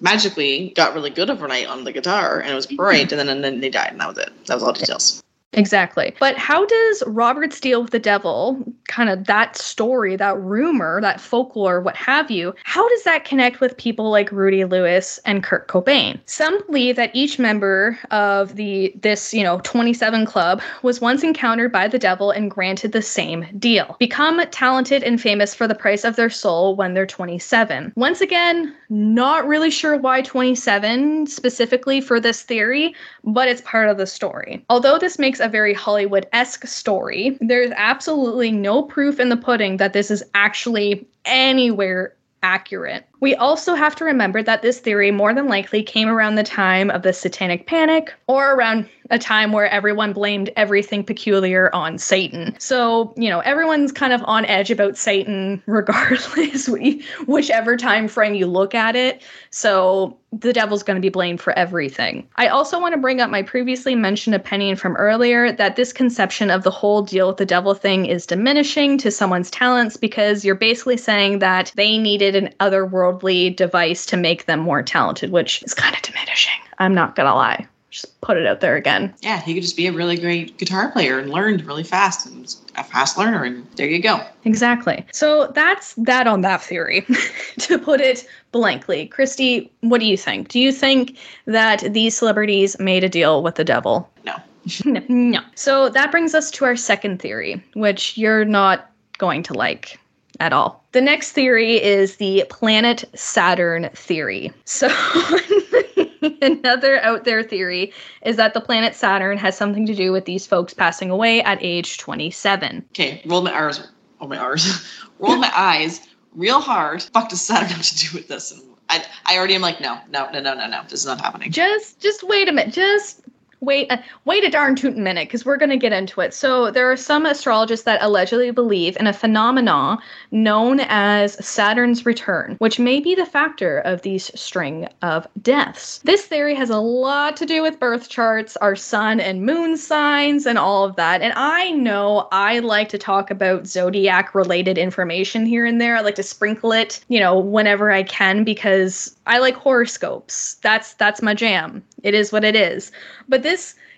magically 0.01 0.73
got 0.75 0.93
really 0.93 1.09
good 1.09 1.29
overnight 1.29 1.67
on 1.67 1.83
the 1.85 1.91
guitar 1.91 2.39
and 2.39 2.51
it 2.51 2.55
was 2.55 2.67
great, 2.67 3.11
and 3.11 3.19
then 3.19 3.29
and 3.29 3.43
then 3.43 3.61
they 3.61 3.69
died, 3.69 3.93
and 3.93 4.01
that 4.01 4.09
was 4.09 4.17
it. 4.17 4.45
That 4.45 4.55
was 4.55 4.63
all 4.63 4.73
details. 4.73 5.23
Exactly. 5.55 6.13
But 6.19 6.37
how 6.37 6.65
does 6.65 7.03
Robert's 7.07 7.59
deal 7.59 7.81
with 7.81 7.91
the 7.91 7.99
devil, 7.99 8.63
kind 8.87 9.09
of 9.09 9.25
that 9.25 9.55
story, 9.55 10.15
that 10.17 10.37
rumor, 10.39 11.01
that 11.01 11.19
folklore, 11.19 11.81
what 11.81 11.95
have 11.95 12.29
you, 12.29 12.53
how 12.63 12.87
does 12.89 13.03
that 13.03 13.25
connect 13.25 13.61
with 13.61 13.77
people 13.77 14.11
like 14.11 14.31
Rudy 14.31 14.65
Lewis 14.65 15.19
and 15.25 15.43
Kurt 15.43 15.67
Cobain? 15.67 16.19
Some 16.25 16.65
believe 16.67 16.95
that 16.97 17.15
each 17.15 17.39
member 17.39 17.97
of 18.11 18.55
the 18.55 18.93
this, 19.01 19.33
you 19.33 19.43
know, 19.43 19.59
27 19.63 20.25
club 20.25 20.61
was 20.83 21.01
once 21.01 21.23
encountered 21.23 21.71
by 21.71 21.87
the 21.87 21.99
devil 21.99 22.31
and 22.31 22.51
granted 22.51 22.91
the 22.91 23.01
same 23.01 23.45
deal. 23.57 23.95
Become 23.99 24.41
talented 24.51 25.03
and 25.03 25.19
famous 25.19 25.55
for 25.55 25.67
the 25.67 25.75
price 25.75 26.03
of 26.03 26.15
their 26.15 26.29
soul 26.29 26.75
when 26.75 26.93
they're 26.93 27.05
27. 27.05 27.93
Once 27.95 28.21
again, 28.21 28.75
not 28.89 29.47
really 29.47 29.71
sure 29.71 29.97
why 29.97 30.21
27 30.21 31.27
specifically 31.27 32.01
for 32.01 32.19
this 32.19 32.41
theory, 32.41 32.93
but 33.23 33.47
it's 33.47 33.61
part 33.61 33.89
of 33.89 33.97
the 33.97 34.05
story. 34.05 34.63
Although 34.69 34.97
this 34.97 35.17
makes 35.17 35.39
a 35.45 35.49
very 35.49 35.73
Hollywood 35.73 36.27
esque 36.33 36.67
story, 36.67 37.37
there's 37.39 37.71
absolutely 37.75 38.51
no 38.51 38.81
proof 38.81 39.19
in 39.19 39.29
the 39.29 39.37
pudding 39.37 39.77
that 39.77 39.93
this 39.93 40.11
is 40.11 40.23
actually 40.33 41.07
anywhere 41.23 42.15
accurate. 42.43 43.05
We 43.19 43.35
also 43.35 43.75
have 43.75 43.95
to 43.97 44.05
remember 44.05 44.43
that 44.43 44.61
this 44.61 44.79
theory 44.79 45.11
more 45.11 45.33
than 45.33 45.47
likely 45.47 45.83
came 45.83 46.09
around 46.09 46.35
the 46.35 46.43
time 46.43 46.89
of 46.89 47.03
the 47.03 47.13
Satanic 47.13 47.65
Panic 47.67 48.13
or 48.27 48.53
around 48.53 48.89
a 49.11 49.19
time 49.19 49.51
where 49.51 49.69
everyone 49.69 50.13
blamed 50.13 50.49
everything 50.55 51.03
peculiar 51.03 51.73
on 51.73 51.97
Satan. 51.97 52.55
So, 52.59 53.13
you 53.17 53.29
know, 53.29 53.39
everyone's 53.41 53.91
kind 53.91 54.13
of 54.13 54.23
on 54.25 54.45
edge 54.45 54.71
about 54.71 54.97
Satan 54.97 55.61
regardless 55.67 56.67
whichever 57.27 57.77
time 57.77 58.07
frame 58.07 58.35
you 58.35 58.47
look 58.47 58.73
at 58.73 58.95
it. 58.95 59.21
So, 59.51 60.17
the 60.39 60.51
devil's 60.51 60.83
going 60.83 60.95
to 60.95 61.01
be 61.01 61.07
blamed 61.07 61.39
for 61.39 61.57
everything. 61.57 62.27
I 62.35 62.47
also 62.47 62.77
want 62.77 62.93
to 62.93 62.99
bring 62.99 63.21
up 63.21 63.29
my 63.29 63.41
previously 63.41 63.95
mentioned 63.95 64.35
opinion 64.35 64.75
from 64.75 64.97
earlier 64.97 65.53
that 65.53 65.77
this 65.77 65.93
conception 65.93 66.49
of 66.49 66.63
the 66.63 66.71
whole 66.71 67.03
deal 67.03 67.29
with 67.29 67.37
the 67.37 67.45
devil 67.45 67.73
thing 67.73 68.05
is 68.05 68.25
diminishing 68.25 68.97
to 68.97 69.11
someone's 69.11 69.49
talents 69.49 69.95
because 69.95 70.43
you're 70.43 70.55
basically 70.55 70.97
saying 70.97 71.39
that 71.39 71.71
they 71.75 71.97
needed 71.97 72.35
an 72.35 72.53
otherworldly 72.59 73.04
device 73.13 74.05
to 74.07 74.17
make 74.17 74.45
them 74.45 74.59
more 74.59 74.83
talented, 74.83 75.31
which 75.31 75.63
is 75.63 75.73
kind 75.73 75.95
of 75.95 76.01
diminishing. 76.01 76.53
I'm 76.79 76.93
not 76.93 77.15
going 77.15 77.27
to 77.27 77.35
lie 77.35 77.67
just 77.95 78.19
put 78.19 78.35
it 78.35 78.45
out 78.45 78.59
there 78.59 78.75
again. 78.75 79.13
Yeah, 79.21 79.41
he 79.41 79.53
could 79.53 79.63
just 79.63 79.77
be 79.77 79.87
a 79.87 79.91
really 79.91 80.17
great 80.17 80.57
guitar 80.57 80.91
player 80.91 81.17
and 81.17 81.31
learned 81.31 81.65
really 81.65 81.83
fast 81.83 82.25
and 82.25 82.53
a 82.75 82.83
fast 82.83 83.17
learner, 83.17 83.43
and 83.43 83.65
there 83.77 83.87
you 83.87 84.01
go. 84.01 84.21
Exactly. 84.43 85.05
So 85.13 85.47
that's 85.55 85.93
that 85.95 86.27
on 86.27 86.41
that 86.41 86.61
theory, 86.61 87.05
to 87.59 87.79
put 87.79 88.01
it 88.01 88.27
blankly. 88.51 89.07
Christy, 89.07 89.71
what 89.79 89.99
do 89.99 90.05
you 90.05 90.17
think? 90.17 90.49
Do 90.49 90.59
you 90.59 90.73
think 90.73 91.17
that 91.45 91.93
these 91.93 92.17
celebrities 92.17 92.77
made 92.79 93.05
a 93.05 93.09
deal 93.09 93.41
with 93.41 93.55
the 93.55 93.63
devil? 93.63 94.11
No. 94.23 94.35
No. 95.07 95.41
So 95.53 95.89
that 95.89 96.09
brings 96.09 96.33
us 96.33 96.49
to 96.51 96.65
our 96.65 96.75
second 96.75 97.21
theory, 97.21 97.63
which 97.75 98.17
you're 98.17 98.45
not 98.45 98.89
going 99.19 99.43
to 99.43 99.53
like 99.53 99.99
at 100.39 100.53
all. 100.53 100.83
The 100.91 101.01
next 101.01 101.31
theory 101.31 101.81
is 101.81 102.17
the 102.17 102.45
planet 102.49 103.03
Saturn 103.13 103.89
theory. 103.93 104.51
So 104.65 104.89
Another 106.41 106.99
out 107.01 107.23
there 107.23 107.43
theory 107.43 107.93
is 108.23 108.35
that 108.37 108.53
the 108.53 108.61
planet 108.61 108.95
Saturn 108.95 109.37
has 109.37 109.57
something 109.57 109.85
to 109.85 109.95
do 109.95 110.11
with 110.11 110.25
these 110.25 110.47
folks 110.47 110.73
passing 110.73 111.09
away 111.09 111.41
at 111.43 111.59
age 111.61 111.97
27. 111.97 112.85
Okay, 112.89 113.21
roll 113.25 113.41
my 113.41 113.51
R's. 113.51 113.87
Oh, 114.21 114.27
my 114.27 114.37
R's. 114.37 114.87
roll 115.19 115.37
my 115.37 115.51
eyes 115.55 116.01
real 116.33 116.59
hard. 116.59 117.03
Fuck 117.03 117.29
does 117.29 117.41
Saturn 117.41 117.69
have 117.69 117.81
to 117.83 117.97
do 117.97 118.17
with 118.17 118.27
this? 118.27 118.51
And 118.51 118.63
I, 118.89 119.05
I 119.25 119.37
already 119.37 119.55
am 119.55 119.61
like, 119.61 119.81
no, 119.81 119.99
no, 120.09 120.29
no, 120.31 120.39
no, 120.39 120.53
no, 120.53 120.67
no. 120.67 120.81
This 120.83 121.01
is 121.01 121.05
not 121.05 121.21
happening. 121.21 121.51
Just, 121.51 121.99
just 121.99 122.23
wait 122.23 122.49
a 122.49 122.51
minute. 122.51 122.73
Just 122.73 123.21
wait 123.65 123.91
uh, 123.91 123.97
wait 124.25 124.43
a 124.43 124.49
darn 124.49 124.75
tootin' 124.75 125.03
minute 125.03 125.27
because 125.27 125.45
we're 125.45 125.57
going 125.57 125.69
to 125.69 125.77
get 125.77 125.91
into 125.91 126.21
it. 126.21 126.33
So 126.33 126.71
there 126.71 126.91
are 126.91 126.97
some 126.97 127.25
astrologists 127.25 127.85
that 127.85 128.01
allegedly 128.01 128.51
believe 128.51 128.95
in 128.99 129.07
a 129.07 129.13
phenomenon 129.13 129.99
known 130.31 130.81
as 130.81 131.33
saturn's 131.45 132.05
return 132.05 132.55
which 132.59 132.79
may 132.79 132.99
be 132.99 133.15
the 133.15 133.25
factor 133.25 133.79
of 133.79 134.01
these 134.01 134.31
string 134.39 134.87
of 135.01 135.27
deaths. 135.41 135.99
This 136.03 136.25
theory 136.25 136.55
has 136.55 136.69
a 136.69 136.77
lot 136.79 137.35
to 137.37 137.45
do 137.45 137.61
with 137.61 137.79
birth 137.79 138.09
charts 138.09 138.55
our 138.57 138.75
sun 138.75 139.19
and 139.19 139.45
moon 139.45 139.77
signs 139.77 140.45
and 140.45 140.57
all 140.57 140.85
of 140.85 140.95
that. 140.95 141.21
And 141.21 141.33
i 141.35 141.71
know 141.71 142.27
i 142.31 142.59
like 142.59 142.89
to 142.89 142.97
talk 142.97 143.31
about 143.31 143.67
zodiac 143.67 144.35
related 144.35 144.77
information 144.77 145.45
here 145.45 145.65
and 145.65 145.81
there. 145.81 145.97
I 145.97 146.01
like 146.01 146.15
to 146.15 146.23
sprinkle 146.23 146.71
it 146.71 147.03
you 147.07 147.19
know 147.19 147.39
whenever 147.39 147.91
i 147.91 148.03
can 148.03 148.43
because 148.43 149.15
i 149.25 149.39
like 149.39 149.55
horoscopes. 149.55 150.55
That's 150.61 150.93
that's 150.93 151.21
my 151.21 151.33
jam. 151.33 151.83
It 152.03 152.13
is 152.13 152.31
what 152.31 152.43
it 152.43 152.55
is. 152.55 152.91
But 153.27 153.43
this 153.43 153.54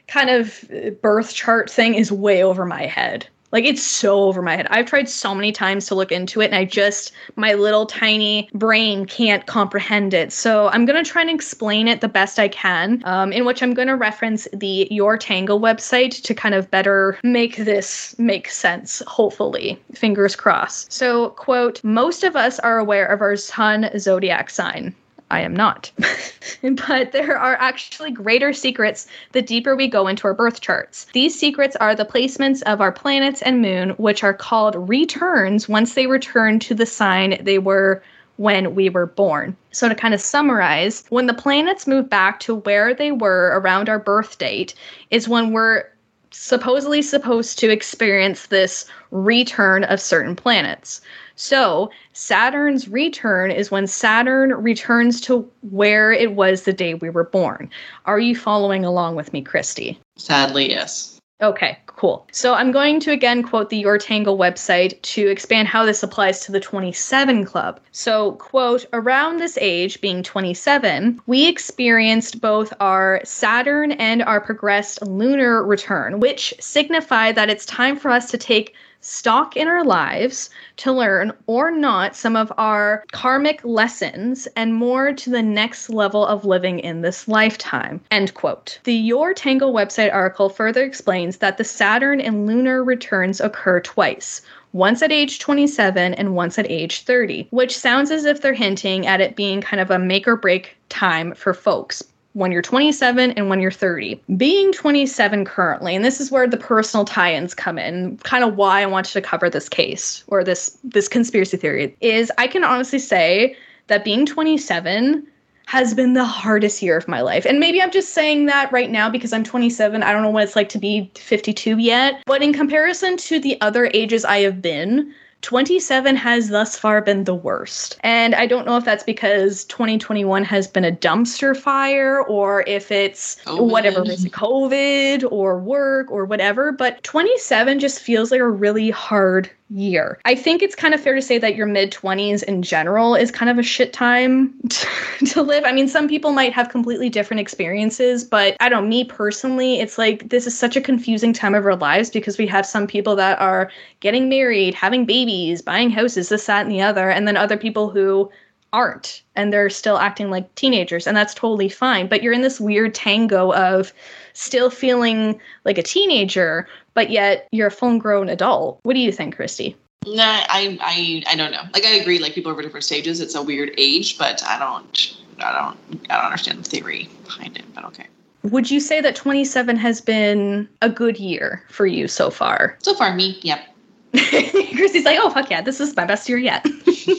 kind 0.08 0.30
of 0.30 0.64
birth 1.02 1.34
chart 1.34 1.70
thing 1.70 1.96
is 1.96 2.12
way 2.12 2.44
over 2.44 2.66
my 2.66 2.86
head. 2.86 3.28
Like 3.52 3.64
it's 3.64 3.84
so 3.84 4.24
over 4.24 4.42
my 4.42 4.58
head. 4.58 4.68
I've 4.70 4.88
tried 4.88 5.08
so 5.08 5.34
many 5.34 5.54
times 5.54 5.86
to 5.88 5.96
look 5.96 6.12
into 6.12 6.42
it 6.42 6.48
and 6.48 6.56
I 6.56 6.66
just 6.66 7.14
my 7.38 7.54
little 7.54 7.86
tiny 7.86 8.50
brain 8.54 9.06
can't 9.06 9.46
comprehend 9.46 10.14
it. 10.14 10.34
So 10.34 10.68
I'm 10.70 10.86
gonna 10.86 11.04
try 11.04 11.22
and 11.22 11.32
explain 11.32 11.88
it 11.88 12.02
the 12.02 12.10
best 12.10 12.40
I 12.40 12.50
can. 12.50 13.02
Um, 13.06 13.32
in 13.32 13.46
which 13.46 13.64
I'm 13.64 13.74
gonna 13.74 13.96
reference 13.96 14.50
the 14.52 14.88
Your 14.92 15.18
Tango 15.18 15.58
website 15.58 16.22
to 16.24 16.34
kind 16.34 16.56
of 16.56 16.70
better 16.72 17.18
make 17.24 17.56
this 17.56 18.18
make 18.20 18.50
sense. 18.50 19.02
Hopefully, 19.08 19.82
fingers 19.94 20.36
crossed. 20.36 20.92
So 20.92 21.30
quote: 21.30 21.82
Most 21.86 22.26
of 22.26 22.36
us 22.36 22.60
are 22.60 22.80
aware 22.80 23.06
of 23.06 23.22
our 23.22 23.38
sun 23.38 23.90
zodiac 23.98 24.50
sign. 24.50 24.94
I 25.30 25.42
am 25.42 25.56
not. 25.56 25.92
but 26.62 27.12
there 27.12 27.38
are 27.38 27.56
actually 27.56 28.12
greater 28.12 28.54
secrets 28.54 29.08
the 29.34 29.42
deeper 29.42 29.76
we 29.76 29.88
go 29.88 30.08
into 30.08 30.26
our 30.28 30.34
birth 30.34 30.62
charts. 30.62 31.06
These 31.14 31.38
secrets 31.38 31.76
are 31.78 31.96
the 31.96 32.06
placements 32.06 32.62
of 32.64 32.80
our 32.80 32.92
planets 32.92 33.42
and 33.42 33.62
moon, 33.62 33.90
which 33.92 34.24
are 34.24 34.34
called 34.34 34.90
returns 34.90 35.68
once 35.68 35.94
they 35.94 36.08
return 36.08 36.60
to 36.60 36.74
the 36.74 36.86
sign 36.86 37.38
they 37.42 37.60
were 37.60 38.02
when 38.38 38.76
we 38.76 38.90
were 38.90 39.08
born. 39.08 39.56
So, 39.72 39.90
to 39.90 39.96
kind 39.96 40.14
of 40.14 40.22
summarize, 40.22 41.04
when 41.10 41.26
the 41.26 41.34
planets 41.34 41.88
move 41.88 42.10
back 42.10 42.40
to 42.42 42.56
where 42.56 42.94
they 42.94 43.12
were 43.12 43.60
around 43.60 43.90
our 43.90 44.00
birth 44.00 44.38
date, 44.38 44.76
is 45.10 45.28
when 45.28 45.52
we're 45.52 45.86
supposedly 46.32 47.02
supposed 47.02 47.58
to 47.60 47.70
experience 47.70 48.48
this 48.48 48.86
return 49.12 49.84
of 49.86 50.00
certain 50.00 50.36
planets. 50.36 51.02
So, 51.38 51.92
Saturn's 52.14 52.88
return 52.88 53.52
is 53.52 53.70
when 53.70 53.86
Saturn 53.86 54.54
returns 54.54 55.22
to 55.22 55.50
where 55.62 56.12
it 56.12 56.34
was 56.34 56.64
the 56.64 56.74
day 56.74 56.96
we 56.96 57.12
were 57.12 57.24
born. 57.24 57.70
Are 58.06 58.20
you 58.20 58.36
following 58.36 58.84
along 58.84 59.16
with 59.16 59.32
me, 59.34 59.44
Christy? 59.44 60.00
Sadly, 60.18 60.72
yes. 60.72 61.18
Okay, 61.40 61.78
cool. 61.86 62.28
So 62.32 62.56
I'm 62.56 62.72
going 62.72 63.00
to 63.02 63.12
again 63.12 63.44
quote 63.44 63.70
the 63.70 63.78
Your 63.78 64.00
Tango 64.00 64.36
website 64.36 65.00
to 65.04 65.28
expand 65.28 65.68
how 65.68 65.86
this 65.86 66.02
applies 66.02 66.40
to 66.46 66.52
the 66.52 66.60
27 66.60 67.46
Club. 67.46 67.80
So, 67.92 68.32
quote, 68.34 68.88
around 68.92 69.38
this 69.38 69.56
age, 69.62 70.02
being 70.02 70.24
27, 70.24 71.22
we 71.28 71.48
experienced 71.48 72.42
both 72.42 72.74
our 72.80 73.22
Saturn 73.24 73.92
and 73.92 74.24
our 74.24 74.42
progressed 74.42 75.04
lunar 75.04 75.64
return, 75.64 76.20
which 76.20 76.56
signify 76.60 77.32
that 77.34 77.52
it's 77.52 77.68
time 77.68 77.98
for 77.98 78.10
us 78.10 78.32
to 78.32 78.38
take 78.40 78.74
stock 79.02 79.56
in 79.56 79.68
our 79.68 79.84
lives 79.84 80.50
to 80.78 80.92
learn 80.92 81.32
or 81.46 81.72
not 81.72 82.16
some 82.16 82.36
of 82.36 82.52
our 82.58 83.04
karmic 83.12 83.60
lessons 83.64 84.48
and 84.56 84.74
more 84.74 85.14
to 85.14 85.30
the 85.30 85.42
next 85.42 85.90
level 85.90 86.26
of 86.26 86.46
living 86.46 86.80
in 86.80 87.02
this 87.02 87.28
lifetime. 87.28 88.02
End 88.12 88.34
quote. 88.34 88.80
The 88.84 88.94
Your 88.94 89.34
Tango 89.34 89.72
website 89.72 90.14
article 90.14 90.50
further 90.50 90.84
explains 90.84 91.38
that 91.38 91.58
the 91.58 91.64
Saturn 91.64 92.20
and 92.20 92.46
lunar 92.46 92.84
returns 92.84 93.40
occur 93.40 93.80
twice 93.80 94.42
once 94.74 95.02
at 95.02 95.12
age 95.12 95.40
27 95.40 96.14
and 96.14 96.36
once 96.36 96.60
at 96.60 96.70
age 96.70 97.02
30, 97.04 97.48
which 97.52 97.78
sounds 97.78 98.12
as 98.12 98.26
if 98.26 98.42
they're 98.42 98.54
hinting 98.54 99.08
at 99.08 99.22
it 99.22 99.36
being 99.36 99.62
kind 99.62 99.80
of 99.80 99.90
a 99.90 99.98
make 99.98 100.28
or 100.28 100.36
break 100.36 100.78
time 100.90 101.34
for 101.34 101.54
folks 101.54 102.04
when 102.38 102.52
you're 102.52 102.62
27 102.62 103.32
and 103.32 103.50
when 103.50 103.60
you're 103.60 103.72
30. 103.72 104.22
Being 104.38 104.72
27 104.72 105.44
currently, 105.44 105.96
and 105.96 106.06
this 106.06 106.22
is 106.22 106.30
where 106.30 106.48
the 106.48 106.56
personal 106.56 107.04
tie-ins 107.04 107.56
come 107.56 107.80
in, 107.80 108.18
kind 108.18 108.44
of 108.44 108.56
why 108.56 108.84
I 108.84 108.86
wanted 108.86 109.14
to 109.14 109.22
cover 109.22 109.50
this 109.50 109.68
case 109.68 110.24
or 110.28 110.44
this 110.44 110.78
this 110.84 111.08
conspiracy 111.08 111.58
theory 111.58 111.98
is 112.00 112.32
I 112.38 112.46
can 112.46 112.64
honestly 112.64 113.00
say 113.00 113.58
that 113.88 114.06
being 114.06 114.28
27 114.28 115.26
has 115.66 115.96
been 115.96 116.14
the 116.14 116.26
hardest 116.26 116.82
year 116.84 116.96
of 116.96 117.08
my 117.08 117.22
life. 117.22 117.44
And 117.44 117.60
maybe 117.60 117.82
I'm 117.82 117.92
just 117.92 118.14
saying 118.14 118.46
that 118.46 118.72
right 118.72 118.92
now 118.92 119.10
because 119.10 119.34
I'm 119.34 119.44
27. 119.44 120.04
I 120.04 120.14
don't 120.14 120.22
know 120.22 120.30
what 120.30 120.44
it's 120.44 120.56
like 120.56 120.70
to 120.70 120.78
be 120.78 121.12
52 121.16 121.80
yet. 121.80 122.22
But 122.26 122.44
in 122.44 122.54
comparison 122.54 123.18
to 123.18 123.40
the 123.40 123.60
other 123.62 123.90
ages 123.94 124.24
I 124.24 124.40
have 124.40 124.62
been, 124.62 125.14
27 125.42 126.16
has 126.16 126.50
thus 126.50 126.78
far 126.78 127.02
been 127.02 127.24
the 127.24 127.36
worst. 127.36 127.98
And 128.02 128.36
I 128.36 128.48
don't 128.48 128.66
know 128.66 128.78
if 128.78 128.86
that's 128.86 129.04
because 129.04 129.66
2021 129.66 130.44
has 130.44 130.68
been 130.68 130.84
a 130.84 130.92
dumpster 130.92 131.56
fire 131.56 132.24
or 132.24 132.64
if 132.68 132.92
it's 132.92 133.38
COVID. 133.46 133.70
whatever 133.70 134.04
is 134.04 134.26
COVID 134.26 135.32
or 135.32 135.60
work 135.60 136.12
or 136.12 136.26
whatever, 136.26 136.72
but 136.72 137.04
27 137.04 137.80
just 137.80 138.00
feels 138.00 138.32
like 138.32 138.42
a 138.42 138.50
really 138.50 138.90
hard 138.90 139.50
year. 139.70 140.20
I 140.26 140.36
think 140.36 140.62
it's 140.62 140.76
kind 140.76 140.94
of 140.94 141.02
fair 141.02 141.16
to 141.16 141.22
say 141.22 141.38
that 141.38 141.56
your 141.56 141.66
mid 141.66 141.92
20s 141.92 142.44
in 142.44 142.62
general 142.62 143.16
is 143.16 143.32
kind 143.32 143.50
of 143.50 143.58
a 143.58 143.64
shit 143.64 143.94
time 143.94 144.54
to 145.26 145.42
live. 145.42 145.64
I 145.66 145.72
mean, 145.72 145.88
some 145.88 146.08
people 146.08 146.32
might 146.32 146.54
have 146.54 146.70
completely 146.70 147.10
different 147.10 147.42
experiences, 147.42 148.24
but 148.24 148.56
I 148.60 148.70
don't 148.70 148.88
me 148.88 149.04
personally, 149.04 149.80
it's 149.80 149.98
like 149.98 150.30
this 150.30 150.48
is 150.48 150.58
such 150.58 150.76
a 150.76 150.82
confusing 150.82 151.34
time 151.34 151.56
of 151.56 151.66
our 151.66 151.76
lives 151.76 152.10
because 152.10 152.38
we 152.38 152.48
have 152.48 152.66
some 152.66 152.88
people 152.88 153.16
that 153.18 153.40
are 153.40 153.72
getting 154.00 154.30
married, 154.30 154.74
having 154.74 155.06
babies, 155.06 155.62
buying 155.62 155.90
houses, 155.90 156.30
this 156.30 156.46
that 156.46 156.66
and 156.66 156.72
the 156.72 156.82
other, 156.82 157.10
and 157.10 157.28
then 157.28 157.36
other 157.36 157.58
people 157.58 157.90
who 157.90 158.32
aren't 158.74 159.24
and 159.36 159.54
they're 159.54 159.70
still 159.70 159.98
acting 159.98 160.30
like 160.30 160.54
teenagers 160.56 161.08
and 161.08 161.16
that's 161.16 161.34
totally 161.34 161.70
fine 161.70 162.06
but 162.06 162.22
you're 162.22 162.34
in 162.34 162.42
this 162.42 162.60
weird 162.60 162.94
tango 162.94 163.54
of 163.54 163.94
still 164.38 164.70
feeling 164.70 165.40
like 165.66 165.78
a 165.78 165.84
teenager 165.84 166.68
but 166.98 167.12
yet 167.12 167.48
you're 167.52 167.68
a 167.68 167.72
full 167.72 168.00
grown 168.00 168.28
adult. 168.28 168.80
What 168.82 168.96
do 168.96 169.00
you 169.00 169.12
think, 169.12 169.36
Christy? 169.36 169.78
Nah, 170.08 170.24
I, 170.50 170.80
I, 170.82 171.24
I 171.32 171.36
don't 171.36 171.52
know. 171.52 171.62
Like 171.72 171.86
I 171.86 171.92
agree, 171.92 172.18
like 172.18 172.34
people 172.34 172.52
over 172.52 172.64
different 172.64 172.86
stages. 172.86 173.22
It's 173.22 173.36
a 173.36 173.42
weird 173.44 173.70
age, 173.78 174.18
but 174.18 174.44
I 174.44 174.58
don't, 174.58 175.16
I 175.38 175.52
don't, 175.52 176.08
I 176.10 176.16
don't 176.16 176.26
understand 176.26 176.58
the 176.58 176.68
theory 176.68 177.08
behind 177.24 177.56
it. 177.56 177.72
But 177.76 177.86
okay. 177.86 178.08
Would 178.42 178.72
you 178.72 178.80
say 178.80 179.00
that 179.00 179.16
27 179.16 179.76
has 179.76 180.02
been 180.02 180.68
a 180.82 180.90
good 180.90 181.20
year 181.20 181.64
for 181.70 181.86
you 181.86 182.08
so 182.08 182.32
far? 182.32 182.76
So 182.82 182.96
far, 182.96 183.14
me, 183.14 183.38
yep. 183.44 183.60
Christy's 184.16 185.06
like, 185.06 185.20
oh 185.22 185.30
fuck 185.30 185.52
yeah, 185.52 185.62
this 185.62 185.80
is 185.80 185.96
my 185.96 186.06
best 186.06 186.28
year 186.28 186.40
yet. 186.40 186.66
well, 187.08 187.18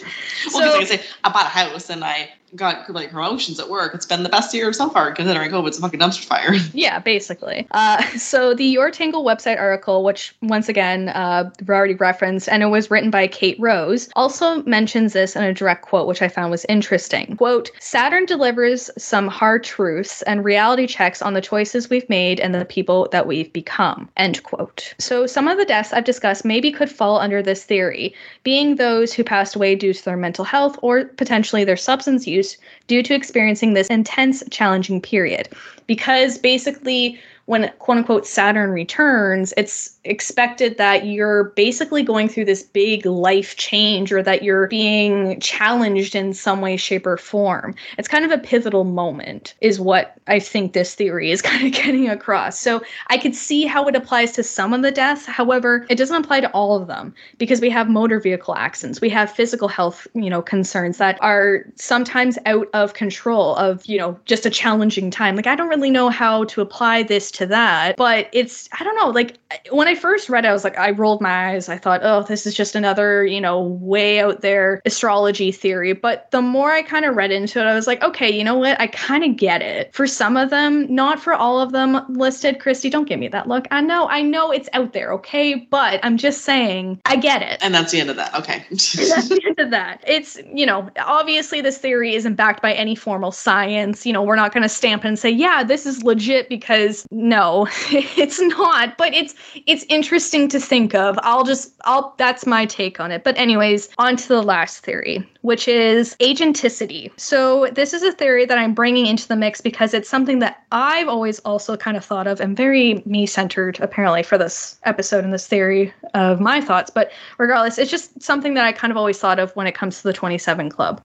so, 0.51 0.59
like 0.59 0.83
I 0.83 0.85
say, 0.85 1.03
I 1.24 1.33
bought 1.33 1.47
a 1.47 1.51
house 1.51 1.91
and 1.91 2.05
I 2.05 2.31
got 2.57 2.89
like 2.91 3.11
promotions 3.11 3.61
at 3.61 3.68
work. 3.68 3.95
It's 3.95 4.07
been 4.07 4.22
the 4.22 4.29
best 4.29 4.55
year 4.55 4.72
so 4.72 4.89
far 4.89 5.12
considering 5.12 5.51
COVID's 5.51 5.79
a 5.79 5.81
fucking 5.81 6.01
dumpster 6.01 6.24
fire. 6.24 6.55
Yeah, 6.79 6.99
basically. 7.01 7.66
Uh, 7.72 8.03
so 8.11 8.55
the 8.55 8.64
Your 8.64 8.91
Tango 8.91 9.18
website 9.18 9.59
article, 9.59 10.05
which 10.05 10.35
once 10.43 10.68
again 10.68 11.09
uh, 11.09 11.51
we 11.66 11.74
already 11.74 11.95
referenced, 11.95 12.49
and 12.49 12.62
it 12.62 12.66
was 12.66 12.91
written 12.91 13.11
by 13.11 13.26
Kate 13.26 13.59
Rose, 13.59 14.09
also 14.14 14.62
mentions 14.62 15.12
this 15.12 15.35
in 15.35 15.43
a 15.43 15.53
direct 15.53 15.83
quote, 15.83 16.07
which 16.07 16.22
I 16.22 16.29
found 16.29 16.51
was 16.51 16.64
interesting. 16.68 17.37
Quote: 17.37 17.70
Saturn 17.81 18.26
delivers 18.26 18.91
some 18.97 19.29
hard 19.29 19.64
truths 19.64 20.22
and 20.22 20.45
reality 20.45 20.87
checks 20.87 21.20
on 21.20 21.35
the 21.35 21.41
choices 21.41 21.91
we've 21.91 22.09
made 22.09 22.39
and 22.39 22.55
the 22.55 22.64
people 22.64 23.09
that 23.12 23.26
we've 23.26 23.53
become. 23.53 24.09
End 24.16 24.43
quote. 24.43 24.95
So 24.99 25.26
some 25.26 25.49
of 25.49 25.59
the 25.59 25.64
deaths 25.64 25.93
I've 25.93 26.05
discussed 26.05 26.45
maybe 26.45 26.70
could 26.70 26.91
fall 26.91 27.18
under 27.18 27.43
this 27.43 27.64
theory, 27.64 28.14
being 28.45 28.76
those 28.76 29.12
who 29.12 29.24
passed 29.24 29.57
away 29.57 29.68
due 29.75 29.93
to 29.93 30.05
their 30.05 30.16
mental 30.16 30.45
health 30.45 30.79
or 30.83 31.05
potentially 31.05 31.64
their 31.64 31.77
substance 31.77 32.27
use 32.27 32.57
due 32.87 33.03
to 33.03 33.14
experiencing 33.14 33.75
this 33.75 33.89
intense, 33.89 34.43
challenging 34.51 35.01
period. 35.01 35.49
Because 35.87 36.39
basically, 36.39 37.19
when 37.49 37.72
quote 37.78 37.96
unquote 37.96 38.26
Saturn 38.26 38.72
returns, 38.72 39.55
it's 39.57 39.99
expected 40.05 40.76
that 40.76 41.07
you're 41.07 41.44
basically 41.57 42.03
going 42.03 42.28
through 42.28 42.44
this 42.44 42.62
big 42.62 43.07
life 43.07 43.57
change 43.57 44.12
or 44.12 44.22
that 44.22 44.42
you're 44.42 44.66
being 44.66 45.40
challenged 45.40 46.14
in 46.14 46.34
some 46.34 46.61
way, 46.61 46.76
shape, 46.76 47.07
or 47.07 47.16
form. 47.16 47.74
It's 47.96 48.07
kind 48.07 48.26
of 48.26 48.30
a 48.30 48.36
pivotal 48.36 48.84
moment, 48.84 49.55
is 49.62 49.80
what 49.80 50.14
I 50.26 50.40
think 50.40 50.74
this 50.74 50.94
theory 50.94 51.30
is 51.30 51.40
kind 51.51 51.66
of 51.66 51.72
getting 51.72 52.07
across. 52.11 52.61
So 52.61 52.82
I 53.07 53.16
could 53.16 53.34
see 53.34 53.64
how 53.64 53.88
it 53.88 53.96
applies 53.96 54.32
to 54.32 54.42
some 54.42 54.74
of 54.74 54.82
the 54.82 54.90
deaths. 54.90 55.24
However, 55.24 55.86
it 55.88 55.96
doesn't 55.96 56.22
apply 56.22 56.40
to 56.40 56.51
all 56.51 56.76
of 56.76 56.86
them 56.86 57.14
because 57.38 57.62
we 57.62 57.70
have 57.70 57.88
motor 57.88 58.20
vehicle 58.20 58.57
accidents, 58.57 59.01
we 59.01 59.09
have 59.09 59.32
physical 59.32 59.68
health, 59.68 60.07
you 60.12 60.28
know, 60.28 60.42
concerns 60.42 60.99
that 60.99 61.16
are 61.22 61.64
sometimes 61.76 62.36
out 62.44 62.68
of 62.74 62.92
control 62.92 63.57
of, 63.57 63.86
you 63.86 63.96
know, 63.96 64.20
just 64.26 64.44
a 64.44 64.51
challenging 64.51 65.11
time. 65.11 65.34
Like 65.34 65.46
I 65.46 65.57
don't 65.57 65.68
really 65.68 65.90
know 65.90 66.11
how 66.11 66.44
to 66.44 66.61
apply 66.61 67.05
this 67.05 67.38
to 67.39 67.47
that. 67.47 67.97
But 67.97 68.28
it's, 68.32 68.68
I 68.78 68.84
don't 68.84 68.97
know, 68.97 69.09
like 69.09 69.39
when 69.70 69.89
I 69.89 69.95
first 69.95 70.28
read 70.28 70.45
it, 70.45 70.49
I 70.49 70.53
was 70.53 70.64
like, 70.64 70.78
I 70.78 70.91
rolled 70.91 71.20
my 71.20 71.51
eyes. 71.51 71.68
I 71.68 71.78
thought, 71.78 72.01
oh, 72.03 72.22
this 72.22 72.47
is 72.47 72.55
just 72.55 72.74
another, 72.74 73.24
you 73.24 73.41
know, 73.41 73.62
way 73.62 74.20
out 74.20 74.43
there 74.43 74.82
astrology 74.84 75.53
theory. 75.53 75.93
But 75.93 76.30
the 76.30 76.43
more 76.43 76.72
I 76.72 76.82
kind 76.82 77.05
of 77.05 77.16
read 77.16 77.30
into 77.30 77.61
it, 77.61 77.64
I 77.64 77.74
was 77.74 77.86
like, 77.86 78.03
okay, 78.03 78.30
you 78.30 78.45
know 78.45 78.57
what? 78.57 78.80
I 78.80 78.89
kind 78.89 79.24
of 79.24 79.36
get 79.36 79.62
it. 79.62 79.95
For 79.95 80.07
some 80.07 80.36
of 80.36 80.51
them, 80.51 80.93
not 80.93 81.20
for 81.20 81.32
all 81.32 81.61
of 81.61 81.72
them 81.72 82.05
listed. 82.09 82.61
Christy, 82.61 82.91
don't 82.91 83.09
give 83.09 83.20
me 83.20 83.28
that 83.28 83.49
look. 83.49 83.66
I 83.70 83.80
know, 83.80 84.09
I 84.09 84.22
know 84.22 84.51
it's 84.51 84.68
out 84.72 84.93
there, 84.93 85.12
okay? 85.14 85.55
But 85.55 86.01
I'm 86.03 86.18
just 86.18 86.43
saying, 86.43 87.01
I 87.07 87.16
get 87.16 87.43
it. 87.43 87.59
And 87.62 87.74
that's 87.74 87.93
the 87.93 88.01
end 88.01 88.11
of 88.11 88.16
that. 88.16 88.34
Okay. 88.34 88.64
that's 88.70 89.28
the 89.28 89.41
end 89.47 89.59
of 89.59 89.70
that. 89.70 90.03
It's, 90.07 90.39
you 90.53 90.66
know, 90.66 90.91
obviously 90.99 91.61
this 91.61 91.78
theory 91.78 92.14
isn't 92.14 92.34
backed 92.34 92.62
by 92.62 92.72
any 92.72 92.95
formal 92.95 93.32
science. 93.32 94.05
You 94.05 94.12
know, 94.12 94.22
we're 94.22 94.36
not 94.36 94.53
going 94.53 94.62
to 94.62 94.68
stamp 94.68 95.05
and 95.05 95.18
say, 95.18 95.30
yeah, 95.30 95.62
this 95.62 95.86
is 95.86 96.03
legit 96.03 96.49
because 96.49 97.07
no, 97.29 97.68
it's 97.91 98.41
not, 98.41 98.97
but 98.97 99.12
it's 99.12 99.35
it's 99.66 99.85
interesting 99.89 100.49
to 100.49 100.59
think 100.59 100.95
of. 100.95 101.18
I'll 101.22 101.45
just 101.45 101.74
I'll 101.85 102.14
that's 102.16 102.47
my 102.47 102.64
take 102.64 103.01
on 103.01 103.12
it. 103.12 103.22
But 103.22 103.37
anyways, 103.37 103.91
on 103.99 104.16
to 104.16 104.29
the 104.29 104.43
last 104.43 104.79
theory, 104.79 105.29
which 105.43 105.68
is 105.68 106.16
agenticity. 106.20 107.11
So 107.20 107.68
this 107.72 107.93
is 107.93 108.03
a 108.03 108.12
theory 108.12 108.47
that 108.47 108.57
I'm 108.57 108.72
bringing 108.72 109.07
into 109.07 109.29
the 109.29 109.37
mix 109.37 109.61
because 109.61 109.93
it's 109.93 110.09
something 110.09 110.39
that 110.39 110.64
I've 110.72 111.09
always 111.09 111.39
also 111.41 111.76
kind 111.76 111.99
of 111.99 112.05
thought 112.05 112.26
of 112.26 112.41
and 112.41 112.57
very 112.57 113.03
me-centered 113.05 113.79
apparently 113.81 114.22
for 114.22 114.39
this 114.39 114.79
episode 114.85 115.22
and 115.22 115.33
this 115.33 115.47
theory 115.47 115.93
of 116.14 116.41
my 116.41 116.62
thoughts, 116.62 116.91
but 116.91 117.12
regardless, 117.37 117.76
it's 117.76 117.91
just 117.91 118.22
something 118.22 118.55
that 118.55 118.64
I 118.64 118.72
kind 118.72 118.91
of 118.91 118.97
always 118.97 119.18
thought 119.18 119.39
of 119.39 119.55
when 119.55 119.66
it 119.66 119.74
comes 119.74 119.99
to 119.99 120.05
the 120.05 120.14
27 120.14 120.70
club. 120.70 121.03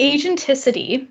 Agenticity 0.00 1.08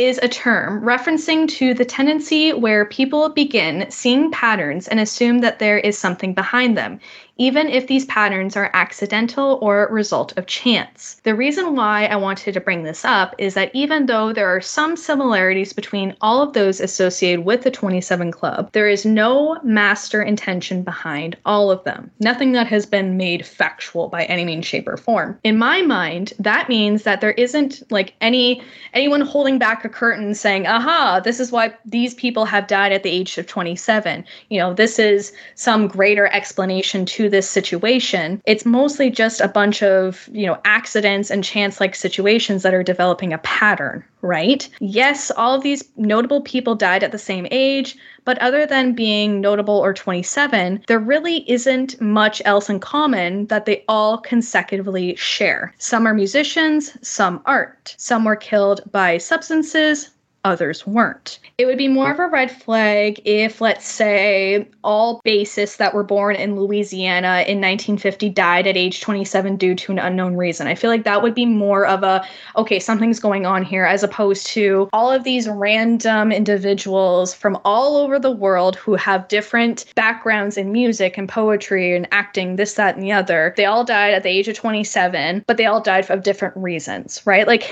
is 0.00 0.18
a 0.22 0.28
term 0.28 0.80
referencing 0.80 1.46
to 1.46 1.74
the 1.74 1.84
tendency 1.84 2.54
where 2.54 2.86
people 2.86 3.28
begin 3.28 3.86
seeing 3.90 4.30
patterns 4.30 4.88
and 4.88 4.98
assume 4.98 5.40
that 5.40 5.58
there 5.58 5.76
is 5.78 5.98
something 5.98 6.32
behind 6.32 6.76
them, 6.78 6.98
even 7.40 7.70
if 7.70 7.86
these 7.86 8.04
patterns 8.04 8.54
are 8.54 8.70
accidental 8.74 9.58
or 9.62 9.88
result 9.90 10.36
of 10.36 10.44
chance. 10.44 11.18
The 11.24 11.34
reason 11.34 11.74
why 11.74 12.04
I 12.04 12.16
wanted 12.16 12.52
to 12.52 12.60
bring 12.60 12.84
this 12.84 13.02
up 13.02 13.34
is 13.38 13.54
that 13.54 13.70
even 13.72 14.04
though 14.04 14.30
there 14.34 14.46
are 14.46 14.60
some 14.60 14.94
similarities 14.94 15.72
between 15.72 16.14
all 16.20 16.42
of 16.42 16.52
those 16.52 16.80
associated 16.80 17.46
with 17.46 17.62
the 17.62 17.70
27 17.70 18.30
Club, 18.30 18.70
there 18.72 18.90
is 18.90 19.06
no 19.06 19.58
master 19.64 20.20
intention 20.20 20.82
behind 20.82 21.34
all 21.46 21.70
of 21.70 21.82
them. 21.84 22.10
Nothing 22.20 22.52
that 22.52 22.66
has 22.66 22.84
been 22.84 23.16
made 23.16 23.46
factual 23.46 24.08
by 24.08 24.24
any 24.24 24.44
means, 24.44 24.66
shape, 24.66 24.86
or 24.86 24.98
form. 24.98 25.38
In 25.42 25.56
my 25.56 25.80
mind, 25.80 26.34
that 26.38 26.68
means 26.68 27.04
that 27.04 27.22
there 27.22 27.32
isn't 27.32 27.82
like 27.90 28.12
any 28.20 28.62
anyone 28.92 29.22
holding 29.22 29.58
back 29.58 29.82
a 29.82 29.88
curtain 29.88 30.34
saying, 30.34 30.66
aha, 30.66 31.22
this 31.24 31.40
is 31.40 31.50
why 31.50 31.72
these 31.86 32.12
people 32.12 32.44
have 32.44 32.66
died 32.66 32.92
at 32.92 33.02
the 33.02 33.10
age 33.10 33.38
of 33.38 33.46
27. 33.46 34.26
You 34.50 34.58
know, 34.58 34.74
this 34.74 34.98
is 34.98 35.32
some 35.54 35.88
greater 35.88 36.26
explanation 36.26 37.06
to 37.06 37.29
this 37.30 37.48
situation, 37.48 38.42
it's 38.44 38.66
mostly 38.66 39.10
just 39.10 39.40
a 39.40 39.48
bunch 39.48 39.82
of, 39.82 40.28
you 40.32 40.46
know, 40.46 40.58
accidents 40.64 41.30
and 41.30 41.42
chance 41.42 41.80
like 41.80 41.94
situations 41.94 42.62
that 42.62 42.74
are 42.74 42.82
developing 42.82 43.32
a 43.32 43.38
pattern, 43.38 44.04
right? 44.22 44.68
Yes, 44.80 45.30
all 45.30 45.54
of 45.54 45.62
these 45.62 45.84
notable 45.96 46.42
people 46.42 46.74
died 46.74 47.02
at 47.02 47.12
the 47.12 47.18
same 47.18 47.46
age, 47.50 47.96
but 48.24 48.38
other 48.38 48.66
than 48.66 48.94
being 48.94 49.40
notable 49.40 49.78
or 49.78 49.94
27, 49.94 50.84
there 50.86 50.98
really 50.98 51.50
isn't 51.50 52.00
much 52.00 52.42
else 52.44 52.68
in 52.68 52.80
common 52.80 53.46
that 53.46 53.64
they 53.64 53.84
all 53.88 54.18
consecutively 54.18 55.14
share. 55.16 55.74
Some 55.78 56.06
are 56.06 56.14
musicians, 56.14 56.96
some 57.06 57.42
aren't. 57.46 57.94
Some 57.98 58.24
were 58.24 58.36
killed 58.36 58.82
by 58.92 59.18
substances, 59.18 60.10
others 60.44 60.86
weren't. 60.86 61.38
It 61.58 61.66
would 61.66 61.78
be 61.78 61.88
more 61.88 62.10
of 62.10 62.18
a 62.18 62.26
red 62.26 62.50
flag 62.50 63.20
if, 63.24 63.60
let's 63.60 63.86
say, 63.86 64.66
all 64.82 65.20
bassists 65.26 65.76
that 65.76 65.92
were 65.92 66.02
born 66.02 66.36
in 66.36 66.56
Louisiana 66.56 67.44
in 67.46 67.60
1950 67.60 68.30
died 68.30 68.66
at 68.66 68.76
age 68.76 69.00
27 69.00 69.56
due 69.56 69.74
to 69.74 69.92
an 69.92 69.98
unknown 69.98 70.36
reason. 70.36 70.66
I 70.66 70.74
feel 70.74 70.90
like 70.90 71.04
that 71.04 71.22
would 71.22 71.34
be 71.34 71.46
more 71.46 71.86
of 71.86 72.02
a, 72.02 72.26
okay, 72.56 72.78
something's 72.78 73.20
going 73.20 73.44
on 73.44 73.62
here, 73.62 73.84
as 73.84 74.02
opposed 74.02 74.46
to 74.48 74.88
all 74.92 75.10
of 75.10 75.24
these 75.24 75.48
random 75.48 76.32
individuals 76.32 77.34
from 77.34 77.58
all 77.64 77.96
over 77.96 78.18
the 78.18 78.30
world 78.30 78.76
who 78.76 78.94
have 78.94 79.28
different 79.28 79.84
backgrounds 79.94 80.56
in 80.56 80.72
music 80.72 81.18
and 81.18 81.28
poetry 81.28 81.94
and 81.94 82.08
acting, 82.12 82.56
this, 82.56 82.74
that, 82.74 82.94
and 82.94 83.02
the 83.02 83.12
other. 83.12 83.52
They 83.56 83.66
all 83.66 83.84
died 83.84 84.14
at 84.14 84.22
the 84.22 84.30
age 84.30 84.48
of 84.48 84.56
27, 84.56 85.44
but 85.46 85.58
they 85.58 85.66
all 85.66 85.82
died 85.82 86.10
of 86.10 86.22
different 86.22 86.56
reasons, 86.56 87.20
right? 87.26 87.46
Like, 87.46 87.70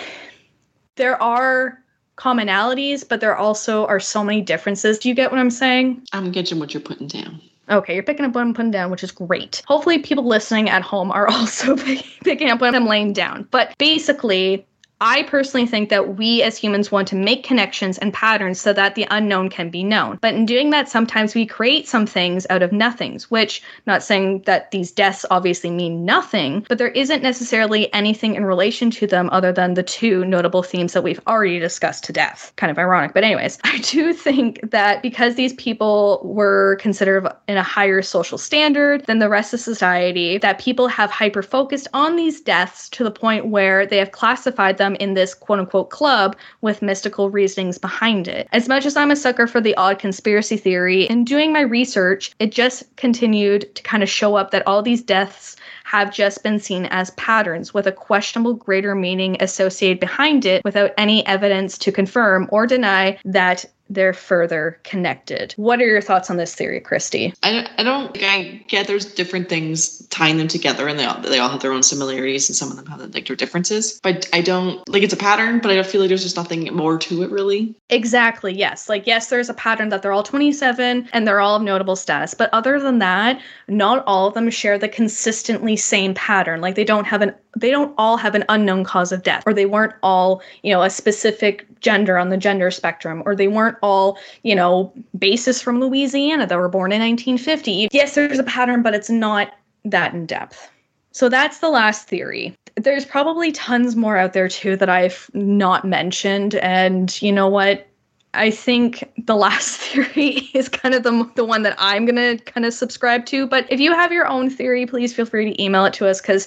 there 0.96 1.20
are 1.22 1.82
commonalities, 2.18 3.08
but 3.08 3.20
there 3.20 3.36
also 3.36 3.86
are 3.86 4.00
so 4.00 4.24
many 4.24 4.40
differences. 4.40 4.98
Do 4.98 5.08
you 5.08 5.14
get 5.14 5.30
what 5.30 5.38
I'm 5.38 5.50
saying? 5.50 6.02
I'm 6.12 6.32
getting 6.32 6.58
what 6.58 6.74
you're 6.74 6.82
putting 6.82 7.06
down. 7.06 7.40
Okay, 7.70 7.94
you're 7.94 8.02
picking 8.02 8.24
up 8.24 8.34
what 8.34 8.40
I'm 8.40 8.54
putting 8.54 8.70
down, 8.70 8.90
which 8.90 9.04
is 9.04 9.12
great. 9.12 9.62
Hopefully, 9.66 9.98
people 9.98 10.24
listening 10.26 10.70
at 10.70 10.82
home 10.82 11.10
are 11.12 11.28
also 11.30 11.76
picking 11.76 12.50
up 12.50 12.60
what 12.60 12.74
I'm 12.74 12.86
laying 12.86 13.12
down. 13.12 13.46
But 13.50 13.76
basically, 13.78 14.66
I 15.00 15.22
personally 15.24 15.66
think 15.66 15.90
that 15.90 16.16
we 16.16 16.42
as 16.42 16.56
humans 16.56 16.90
want 16.90 17.06
to 17.08 17.16
make 17.16 17.44
connections 17.44 17.98
and 17.98 18.12
patterns 18.12 18.60
so 18.60 18.72
that 18.72 18.96
the 18.96 19.06
unknown 19.10 19.48
can 19.48 19.70
be 19.70 19.84
known. 19.84 20.18
But 20.20 20.34
in 20.34 20.44
doing 20.44 20.70
that, 20.70 20.88
sometimes 20.88 21.34
we 21.34 21.46
create 21.46 21.86
some 21.86 22.04
things 22.04 22.46
out 22.50 22.62
of 22.62 22.72
nothings, 22.72 23.30
which, 23.30 23.62
not 23.86 24.02
saying 24.02 24.42
that 24.46 24.72
these 24.72 24.90
deaths 24.90 25.24
obviously 25.30 25.70
mean 25.70 26.04
nothing, 26.04 26.66
but 26.68 26.78
there 26.78 26.88
isn't 26.88 27.22
necessarily 27.22 27.92
anything 27.94 28.34
in 28.34 28.44
relation 28.44 28.90
to 28.92 29.06
them 29.06 29.28
other 29.30 29.52
than 29.52 29.74
the 29.74 29.82
two 29.84 30.24
notable 30.24 30.64
themes 30.64 30.94
that 30.94 31.04
we've 31.04 31.20
already 31.28 31.60
discussed 31.60 32.02
to 32.04 32.12
death. 32.12 32.52
Kind 32.56 32.70
of 32.70 32.78
ironic. 32.78 33.14
But, 33.14 33.24
anyways, 33.24 33.58
I 33.64 33.78
do 33.78 34.12
think 34.12 34.68
that 34.70 35.02
because 35.02 35.36
these 35.36 35.54
people 35.54 36.20
were 36.24 36.76
considered 36.80 37.28
in 37.46 37.56
a 37.56 37.62
higher 37.62 38.02
social 38.02 38.38
standard 38.38 39.06
than 39.06 39.20
the 39.20 39.28
rest 39.28 39.54
of 39.54 39.60
society, 39.60 40.38
that 40.38 40.58
people 40.58 40.88
have 40.88 41.10
hyper 41.10 41.42
focused 41.42 41.86
on 41.94 42.16
these 42.16 42.40
deaths 42.40 42.88
to 42.90 43.04
the 43.04 43.10
point 43.10 43.46
where 43.46 43.86
they 43.86 43.98
have 43.98 44.10
classified 44.10 44.78
them 44.78 44.87
them 44.88 44.96
in 44.96 45.14
this 45.14 45.34
quote 45.34 45.58
unquote 45.58 45.90
club 45.90 46.36
with 46.60 46.82
mystical 46.82 47.30
reasonings 47.30 47.78
behind 47.78 48.26
it. 48.28 48.48
As 48.52 48.68
much 48.68 48.86
as 48.86 48.96
I'm 48.96 49.10
a 49.10 49.16
sucker 49.16 49.46
for 49.46 49.60
the 49.60 49.74
odd 49.76 49.98
conspiracy 49.98 50.56
theory, 50.56 51.04
in 51.04 51.24
doing 51.24 51.52
my 51.52 51.60
research, 51.60 52.32
it 52.38 52.52
just 52.52 52.84
continued 52.96 53.74
to 53.74 53.82
kind 53.82 54.02
of 54.02 54.08
show 54.08 54.36
up 54.36 54.50
that 54.50 54.66
all 54.66 54.82
these 54.82 55.02
deaths 55.02 55.56
have 55.84 56.12
just 56.12 56.42
been 56.42 56.58
seen 56.58 56.86
as 56.86 57.10
patterns 57.12 57.72
with 57.72 57.86
a 57.86 57.92
questionable 57.92 58.54
greater 58.54 58.94
meaning 58.94 59.36
associated 59.40 59.98
behind 59.98 60.44
it 60.44 60.62
without 60.64 60.92
any 60.98 61.26
evidence 61.26 61.78
to 61.78 61.92
confirm 61.92 62.46
or 62.52 62.66
deny 62.66 63.18
that 63.24 63.64
they're 63.90 64.12
further 64.12 64.78
connected. 64.84 65.54
What 65.56 65.80
are 65.80 65.86
your 65.86 66.00
thoughts 66.00 66.30
on 66.30 66.36
this 66.36 66.54
theory, 66.54 66.80
Christy? 66.80 67.32
I 67.42 67.52
don't, 67.52 67.68
I 67.78 67.82
don't 67.82 68.18
I 68.22 68.64
get 68.68 68.86
there's 68.86 69.04
different 69.04 69.48
things 69.48 70.06
tying 70.08 70.36
them 70.36 70.48
together 70.48 70.88
and 70.88 70.98
they 70.98 71.04
all, 71.04 71.20
they 71.20 71.38
all 71.38 71.48
have 71.48 71.60
their 71.60 71.72
own 71.72 71.82
similarities 71.82 72.48
and 72.48 72.56
some 72.56 72.70
of 72.70 72.76
them 72.76 72.86
have 72.86 73.14
like 73.14 73.26
their 73.26 73.36
differences. 73.36 74.00
But 74.02 74.28
I 74.32 74.40
don't 74.40 74.86
like 74.88 75.02
it's 75.02 75.12
a 75.12 75.18
pattern, 75.18 75.60
but 75.60 75.70
I 75.70 75.74
don't 75.74 75.86
feel 75.86 76.00
like 76.00 76.08
there's 76.08 76.22
just 76.22 76.36
nothing 76.36 76.64
more 76.74 76.98
to 76.98 77.22
it 77.22 77.30
really. 77.30 77.74
Exactly. 77.90 78.52
Yes. 78.52 78.88
Like 78.88 79.06
yes, 79.06 79.28
there's 79.28 79.48
a 79.48 79.54
pattern 79.54 79.88
that 79.88 80.02
they're 80.02 80.12
all 80.12 80.22
27 80.22 81.08
and 81.12 81.26
they're 81.26 81.40
all 81.40 81.56
of 81.56 81.62
notable 81.62 81.96
status, 81.96 82.34
but 82.34 82.50
other 82.52 82.80
than 82.80 82.98
that, 82.98 83.40
not 83.68 84.04
all 84.06 84.28
of 84.28 84.34
them 84.34 84.50
share 84.50 84.78
the 84.78 84.88
consistently 84.88 85.76
same 85.76 86.14
pattern. 86.14 86.60
Like 86.60 86.74
they 86.74 86.84
don't 86.84 87.06
have 87.06 87.22
an 87.22 87.34
they 87.56 87.70
don't 87.70 87.94
all 87.98 88.16
have 88.16 88.34
an 88.34 88.44
unknown 88.48 88.84
cause 88.84 89.12
of 89.12 89.22
death 89.22 89.42
or 89.46 89.54
they 89.54 89.66
weren't 89.66 89.94
all, 90.02 90.42
you 90.62 90.72
know, 90.72 90.82
a 90.82 90.90
specific 90.90 91.66
gender 91.80 92.18
on 92.18 92.28
the 92.28 92.36
gender 92.36 92.70
spectrum 92.70 93.22
or 93.24 93.34
they 93.34 93.48
weren't 93.48 93.77
all, 93.82 94.18
you 94.42 94.54
know, 94.54 94.92
bassists 95.18 95.62
from 95.62 95.80
Louisiana 95.80 96.46
that 96.46 96.58
were 96.58 96.68
born 96.68 96.92
in 96.92 97.00
1950. 97.00 97.88
Yes, 97.92 98.14
there's 98.14 98.38
a 98.38 98.44
pattern, 98.44 98.82
but 98.82 98.94
it's 98.94 99.10
not 99.10 99.52
that 99.84 100.14
in 100.14 100.26
depth. 100.26 100.70
So 101.12 101.28
that's 101.28 101.58
the 101.58 101.68
last 101.68 102.06
theory. 102.06 102.54
There's 102.76 103.04
probably 103.04 103.50
tons 103.50 103.96
more 103.96 104.16
out 104.16 104.34
there 104.34 104.48
too 104.48 104.76
that 104.76 104.88
I've 104.88 105.30
not 105.34 105.84
mentioned. 105.84 106.54
And 106.56 107.20
you 107.20 107.32
know 107.32 107.48
what? 107.48 107.88
I 108.34 108.50
think 108.50 109.10
the 109.26 109.34
last 109.34 109.80
theory 109.80 110.48
is 110.54 110.68
kind 110.68 110.94
of 110.94 111.02
the, 111.02 111.28
the 111.34 111.44
one 111.44 111.62
that 111.62 111.74
I'm 111.78 112.04
going 112.04 112.38
to 112.38 112.42
kind 112.44 112.66
of 112.66 112.74
subscribe 112.74 113.26
to. 113.26 113.46
But 113.46 113.66
if 113.70 113.80
you 113.80 113.92
have 113.92 114.12
your 114.12 114.28
own 114.28 114.50
theory, 114.50 114.86
please 114.86 115.14
feel 115.14 115.26
free 115.26 115.52
to 115.52 115.62
email 115.62 115.84
it 115.86 115.92
to 115.94 116.06
us 116.06 116.20
because 116.20 116.46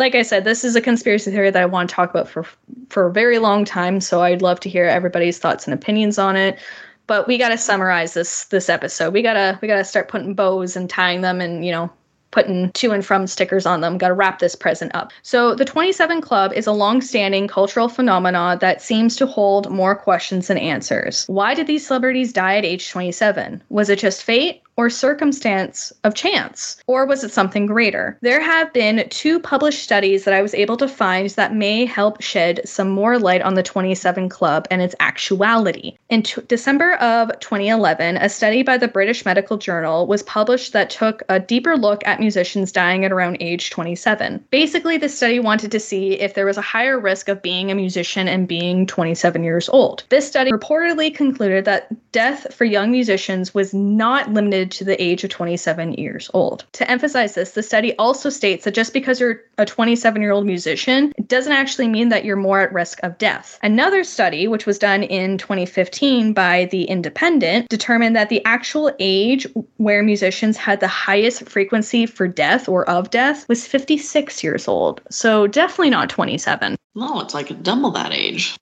like 0.00 0.14
I 0.14 0.22
said, 0.22 0.44
this 0.44 0.64
is 0.64 0.74
a 0.74 0.80
conspiracy 0.80 1.30
theory 1.30 1.50
that 1.50 1.62
I 1.62 1.66
want 1.66 1.90
to 1.90 1.94
talk 1.94 2.10
about 2.10 2.28
for 2.28 2.44
for 2.88 3.06
a 3.06 3.12
very 3.12 3.38
long 3.38 3.64
time. 3.64 4.00
So 4.00 4.22
I'd 4.22 4.42
love 4.42 4.58
to 4.60 4.68
hear 4.68 4.86
everybody's 4.86 5.38
thoughts 5.38 5.66
and 5.66 5.74
opinions 5.74 6.18
on 6.18 6.34
it. 6.34 6.58
But 7.06 7.28
we 7.28 7.38
got 7.38 7.50
to 7.50 7.58
summarize 7.58 8.14
this 8.14 8.46
this 8.46 8.68
episode. 8.68 9.12
We 9.12 9.22
gotta 9.22 9.58
we 9.62 9.68
gotta 9.68 9.84
start 9.84 10.08
putting 10.08 10.34
bows 10.34 10.74
and 10.74 10.88
tying 10.88 11.20
them, 11.20 11.40
and 11.40 11.64
you 11.64 11.70
know 11.70 11.90
putting 12.30 12.70
to 12.72 12.92
and 12.92 13.04
from 13.04 13.26
stickers 13.26 13.66
on 13.66 13.80
them. 13.80 13.98
Got 13.98 14.08
to 14.08 14.14
wrap 14.14 14.38
this 14.38 14.54
present 14.54 14.94
up. 14.94 15.12
So, 15.22 15.54
the 15.54 15.64
27 15.64 16.20
Club 16.20 16.52
is 16.52 16.66
a 16.66 16.72
long 16.72 17.00
standing 17.00 17.48
cultural 17.48 17.88
phenomenon 17.88 18.58
that 18.60 18.80
seems 18.80 19.16
to 19.16 19.26
hold 19.26 19.70
more 19.70 19.94
questions 19.94 20.46
than 20.46 20.58
answers. 20.58 21.24
Why 21.26 21.54
did 21.54 21.66
these 21.66 21.86
celebrities 21.86 22.32
die 22.32 22.56
at 22.56 22.64
age 22.64 22.90
27? 22.90 23.62
Was 23.68 23.90
it 23.90 23.98
just 23.98 24.22
fate? 24.22 24.62
Or 24.76 24.88
circumstance 24.88 25.92
of 26.04 26.14
chance? 26.14 26.76
Or 26.86 27.04
was 27.04 27.22
it 27.22 27.32
something 27.32 27.66
greater? 27.66 28.18
There 28.22 28.40
have 28.40 28.72
been 28.72 29.06
two 29.10 29.38
published 29.38 29.82
studies 29.82 30.24
that 30.24 30.34
I 30.34 30.42
was 30.42 30.54
able 30.54 30.76
to 30.78 30.88
find 30.88 31.28
that 31.30 31.54
may 31.54 31.84
help 31.84 32.22
shed 32.22 32.60
some 32.64 32.88
more 32.88 33.18
light 33.18 33.42
on 33.42 33.54
the 33.54 33.62
27 33.62 34.28
Club 34.28 34.66
and 34.70 34.80
its 34.80 34.94
actuality. 35.00 35.96
In 36.08 36.22
t- 36.22 36.40
December 36.48 36.94
of 36.94 37.28
2011, 37.40 38.16
a 38.16 38.28
study 38.28 38.62
by 38.62 38.78
the 38.78 38.88
British 38.88 39.24
Medical 39.24 39.58
Journal 39.58 40.06
was 40.06 40.22
published 40.22 40.72
that 40.72 40.88
took 40.88 41.22
a 41.28 41.38
deeper 41.38 41.76
look 41.76 42.06
at 42.06 42.20
musicians 42.20 42.72
dying 42.72 43.04
at 43.04 43.12
around 43.12 43.36
age 43.40 43.70
27. 43.70 44.42
Basically, 44.50 44.96
the 44.96 45.08
study 45.08 45.40
wanted 45.40 45.70
to 45.72 45.80
see 45.80 46.12
if 46.20 46.34
there 46.34 46.46
was 46.46 46.56
a 46.56 46.62
higher 46.62 46.98
risk 46.98 47.28
of 47.28 47.42
being 47.42 47.70
a 47.70 47.74
musician 47.74 48.28
and 48.28 48.48
being 48.48 48.86
27 48.86 49.44
years 49.44 49.68
old. 49.68 50.04
This 50.08 50.26
study 50.26 50.50
reportedly 50.50 51.14
concluded 51.14 51.64
that 51.66 51.88
death 52.12 52.52
for 52.54 52.64
young 52.64 52.90
musicians 52.90 53.52
was 53.54 53.74
not 53.74 54.32
limited 54.32 54.59
limited 54.60 54.70
to 54.78 54.84
the 54.84 55.02
age 55.02 55.24
of 55.24 55.30
27 55.30 55.94
years 55.94 56.30
old. 56.34 56.64
To 56.72 56.90
emphasize 56.90 57.34
this, 57.34 57.52
the 57.52 57.62
study 57.62 57.96
also 57.96 58.30
states 58.30 58.64
that 58.64 58.74
just 58.74 58.92
because 58.92 59.20
you're 59.20 59.40
a 59.58 59.64
27 59.64 60.20
year 60.20 60.32
old 60.32 60.46
musician, 60.46 61.12
it 61.16 61.28
doesn't 61.28 61.52
actually 61.52 61.88
mean 61.88 62.10
that 62.10 62.24
you're 62.24 62.36
more 62.36 62.60
at 62.60 62.72
risk 62.72 63.00
of 63.02 63.16
death. 63.18 63.58
Another 63.62 64.04
study, 64.04 64.48
which 64.48 64.66
was 64.66 64.78
done 64.78 65.02
in 65.02 65.38
2015 65.38 66.32
by 66.32 66.66
The 66.66 66.84
Independent, 66.84 67.68
determined 67.68 68.16
that 68.16 68.28
the 68.28 68.44
actual 68.44 68.92
age 68.98 69.46
where 69.78 70.02
musicians 70.02 70.56
had 70.56 70.80
the 70.80 70.88
highest 70.88 71.48
frequency 71.48 72.06
for 72.06 72.28
death 72.28 72.68
or 72.68 72.88
of 72.88 73.10
death 73.10 73.48
was 73.48 73.66
56 73.66 74.44
years 74.44 74.68
old. 74.68 75.00
So 75.10 75.46
definitely 75.46 75.90
not 75.90 76.10
27. 76.10 76.76
No, 76.94 77.20
it's 77.20 77.34
like 77.34 77.50
a 77.50 77.54
double 77.54 77.90
that 77.92 78.12
age. 78.12 78.56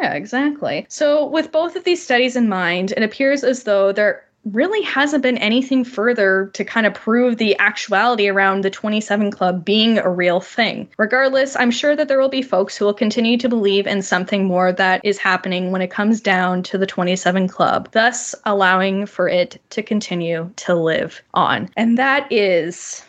Yeah, 0.00 0.14
exactly. 0.14 0.86
So, 0.88 1.26
with 1.26 1.50
both 1.50 1.74
of 1.74 1.82
these 1.82 2.02
studies 2.02 2.36
in 2.36 2.48
mind, 2.48 2.92
it 2.96 3.02
appears 3.02 3.42
as 3.42 3.64
though 3.64 3.90
there 3.90 4.27
really 4.52 4.82
hasn't 4.82 5.22
been 5.22 5.38
anything 5.38 5.84
further 5.84 6.50
to 6.54 6.64
kind 6.64 6.86
of 6.86 6.94
prove 6.94 7.36
the 7.36 7.58
actuality 7.58 8.28
around 8.28 8.62
the 8.62 8.70
27 8.70 9.30
Club 9.30 9.64
being 9.64 9.98
a 9.98 10.10
real 10.10 10.40
thing. 10.40 10.88
Regardless, 10.98 11.56
I'm 11.56 11.70
sure 11.70 11.94
that 11.96 12.08
there 12.08 12.18
will 12.18 12.28
be 12.28 12.42
folks 12.42 12.76
who 12.76 12.84
will 12.84 12.94
continue 12.94 13.36
to 13.38 13.48
believe 13.48 13.86
in 13.86 14.02
something 14.02 14.44
more 14.44 14.72
that 14.72 15.00
is 15.04 15.18
happening 15.18 15.70
when 15.70 15.82
it 15.82 15.90
comes 15.90 16.20
down 16.20 16.62
to 16.64 16.78
the 16.78 16.86
27 16.86 17.48
Club, 17.48 17.90
thus 17.92 18.34
allowing 18.44 19.06
for 19.06 19.28
it 19.28 19.60
to 19.70 19.82
continue 19.82 20.50
to 20.56 20.74
live 20.74 21.22
on. 21.34 21.68
And 21.76 21.98
that 21.98 22.30
is 22.30 23.04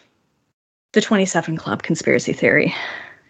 the 0.93 1.01
27 1.01 1.57
Club 1.57 1.83
conspiracy 1.83 2.33
theory 2.33 2.73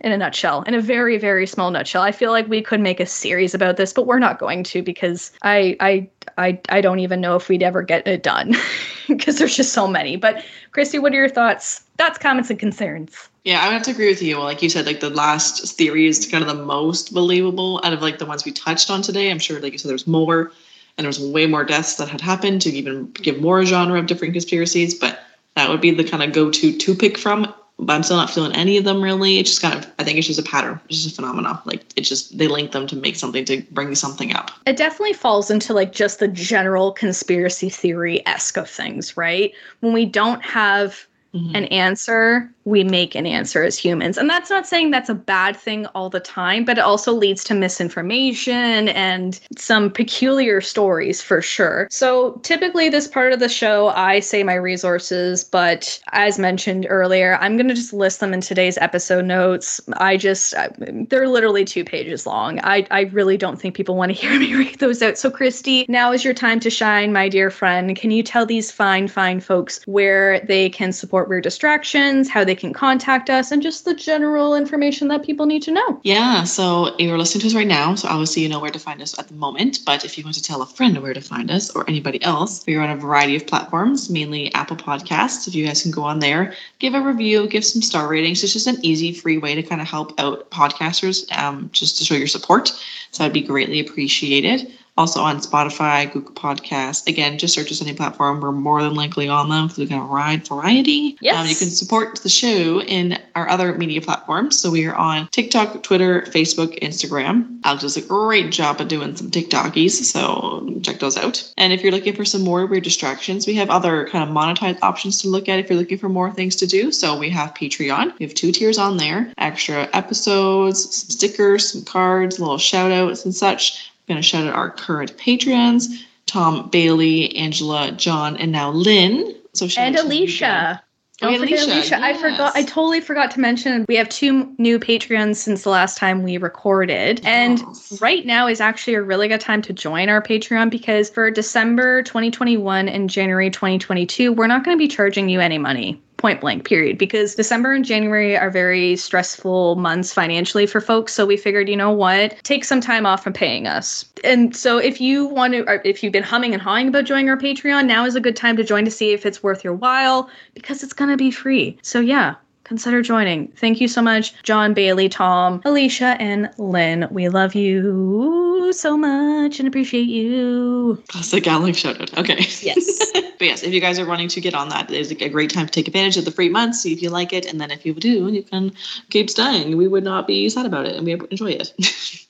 in 0.02 0.12
a 0.12 0.18
nutshell, 0.18 0.64
in 0.64 0.74
a 0.74 0.82
very, 0.82 1.18
very 1.18 1.46
small 1.46 1.72
nutshell. 1.72 2.02
I 2.02 2.12
feel 2.12 2.32
like 2.32 2.48
we 2.48 2.62
could 2.62 2.80
make 2.80 3.00
a 3.00 3.06
series 3.06 3.54
about 3.54 3.78
this, 3.78 3.92
but 3.94 4.06
we're 4.08 4.20
not 4.20 4.40
going 4.40 4.64
to 4.66 4.82
because 4.82 5.32
I 5.42 5.76
I 5.80 6.10
I, 6.38 6.60
I 6.70 6.82
don't 6.82 7.00
even 7.00 7.22
know 7.22 7.36
if 7.36 7.50
we'd 7.50 7.64
ever 7.64 7.82
get 7.82 8.08
it 8.08 8.24
done 8.24 8.56
because 9.08 9.38
there's 9.38 9.56
just 9.56 9.74
so 9.74 9.88
many. 9.88 10.16
But 10.16 10.44
Christy, 10.72 11.00
what 11.00 11.14
are 11.14 11.18
your 11.18 11.30
thoughts? 11.30 11.84
That's 11.98 12.18
comments, 12.18 12.50
and 12.50 12.60
concerns? 12.60 13.30
Yeah, 13.44 13.62
I 13.62 13.68
would 13.68 13.74
have 13.74 13.84
to 13.84 13.92
agree 13.92 14.10
with 14.10 14.22
you. 14.22 14.38
Like 14.40 14.62
you 14.62 14.70
said, 14.70 14.86
like 14.86 15.00
the 15.00 15.10
last 15.10 15.76
theory 15.78 16.08
is 16.08 16.26
kind 16.26 16.44
of 16.44 16.48
the 16.48 16.64
most 16.64 17.14
believable 17.14 17.82
out 17.84 17.94
of 17.94 18.02
like 18.02 18.20
the 18.20 18.26
ones 18.26 18.46
we 18.46 18.52
touched 18.52 18.90
on 18.90 19.02
today. 19.02 19.32
I'm 19.32 19.40
sure, 19.40 19.60
like 19.60 19.74
you 19.74 19.80
said, 19.80 19.90
there's 19.90 20.08
more 20.08 20.52
and 20.98 21.06
there's 21.06 21.20
way 21.20 21.46
more 21.46 21.64
deaths 21.64 21.96
that 21.96 22.10
had 22.10 22.20
happened 22.20 22.62
to 22.62 22.70
even 22.70 23.10
give 23.14 23.40
more 23.42 23.64
genre 23.64 23.98
of 23.98 24.06
different 24.06 24.34
conspiracies, 24.34 24.94
but 24.94 25.22
that 25.56 25.70
would 25.70 25.80
be 25.80 25.92
the 25.92 26.04
kind 26.04 26.22
of 26.22 26.34
go-to 26.34 26.78
to 26.78 26.94
pick 26.94 27.18
from 27.18 27.54
but 27.80 27.94
I'm 27.94 28.04
still 28.04 28.18
not 28.18 28.30
feeling 28.30 28.54
any 28.54 28.78
of 28.78 28.84
them 28.84 29.02
really. 29.02 29.40
It's 29.40 29.50
just 29.50 29.62
kind 29.62 29.74
of, 29.74 29.90
I 29.98 30.04
think 30.04 30.18
it's 30.18 30.28
just 30.28 30.40
a 30.40 30.44
pattern. 30.44 30.80
It's 30.90 31.04
just 31.04 31.14
a 31.14 31.16
phenomenon. 31.16 31.60
Like 31.66 31.86
it's 31.96 32.10
just, 32.10 32.38
they 32.38 32.48
link 32.48 32.72
them 32.72 32.86
to 32.88 32.96
make 32.96 33.16
something, 33.16 33.46
to 33.46 33.62
bring 33.72 33.96
something 33.96 34.36
up. 34.36 34.52
It 34.66 34.78
definitely 34.78 35.14
falls 35.14 35.50
into 35.50 35.74
like 35.74 35.94
just 35.94 36.20
the 36.20 36.28
general 36.28 36.92
conspiracy 36.92 37.70
theory 37.70 38.26
esque 38.28 38.58
of 38.58 38.70
things, 38.70 39.16
right? 39.16 39.54
When 39.80 39.94
we 39.94 40.06
don't 40.06 40.44
have 40.44 41.08
mm-hmm. 41.34 41.56
an 41.56 41.66
answer, 41.66 42.52
we 42.70 42.84
make 42.84 43.16
an 43.16 43.26
answer 43.26 43.64
as 43.64 43.78
humans. 43.78 44.18
And 44.18 44.30
that's 44.30 44.50
not 44.50 44.68
saying 44.68 44.92
that's 44.92 45.10
a 45.10 45.16
bad 45.16 45.58
thing 45.58 45.88
all 45.88 46.10
the 46.10 46.20
time, 46.20 46.64
but 46.64 46.78
it 46.78 46.82
also 46.82 47.12
leads 47.12 47.44
to 47.46 47.56
misinformation 47.56 48.90
and 48.90 49.40
some 49.58 49.90
peculiar 49.90 50.62
stories 50.62 51.22
for 51.22 51.42
sure. 51.42 51.88
So 51.90 52.34
typically, 52.44 52.90
this 52.90 53.08
part 53.08 53.34
of 53.34 53.40
the 53.40 53.50
show, 53.50 53.90
I 53.90 54.20
say 54.20 54.44
my 54.44 54.54
resources, 54.54 55.44
but 55.44 56.00
as 56.12 56.38
mentioned 56.38 56.86
earlier, 56.90 57.38
I'm 57.42 57.58
going 57.58 57.68
to 57.70 57.74
just 57.74 57.92
list 57.92 58.20
them 58.20 58.34
in 58.34 58.42
today's 58.42 58.78
episode 58.78 59.26
notes. 59.26 59.82
I 59.94 60.16
just, 60.18 60.54
they're 60.78 61.28
literally 61.28 61.66
two 61.66 61.84
pages 61.84 62.28
long. 62.28 62.60
I, 62.64 62.86
I 62.92 63.02
really 63.02 63.38
don't 63.38 63.60
think 63.60 63.76
people 63.76 63.96
want 63.96 64.12
to 64.12 64.18
hear 64.22 64.40
me 64.40 64.54
read 64.54 64.80
those 64.80 65.02
out. 65.02 65.18
So, 65.18 65.32
Christy, 65.32 65.86
now 65.90 66.12
is 66.12 66.24
your 66.24 66.36
time 66.36 66.60
to 66.60 66.70
shine, 66.70 67.12
my 67.12 67.30
dear 67.30 67.50
friend. 67.50 67.96
Can 67.96 68.12
you 68.12 68.22
tell 68.22 68.46
these 68.46 68.72
fine, 68.72 69.08
fine 69.08 69.40
folks 69.40 69.82
where 69.88 70.40
they 70.42 70.70
can 70.70 70.92
support 70.92 71.30
Weird 71.30 71.44
Distractions, 71.44 72.30
how 72.30 72.44
they 72.44 72.59
can 72.60 72.74
contact 72.74 73.30
us 73.30 73.52
and 73.52 73.62
just 73.62 73.86
the 73.86 73.94
general 73.94 74.56
information 74.56 75.08
that 75.08 75.24
people 75.24 75.46
need 75.46 75.64
to 75.64 75.72
know. 75.72 76.00
Yeah, 76.04 76.44
so 76.44 76.96
you're 76.98 77.18
listening 77.18 77.42
to 77.42 77.48
us 77.48 77.56
right 77.56 77.68
now, 77.68 77.96
so 77.96 78.08
obviously 78.08 78.44
you 78.44 78.50
know 78.50 78.60
where 78.60 78.72
to 78.72 78.80
find 78.80 79.02
us 79.02 79.18
at 79.18 79.28
the 79.28 79.34
moment. 79.34 79.80
But 79.86 80.06
if 80.06 80.18
you 80.18 80.24
want 80.24 80.36
to 80.36 80.44
tell 80.44 80.62
a 80.62 80.66
friend 80.66 80.98
where 81.02 81.14
to 81.14 81.22
find 81.22 81.50
us 81.50 81.70
or 81.72 81.88
anybody 81.88 82.22
else, 82.24 82.64
we're 82.68 82.82
on 82.82 82.90
a 82.90 82.96
variety 82.96 83.36
of 83.36 83.48
platforms, 83.48 84.10
mainly 84.10 84.54
Apple 84.54 84.78
Podcasts. 84.78 85.48
If 85.48 85.56
you 85.56 85.66
guys 85.66 85.82
can 85.82 85.92
go 85.92 86.04
on 86.04 86.20
there, 86.20 86.54
give 86.80 86.94
a 86.94 87.02
review, 87.02 87.48
give 87.48 87.66
some 87.66 87.82
star 87.82 88.08
ratings. 88.08 88.44
It's 88.44 88.54
just 88.54 88.68
an 88.68 88.78
easy, 88.84 89.14
free 89.14 89.38
way 89.38 89.56
to 89.56 89.64
kind 89.64 89.82
of 89.82 89.88
help 89.88 90.20
out 90.20 90.50
podcasters, 90.52 91.32
um, 91.38 91.70
just 91.72 91.98
to 91.98 92.06
show 92.06 92.16
your 92.16 92.28
support. 92.28 92.70
So 93.12 93.24
that'd 93.24 93.34
be 93.34 93.42
greatly 93.42 93.80
appreciated 93.80 94.72
also 95.00 95.22
on 95.22 95.38
Spotify, 95.40 96.12
Google 96.12 96.34
Podcasts. 96.34 97.08
Again, 97.08 97.38
just 97.38 97.56
search 97.56 97.72
us 97.72 97.82
any 97.82 97.94
platform. 97.94 98.42
We're 98.42 98.52
more 98.52 98.84
than 98.84 98.96
likely 98.96 99.30
on 99.30 99.50
them 99.50 99.68
because 99.68 99.78
we've 99.78 99.90
got 99.90 100.04
a 100.04 100.12
wide 100.12 100.46
variety. 100.46 101.18
Yes. 101.22 101.38
Um, 101.38 101.48
you 101.48 101.56
can 101.56 101.70
support 101.70 102.20
the 102.20 102.28
show 102.28 102.82
in 102.82 103.18
our 103.34 103.48
other 103.48 103.74
media 103.76 104.02
platforms. 104.02 104.60
So 104.60 104.70
we 104.70 104.86
are 104.88 104.96
on 104.96 105.30
TikTok, 105.30 105.84
Twitter, 105.84 106.24
Facebook, 106.24 106.78
Instagram. 106.82 107.62
Alex 107.64 107.84
does 107.84 107.96
a 107.96 108.02
great 108.02 108.52
job 108.52 108.82
of 108.82 108.90
doing 108.90 109.16
some 109.16 109.32
TikTokies, 109.32 109.92
so 109.92 110.80
check 110.84 111.00
those 111.00 111.18
out. 111.18 111.50
And 111.58 111.72
if 111.72 111.82
you're 111.82 111.94
looking 111.94 112.16
for 112.16 112.26
some 112.26 112.42
more 112.42 112.66
weird 112.66 112.84
distractions, 112.84 113.48
we 113.48 113.56
have 113.56 113.70
other 113.70 114.06
kind 114.10 114.30
of 114.30 114.36
monetized 114.36 114.80
options 114.82 115.22
to 115.22 115.30
look 115.30 115.48
at 115.48 115.60
if 115.60 115.70
you're 115.70 115.80
looking 115.80 115.98
for 115.98 116.10
more 116.10 116.30
things 116.30 116.58
to 116.58 116.68
do. 116.68 116.92
So 116.92 117.18
we 117.18 117.30
have 117.30 117.54
Patreon. 117.54 118.20
We 118.20 118.26
have 118.26 118.36
two 118.36 118.52
tiers 118.52 118.78
on 118.78 118.98
there, 118.98 119.32
extra 119.38 119.88
episodes, 119.94 120.84
some 120.84 121.10
stickers, 121.10 121.72
some 121.72 121.84
cards, 121.84 122.38
little 122.38 122.58
shout 122.58 122.92
outs 122.92 123.24
and 123.24 123.34
such 123.34 123.89
going 124.10 124.18
to 124.18 124.28
shout 124.28 124.46
out 124.46 124.56
our 124.56 124.70
current 124.70 125.16
patrons 125.18 126.06
Tom, 126.30 126.70
Bailey, 126.70 127.36
Angela, 127.36 127.92
John, 127.92 128.38
and 128.38 128.52
now 128.52 128.70
Lynn. 128.70 129.36
So 129.54 129.68
and 129.78 129.96
Alicia. 129.96 130.82
Don't 131.18 131.34
oh, 131.34 131.40
forget 131.40 131.60
Alicia. 131.60 131.74
Alicia. 131.74 131.98
Yes. 132.00 132.04
I 132.04 132.14
forgot. 132.22 132.56
I 132.56 132.64
totally 132.64 133.02
forgot 133.02 133.32
to 133.32 133.40
mention 133.40 133.86
we 133.90 133.96
have 133.96 134.08
two 134.10 134.54
new 134.60 134.80
Patreons 134.80 135.38
since 135.38 135.64
the 135.64 135.70
last 135.70 135.98
time 135.98 136.22
we 136.22 136.38
recorded, 136.38 137.22
yes. 137.24 137.26
and 137.26 138.02
right 138.02 138.26
now 138.26 138.48
is 138.48 138.62
actually 138.62 138.94
a 138.94 139.02
really 139.02 139.28
good 139.28 139.42
time 139.42 139.62
to 139.64 139.74
join 139.74 140.08
our 140.08 140.22
Patreon 140.22 140.70
because 140.70 141.10
for 141.10 141.32
December 141.32 142.04
2021 142.04 142.88
and 142.88 143.10
January 143.10 143.50
2022, 143.50 144.32
we're 144.32 144.48
not 144.48 144.64
going 144.64 144.78
to 144.78 144.80
be 144.80 144.88
charging 144.88 145.30
you 145.30 145.40
any 145.40 145.58
money 145.58 146.02
point 146.20 146.42
blank 146.42 146.66
period 146.66 146.98
because 146.98 147.34
december 147.34 147.74
and 147.74 147.86
january 147.86 148.38
are 148.38 148.52
very 148.52 148.96
stressful 148.96 149.76
months 149.76 150.14
financially 150.14 150.66
for 150.66 150.82
folks. 150.82 151.14
So 151.14 151.26
we 151.26 151.38
figured 151.38 151.70
you 151.70 151.76
know 151.76 151.92
what? 151.92 152.38
Take 152.44 152.64
some 152.64 152.82
time 152.82 153.06
off 153.06 153.24
from 153.24 153.34
paying 153.34 153.68
us. 153.68 154.06
And 154.24 154.56
so 154.56 154.78
if 154.78 155.02
you 155.02 155.26
want 155.26 155.54
to 155.54 155.82
if 155.88 156.04
you've 156.04 156.14
been 156.14 156.24
humming 156.24 156.54
and 156.54 156.62
hawing 156.62 156.88
about 156.88 157.06
joining 157.06 157.30
our 157.30 157.38
patreon 157.38 157.86
now 157.86 158.06
is 158.06 158.16
a 158.16 158.22
good 158.22 158.36
time 158.36 158.58
to 158.58 158.64
join 158.64 158.86
to 158.86 158.92
see 158.92 159.12
if 159.12 159.26
it's 159.26 159.42
worth 159.42 159.64
your 159.64 159.74
while 159.74 160.30
because 160.54 160.84
it's 160.84 160.94
going 160.94 161.10
to 161.10 161.18
be 161.18 161.32
free. 161.32 161.78
So 161.82 162.00
yeah 162.00 162.36
consider 162.70 163.02
joining. 163.02 163.48
Thank 163.50 163.82
you 163.82 163.88
so 163.88 164.02
much, 164.02 164.42
John, 164.44 164.76
Bailey, 164.76 165.10
Tom, 165.10 165.60
Alicia, 165.66 166.16
and 166.20 166.52
Lynn. 166.60 167.08
We 167.10 167.28
love 167.28 167.56
you 167.56 168.72
so 168.72 168.96
much 168.96 169.60
and 169.60 169.68
appreciate 169.68 170.08
you. 170.08 171.04
Classic 171.08 171.46
Alex 171.48 171.80
shout 171.80 172.00
out. 172.00 172.16
Okay. 172.16 172.38
Yes. 172.62 173.12
but 173.14 173.42
yes, 173.42 173.64
if 173.64 173.74
you 173.74 173.82
guys 173.82 173.98
are 173.98 174.06
wanting 174.06 174.28
to 174.30 174.40
get 174.40 174.54
on 174.54 174.70
that, 174.70 174.92
it's 174.92 175.10
a 175.10 175.30
great 175.30 175.50
time 175.50 175.66
to 175.66 175.72
take 175.72 175.88
advantage 175.88 176.16
of 176.18 176.26
the 176.26 176.32
free 176.32 176.50
month, 176.50 176.76
see 176.76 176.94
if 176.94 177.02
you 177.02 177.10
like 177.10 177.34
it. 177.34 177.48
And 177.48 177.60
then 177.60 177.72
if 177.72 177.86
you 177.88 177.94
do, 177.96 178.32
you 178.32 178.44
can 178.44 178.72
keep 179.10 179.32
staying. 179.32 179.76
We 179.76 179.88
would 179.88 180.04
not 180.04 180.28
be 180.28 180.48
sad 180.48 180.68
about 180.68 180.86
it 180.86 180.96
and 180.96 181.06
we 181.06 181.14
enjoy 181.14 181.52
it. 181.52 181.74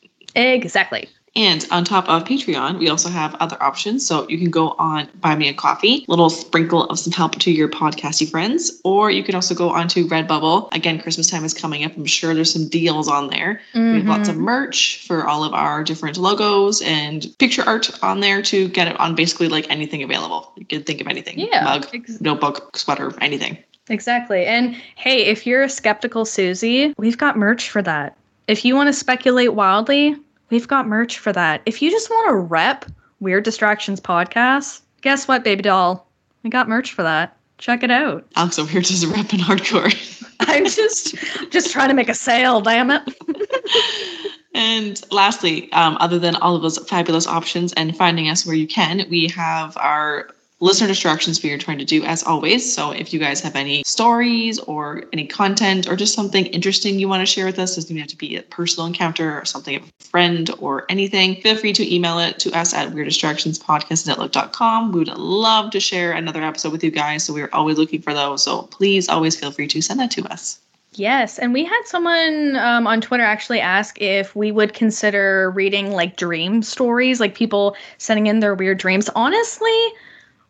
exactly. 0.35 1.09
And 1.35 1.65
on 1.71 1.83
top 1.83 2.09
of 2.09 2.23
Patreon, 2.23 2.79
we 2.79 2.89
also 2.89 3.09
have 3.09 3.35
other 3.35 3.61
options. 3.61 4.05
So 4.05 4.27
you 4.27 4.37
can 4.37 4.49
go 4.49 4.71
on 4.79 5.09
Buy 5.21 5.35
Me 5.35 5.49
a 5.49 5.53
Coffee, 5.53 6.05
little 6.07 6.29
sprinkle 6.29 6.85
of 6.85 6.99
some 6.99 7.13
help 7.13 7.35
to 7.39 7.51
your 7.51 7.69
podcasty 7.69 8.29
friends, 8.29 8.81
or 8.83 9.11
you 9.11 9.23
can 9.23 9.35
also 9.35 9.53
go 9.55 9.69
onto 9.69 10.07
Redbubble. 10.07 10.73
Again, 10.73 10.99
Christmas 10.99 11.29
time 11.29 11.45
is 11.45 11.53
coming 11.53 11.83
up. 11.83 11.95
I'm 11.95 12.05
sure 12.05 12.33
there's 12.33 12.53
some 12.53 12.67
deals 12.67 13.07
on 13.07 13.29
there. 13.29 13.61
Mm-hmm. 13.73 13.91
We 13.91 13.97
have 13.99 14.07
lots 14.07 14.29
of 14.29 14.35
mm-hmm. 14.35 14.45
merch 14.45 15.05
for 15.05 15.27
all 15.27 15.43
of 15.43 15.53
our 15.53 15.83
different 15.83 16.17
logos 16.17 16.81
and 16.81 17.27
picture 17.37 17.63
art 17.65 17.91
on 18.03 18.19
there 18.19 18.41
to 18.43 18.67
get 18.69 18.87
it 18.87 18.99
on 18.99 19.15
basically 19.15 19.49
like 19.49 19.69
anything 19.69 20.03
available. 20.03 20.51
You 20.55 20.65
can 20.65 20.83
think 20.83 21.01
of 21.01 21.07
anything. 21.07 21.39
Yeah. 21.39 21.63
Mug, 21.63 21.87
ex- 21.93 22.21
notebook, 22.21 22.75
sweater, 22.75 23.13
anything. 23.21 23.57
Exactly. 23.89 24.45
And 24.45 24.75
hey, 24.95 25.25
if 25.25 25.47
you're 25.47 25.63
a 25.63 25.69
skeptical 25.69 26.25
Susie, 26.25 26.93
we've 26.97 27.17
got 27.17 27.37
merch 27.37 27.69
for 27.69 27.81
that. 27.81 28.15
If 28.47 28.65
you 28.65 28.75
want 28.75 28.87
to 28.87 28.93
speculate 28.93 29.53
wildly, 29.53 30.15
We've 30.49 30.67
got 30.67 30.87
merch 30.87 31.19
for 31.19 31.31
that. 31.33 31.61
If 31.65 31.81
you 31.81 31.91
just 31.91 32.09
want 32.09 32.29
to 32.29 32.35
rep 32.35 32.85
Weird 33.19 33.43
Distractions 33.43 33.99
podcast, 33.99 34.81
guess 35.01 35.27
what, 35.27 35.43
baby 35.43 35.61
doll? 35.61 36.07
We 36.43 36.49
got 36.49 36.67
merch 36.67 36.93
for 36.93 37.03
that. 37.03 37.37
Check 37.57 37.83
it 37.83 37.91
out. 37.91 38.25
Alex 38.35 38.57
over 38.57 38.69
here 38.69 38.81
just 38.81 39.05
repping 39.05 39.39
hardcore. 39.39 39.93
I'm 40.41 40.65
just 40.65 41.15
just 41.51 41.71
trying 41.71 41.89
to 41.89 41.93
make 41.93 42.09
a 42.09 42.13
sale, 42.13 42.61
damn 42.61 42.89
it. 42.89 43.01
and 44.55 45.01
lastly, 45.11 45.71
um, 45.73 45.97
other 45.99 46.17
than 46.17 46.35
all 46.37 46.55
of 46.55 46.61
those 46.61 46.77
fabulous 46.87 47.27
options 47.27 47.73
and 47.73 47.95
finding 47.95 48.29
us 48.29 48.45
where 48.45 48.55
you 48.55 48.67
can, 48.67 49.05
we 49.09 49.27
have 49.27 49.75
our 49.77 50.29
listener 50.61 50.87
distractions 50.87 51.41
we 51.41 51.51
are 51.51 51.57
trying 51.57 51.77
to 51.77 51.85
do 51.85 52.03
as 52.03 52.23
always. 52.23 52.73
So 52.73 52.91
if 52.91 53.13
you 53.13 53.19
guys 53.19 53.39
have 53.41 53.55
any 53.55 53.83
stories 53.85 54.59
or 54.59 55.05
any 55.13 55.25
content 55.25 55.89
or 55.89 55.95
just 55.95 56.13
something 56.13 56.45
interesting 56.47 56.99
you 56.99 57.07
want 57.07 57.21
to 57.21 57.25
share 57.25 57.45
with 57.45 57.59
us, 57.59 57.75
doesn't 57.75 57.89
even 57.89 58.01
have 58.01 58.09
to 58.09 58.17
be 58.17 58.35
a 58.35 58.43
personal 58.43 58.87
encounter 58.87 59.39
or 59.39 59.45
something 59.45 59.77
of 59.77 59.83
a 59.83 60.03
friend 60.03 60.49
or 60.59 60.85
anything, 60.89 61.35
feel 61.41 61.55
free 61.55 61.73
to 61.73 61.93
email 61.93 62.19
it 62.19 62.39
to 62.39 62.51
us 62.51 62.73
at 62.73 62.89
weirddistractionspodcast.com. 62.89 64.91
We 64.91 64.99
would 64.99 65.17
love 65.17 65.71
to 65.71 65.79
share 65.79 66.11
another 66.11 66.43
episode 66.43 66.71
with 66.71 66.83
you 66.83 66.91
guys. 66.91 67.23
So 67.23 67.33
we're 67.33 67.49
always 67.53 67.77
looking 67.77 68.01
for 68.01 68.13
those. 68.13 68.43
So 68.43 68.63
please 68.63 69.07
always 69.07 69.39
feel 69.39 69.51
free 69.51 69.67
to 69.67 69.81
send 69.81 69.99
that 69.99 70.11
to 70.11 70.25
us. 70.25 70.59
Yes, 70.93 71.37
and 71.37 71.53
we 71.53 71.63
had 71.63 71.81
someone 71.85 72.55
um, 72.55 72.87
on 72.87 72.99
Twitter 72.99 73.23
actually 73.23 73.61
ask 73.61 74.01
if 74.01 74.35
we 74.35 74.51
would 74.51 74.73
consider 74.73 75.51
reading 75.51 75.91
like 75.91 76.17
dream 76.17 76.63
stories, 76.63 77.19
like 77.19 77.35
people 77.35 77.75
sending 77.99 78.25
in 78.25 78.39
their 78.39 78.55
weird 78.55 78.79
dreams. 78.79 79.07
Honestly, 79.15 79.93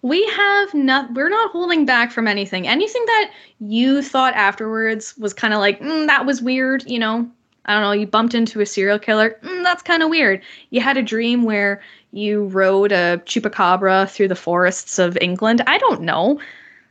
we 0.02 0.26
have 0.28 0.74
not 0.74 1.14
we're 1.14 1.30
not 1.30 1.52
holding 1.52 1.86
back 1.86 2.12
from 2.12 2.28
anything 2.28 2.68
anything 2.68 3.04
that 3.06 3.32
you 3.60 4.02
thought 4.02 4.34
afterwards 4.34 5.18
was 5.18 5.34
kind 5.34 5.54
of 5.54 5.60
like 5.60 5.80
mm, 5.82 6.08
that 6.08 6.26
was 6.26 6.42
weird 6.42 6.90
you 6.90 7.00
know 7.00 7.30
i 7.66 7.74
don't 7.74 7.82
know 7.82 7.92
you 7.92 8.08
bumped 8.08 8.34
into 8.34 8.62
a 8.62 8.66
serial 8.66 9.00
killer 9.00 9.38
mm, 9.42 9.64
that's 9.64 9.84
kind 9.84 10.04
of 10.04 10.10
weird 10.10 10.42
you 10.70 10.82
had 10.82 10.98
a 10.98 11.04
dream 11.04 11.44
where 11.44 11.82
you 12.12 12.46
rode 12.48 12.92
a 12.92 13.22
chupacabra 13.26 14.10
through 14.10 14.28
the 14.28 14.36
forests 14.36 15.00
of 15.00 15.18
england 15.22 15.62
i 15.68 15.78
don't 15.78 16.02
know 16.02 16.40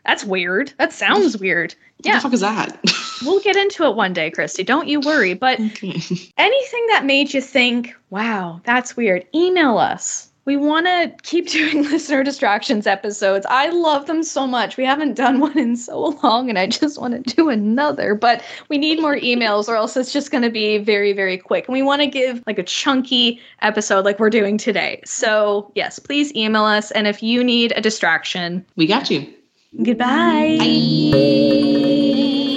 that's 0.04 0.24
weird 0.24 0.72
that 0.78 0.92
sounds 0.92 1.38
weird 1.38 1.74
yeah. 2.04 2.12
What 2.12 2.16
the 2.18 2.22
fuck 2.22 2.32
is 2.34 2.40
that? 2.40 2.78
we'll 3.24 3.40
get 3.40 3.56
into 3.56 3.82
it 3.82 3.96
one 3.96 4.12
day, 4.12 4.30
Christy. 4.30 4.62
Don't 4.62 4.86
you 4.86 5.00
worry. 5.00 5.34
But 5.34 5.58
okay. 5.58 6.00
anything 6.38 6.86
that 6.90 7.02
made 7.04 7.34
you 7.34 7.40
think, 7.40 7.92
wow, 8.10 8.60
that's 8.62 8.96
weird, 8.96 9.26
email 9.34 9.78
us 9.78 10.27
we 10.48 10.56
want 10.56 10.86
to 10.86 11.12
keep 11.22 11.46
doing 11.50 11.82
listener 11.82 12.24
distractions 12.24 12.86
episodes. 12.86 13.44
I 13.50 13.68
love 13.68 14.06
them 14.06 14.22
so 14.22 14.46
much. 14.46 14.78
We 14.78 14.84
haven't 14.84 15.12
done 15.14 15.40
one 15.48 15.58
in 15.58 15.76
so 15.76 16.18
long, 16.22 16.48
and 16.48 16.58
I 16.58 16.66
just 16.66 16.98
want 16.98 17.22
to 17.22 17.36
do 17.36 17.50
another. 17.50 18.14
But 18.14 18.42
we 18.70 18.78
need 18.78 18.98
more 19.00 19.16
emails, 19.16 19.68
or 19.68 19.76
else 19.76 19.94
it's 19.96 20.12
just 20.12 20.30
going 20.30 20.42
to 20.42 20.50
be 20.50 20.78
very, 20.78 21.12
very 21.12 21.36
quick. 21.36 21.68
And 21.68 21.74
we 21.74 21.82
want 21.82 22.00
to 22.00 22.08
give 22.08 22.42
like 22.46 22.58
a 22.58 22.62
chunky 22.62 23.40
episode 23.60 24.06
like 24.06 24.18
we're 24.18 24.30
doing 24.30 24.56
today. 24.56 25.02
So, 25.04 25.70
yes, 25.74 25.98
please 25.98 26.34
email 26.34 26.64
us. 26.64 26.90
And 26.92 27.06
if 27.06 27.22
you 27.22 27.44
need 27.44 27.74
a 27.76 27.82
distraction, 27.82 28.64
we 28.76 28.86
got 28.86 29.10
you. 29.10 29.30
Goodbye. 29.82 30.56
Bye. 30.58 32.54